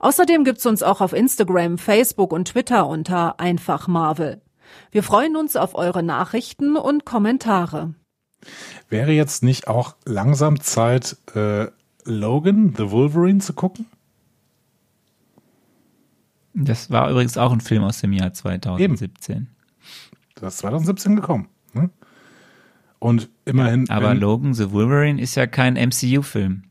[0.00, 4.42] Außerdem gibt's uns auch auf Instagram, Facebook und Twitter unter einfachmarvel.
[4.90, 7.94] Wir freuen uns auf eure Nachrichten und Kommentare.
[8.88, 11.66] Wäre jetzt nicht auch langsam Zeit, äh,
[12.04, 13.86] Logan, The Wolverine zu gucken?
[16.54, 19.48] Das war übrigens auch ein Film aus dem Jahr 2017.
[20.36, 21.48] Das ist 2017 gekommen.
[21.74, 21.90] Ne?
[22.98, 23.90] Und immerhin.
[23.90, 26.64] Aber Logan the Wolverine ist ja kein MCU-Film.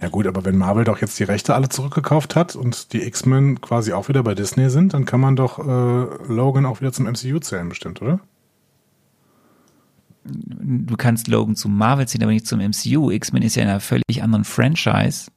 [0.00, 3.60] Ja gut, aber wenn Marvel doch jetzt die Rechte alle zurückgekauft hat und die X-Men
[3.60, 7.06] quasi auch wieder bei Disney sind, dann kann man doch äh, Logan auch wieder zum
[7.06, 8.20] MCU zählen, bestimmt, oder?
[10.24, 13.10] Du kannst Logan zu Marvel ziehen, aber nicht zum MCU.
[13.10, 15.30] X-Men ist ja in einer völlig anderen Franchise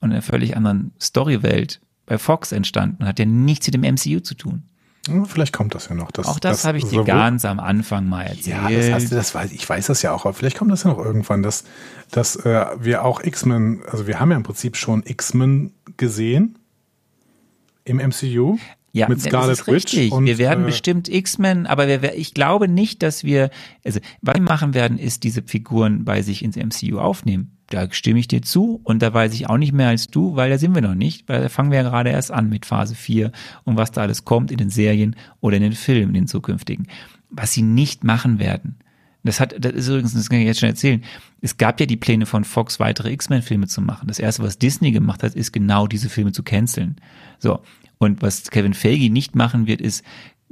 [0.00, 3.06] und einer völlig anderen Storywelt bei Fox entstanden.
[3.06, 4.62] Hat ja nichts mit dem MCU zu tun.
[5.08, 6.10] Hm, Vielleicht kommt das ja noch.
[6.10, 8.46] dass- Auch das dass habe ich dir ganz am Anfang mal erzählt.
[8.46, 10.82] Ja, das, hast du, das weiß, ich weiß das ja auch, aber vielleicht kommt das
[10.84, 11.64] ja noch irgendwann, dass,
[12.10, 16.58] dass äh, wir auch X-Men, also wir haben ja im Prinzip schon X-Men gesehen
[17.84, 18.58] im MCU
[18.92, 19.74] Ja, mit das Scarlet ist Witch.
[19.94, 20.12] richtig.
[20.12, 23.50] Und, wir werden äh, bestimmt X-Men, aber wir, ich glaube nicht, dass wir,
[23.84, 27.55] also was wir machen werden, ist diese Figuren bei sich ins MCU aufnehmen.
[27.68, 30.50] Da stimme ich dir zu und da weiß ich auch nicht mehr als du, weil
[30.50, 32.94] da sind wir noch nicht, weil da fangen wir ja gerade erst an mit Phase
[32.94, 33.32] 4
[33.64, 36.86] und was da alles kommt in den Serien oder in den Filmen, in den zukünftigen.
[37.30, 38.76] Was sie nicht machen werden.
[39.26, 41.02] Das hat, das ist übrigens, das kann ich jetzt schon erzählen.
[41.40, 44.06] Es gab ja die Pläne von Fox, weitere X-Men-Filme zu machen.
[44.06, 46.96] Das erste, was Disney gemacht hat, ist genau diese Filme zu canceln.
[47.40, 47.60] So.
[47.98, 50.04] Und was Kevin Feige nicht machen wird, ist,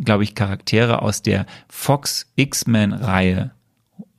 [0.03, 3.53] glaube ich, Charaktere aus der Fox X-Men-Reihe.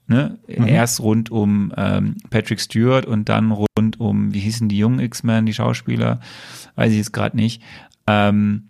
[0.08, 0.38] Ne?
[0.48, 5.46] Erst rund um ähm, Patrick Stewart und dann rund um, wie hießen die jungen X-Men,
[5.46, 6.20] die Schauspieler,
[6.76, 7.64] weiß ich jetzt gerade nicht,
[8.08, 8.70] ähm,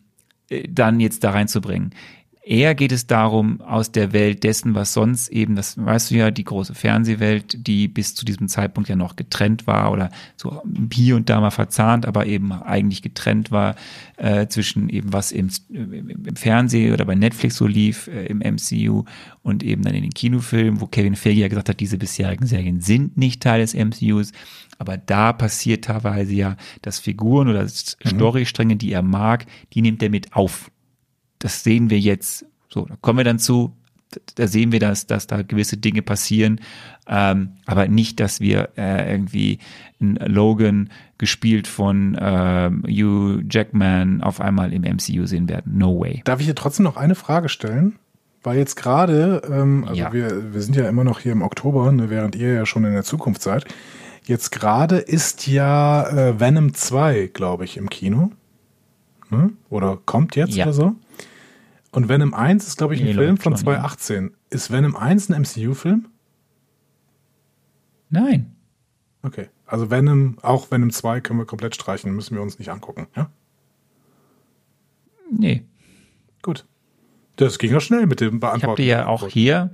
[0.49, 1.91] äh, dann jetzt da reinzubringen.
[2.47, 6.29] Eher geht es darum, aus der Welt dessen, was sonst eben, das weißt du ja,
[6.29, 10.61] die große Fernsehwelt, die bis zu diesem Zeitpunkt ja noch getrennt war oder so
[10.93, 13.75] hier und da mal verzahnt, aber eben eigentlich getrennt war
[14.17, 19.05] äh, zwischen eben was im, im, Fernsehen oder bei Netflix so lief, äh, im MCU
[19.41, 22.79] und eben dann in den Kinofilmen, wo Kevin Feige ja gesagt hat, diese bisherigen Serien
[22.79, 24.33] sind nicht Teil des MCUs.
[24.77, 30.11] Aber da passiert teilweise ja, dass Figuren oder Storystränge, die er mag, die nimmt er
[30.11, 30.69] mit auf
[31.39, 32.45] das sehen wir jetzt.
[32.69, 33.73] So, da kommen wir dann zu.
[34.35, 36.61] da sehen wir, dass, dass da gewisse Dinge passieren,
[37.07, 39.59] ähm, aber nicht, dass wir äh, irgendwie
[39.99, 45.77] einen Logan gespielt von ähm, Hugh Jackman auf einmal im MCU sehen werden.
[45.77, 46.21] No way.
[46.25, 47.95] Darf ich hier trotzdem noch eine Frage stellen?
[48.43, 50.13] Weil jetzt gerade, ähm, also Ja.
[50.13, 52.93] wir, wir sind ja immer noch hier im Oktober, ne, während ihr ja schon in
[52.93, 53.65] der Zukunft seid.
[54.25, 58.31] Jetzt gerade ist ja äh, Venom 2, glaube ich, im Kino.
[59.37, 59.53] Ne?
[59.69, 60.65] Oder kommt jetzt Ja.
[60.65, 60.95] oder so.
[61.91, 63.79] Und Venom 1 ist, glaube ich, ein Nee, Film von schon, ja.
[63.79, 64.31] 2018.
[64.49, 66.07] Ist Venom 1 ein MCU-Film?
[68.09, 68.55] Nein.
[69.23, 69.49] Okay.
[69.65, 73.07] Also Venom, auch Venom 2 können wir komplett streichen, müssen wir uns nicht angucken.
[73.15, 73.29] Ja?
[75.31, 75.63] Nee.
[76.41, 76.65] Gut.
[77.37, 78.67] Das ging ja schnell mit dem Ich Beantworten.
[78.71, 79.71] habe dir ja auch hier,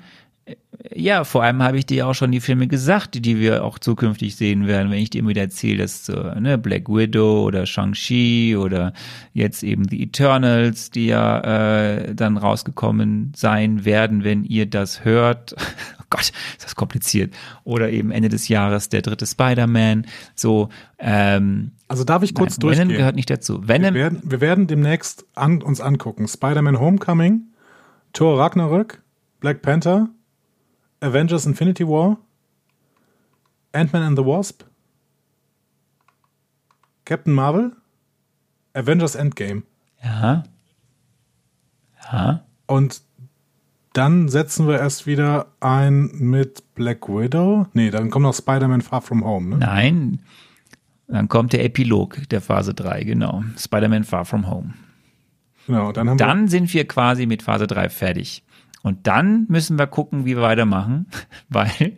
[0.94, 3.78] ja, vor allem habe ich dir auch schon die Filme gesagt, die, die wir auch
[3.78, 7.66] zukünftig sehen werden, wenn ich dir immer wieder erzähle, dass so, ne, Black Widow oder
[7.66, 8.94] Shang-Chi oder
[9.34, 15.56] jetzt eben The Eternals, die ja äh, dann rausgekommen sein werden, wenn ihr das hört.
[16.04, 17.34] Oh Gott, ist das kompliziert.
[17.64, 20.08] Oder eben Ende des Jahres der dritte Spider-Man.
[20.36, 20.68] So,
[21.00, 22.90] ähm, Also darf ich kurz nein, durchgehen?
[22.90, 23.62] Venom gehört nicht dazu.
[23.62, 26.28] Wir Venom, werden, wir werden demnächst an, uns angucken.
[26.28, 27.44] Spider-Man Homecoming,
[28.12, 29.02] Thor Ragnarök,
[29.40, 30.10] Black Panther,
[31.02, 32.18] Avengers Infinity War,
[33.74, 34.64] Ant-Man and the Wasp,
[37.06, 37.72] Captain Marvel,
[38.74, 39.64] Avengers Endgame.
[40.04, 40.44] ja,
[42.12, 43.02] ja, Und
[43.94, 47.68] dann setzen wir erst wieder ein mit Black Widow.
[47.74, 49.50] Nee, dann kommt noch Spider-Man Far From Home.
[49.50, 49.58] Ne?
[49.58, 50.22] Nein,
[51.08, 53.44] dann kommt der Epilog der Phase 3, genau.
[53.58, 54.74] Spider-Man Far From Home.
[55.68, 58.44] Genau, dann haben Dann sind wir quasi mit Phase 3 fertig.
[58.84, 61.08] Und dann müssen wir gucken, wie wir weitermachen,
[61.50, 61.96] weil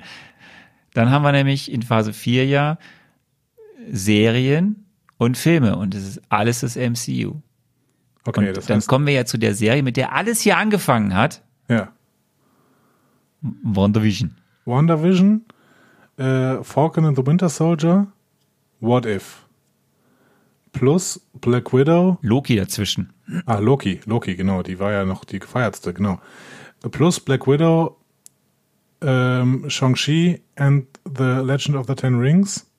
[0.93, 2.77] dann haben wir nämlich in Phase 4 ja
[3.91, 4.85] Serien
[5.17, 7.41] und Filme und das ist alles das MCU.
[8.25, 10.57] Okay, und das dann heißt, kommen wir ja zu der Serie, mit der alles hier
[10.57, 11.91] angefangen hat, ja.
[13.41, 14.35] WandaVision.
[14.65, 15.43] WandaVision,
[16.17, 18.07] äh, Falcon and the Winter Soldier,
[18.79, 19.45] What If.
[20.71, 23.13] Plus Black Widow, Loki dazwischen.
[23.45, 26.19] ah, Loki, Loki, genau, die war ja noch die gefeiertste, genau.
[26.89, 27.97] Plus Black Widow,
[29.01, 32.69] ähm, Shang-Chi and the Legend of the Ten Rings.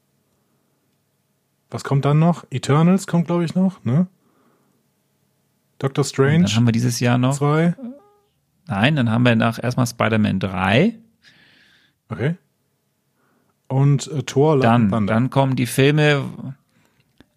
[1.71, 2.45] Was kommt dann noch?
[2.51, 4.07] Eternals kommt, glaube ich, noch, ne?
[5.79, 7.75] Doctor Dann Strange haben wir dieses Jahr noch, 2.
[8.69, 10.99] nein, dann haben wir nach erstmal Spider-Man 3,
[12.11, 12.37] Okay.
[13.67, 15.15] Und äh, Thor, Love Dann, Thunder.
[15.15, 16.23] dann kommen die Filme,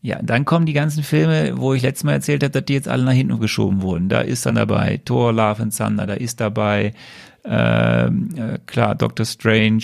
[0.08, 2.88] ja, dann kommen die ganzen Filme, wo ich letztes Mal erzählt habe, dass die jetzt
[2.88, 4.08] alle nach hinten geschoben wurden.
[4.10, 6.94] Da ist dann dabei Thor, Love and Thunder, da ist dabei,
[7.44, 9.84] ähm, äh, klar, Doctor Strange,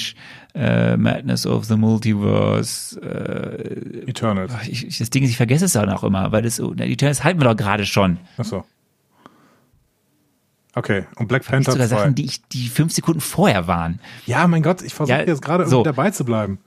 [0.55, 4.53] äh, Madness of the Multiverse, äh, Eternals.
[4.67, 6.85] ich, ich, das Ding ist, ich vergesse es dann auch immer, weil das, so- na,
[6.85, 8.17] Eternals halten wir doch gerade schon.
[8.37, 8.63] Achso.
[10.75, 11.95] Okay, und Black Panther sogar 2.
[11.95, 13.99] Sachen, die ich, die fünf Sekunden vorher waren.
[14.25, 15.77] Ja, mein Gott, ich versuche Ja, jetzt gerade so.
[15.79, 16.57] irgendwie dabei zu bleiben.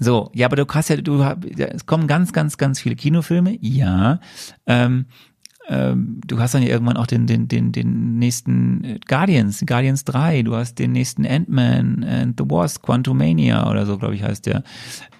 [0.00, 4.20] So, ja, aber du hast ja, du es kommen ganz, ganz, ganz viele Kinofilme, ja.
[4.66, 5.06] Ähm,
[5.68, 10.04] ähm, du hast dann ja irgendwann auch den, den, den, den nächsten äh, Guardians, Guardians
[10.04, 14.46] 3, du hast den nächsten Ant-Man and the Wasp, Quantumania oder so, glaube ich, heißt
[14.46, 14.62] der.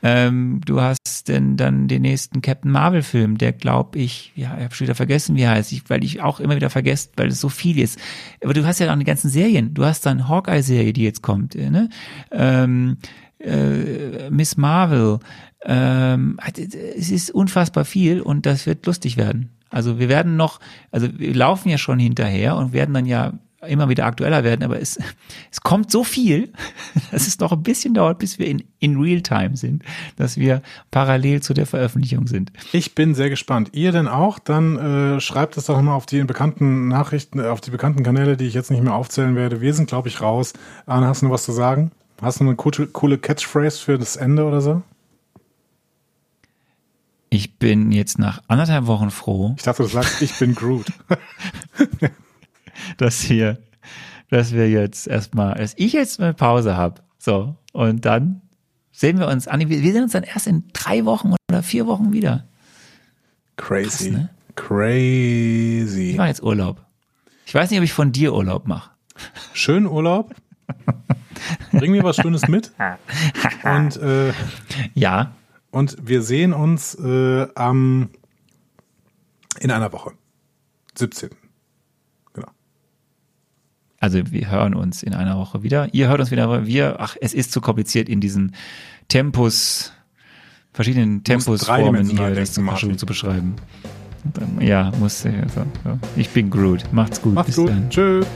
[0.03, 4.75] Ähm, du hast denn dann den nächsten Captain Marvel-Film, der glaube ich, ja, ich habe
[4.75, 7.41] schon wieder vergessen, wie er heißt, ich, weil ich auch immer wieder vergesse, weil es
[7.41, 7.99] so viel ist.
[8.43, 9.75] Aber du hast ja auch die ganzen Serien.
[9.75, 11.89] Du hast dann Hawkeye-Serie, die jetzt kommt, äh, ne?
[12.31, 12.99] Ähm,
[13.39, 15.19] äh, Miss Marvel.
[15.65, 16.39] Ähm,
[16.97, 19.51] es ist unfassbar viel und das wird lustig werden.
[19.71, 23.33] Also wir werden noch, also wir laufen ja schon hinterher und werden dann ja
[23.67, 24.99] immer wieder aktueller werden, aber es,
[25.51, 26.53] es kommt so viel,
[27.11, 29.83] dass es noch ein bisschen dauert, bis wir in, in Realtime sind,
[30.17, 32.53] dass wir parallel zu der Veröffentlichung sind.
[32.73, 33.71] Ich bin sehr gespannt.
[33.73, 34.39] Ihr denn auch?
[34.39, 34.77] Dann
[35.17, 38.47] äh, schreibt es doch mal auf die bekannten Nachrichten, äh, auf die bekannten Kanäle, die
[38.47, 39.61] ich jetzt nicht mehr aufzählen werde.
[39.61, 40.53] Wir sind, glaube ich, raus.
[40.87, 41.91] Arne, hast du noch was zu sagen?
[42.21, 44.83] Hast du eine coole, Catchphrase für das Ende oder so?
[47.29, 50.87] Ich bin jetzt nach anderthalb Wochen froh, Ich dachte, du sagst, ich bin Groot.
[52.97, 53.59] dass wir,
[54.31, 57.03] dass wir jetzt erstmal, dass ich jetzt eine Pause habe.
[57.19, 57.57] So.
[57.73, 58.41] Und dann
[58.93, 59.69] sehen wir uns an.
[59.69, 62.47] Wir sehen uns dann erst in drei Wochen oder vier Wochen wieder.
[63.57, 64.11] Crazy.
[64.11, 64.31] ne?
[64.49, 66.15] Ich Crazy.
[66.17, 66.83] mache jetzt Urlaub.
[67.45, 68.91] Ich weiß nicht, ob ich von dir Urlaub mache.
[69.53, 70.35] Schönen Urlaub.
[71.73, 72.73] Bring mir was Schönes mit.
[73.65, 74.33] Und, äh,
[74.95, 75.33] Ja,
[75.71, 78.09] und wir sehen uns äh, am
[79.61, 80.13] in einer Woche.
[80.97, 81.31] 17.
[82.33, 82.49] Genau.
[84.01, 85.93] also wir hören uns in einer Woche wieder.
[85.93, 88.55] Ihr hört uns wieder, aber wir, ach, es ist zu kompliziert in diesen
[89.09, 89.93] Tempus,
[90.73, 93.57] verschiedenen Tempusformen hier das zu, zu beschreiben.
[94.61, 95.29] Ja, musste.
[95.43, 95.99] Also, ja.
[96.17, 96.85] Ich bin Groot.
[96.93, 97.35] Macht's gut.
[97.35, 97.69] Macht's Bis gut.
[97.69, 97.91] dann.
[97.91, 98.27] Tschüss.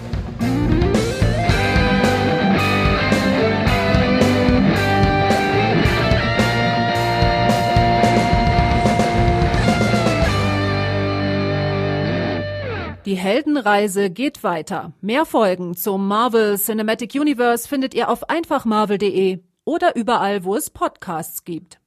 [13.21, 14.93] Heldenreise geht weiter.
[15.03, 21.45] Mehr Folgen zum Marvel Cinematic Universe findet ihr auf einfachmarvel.de oder überall, wo es Podcasts
[21.45, 21.80] gibt.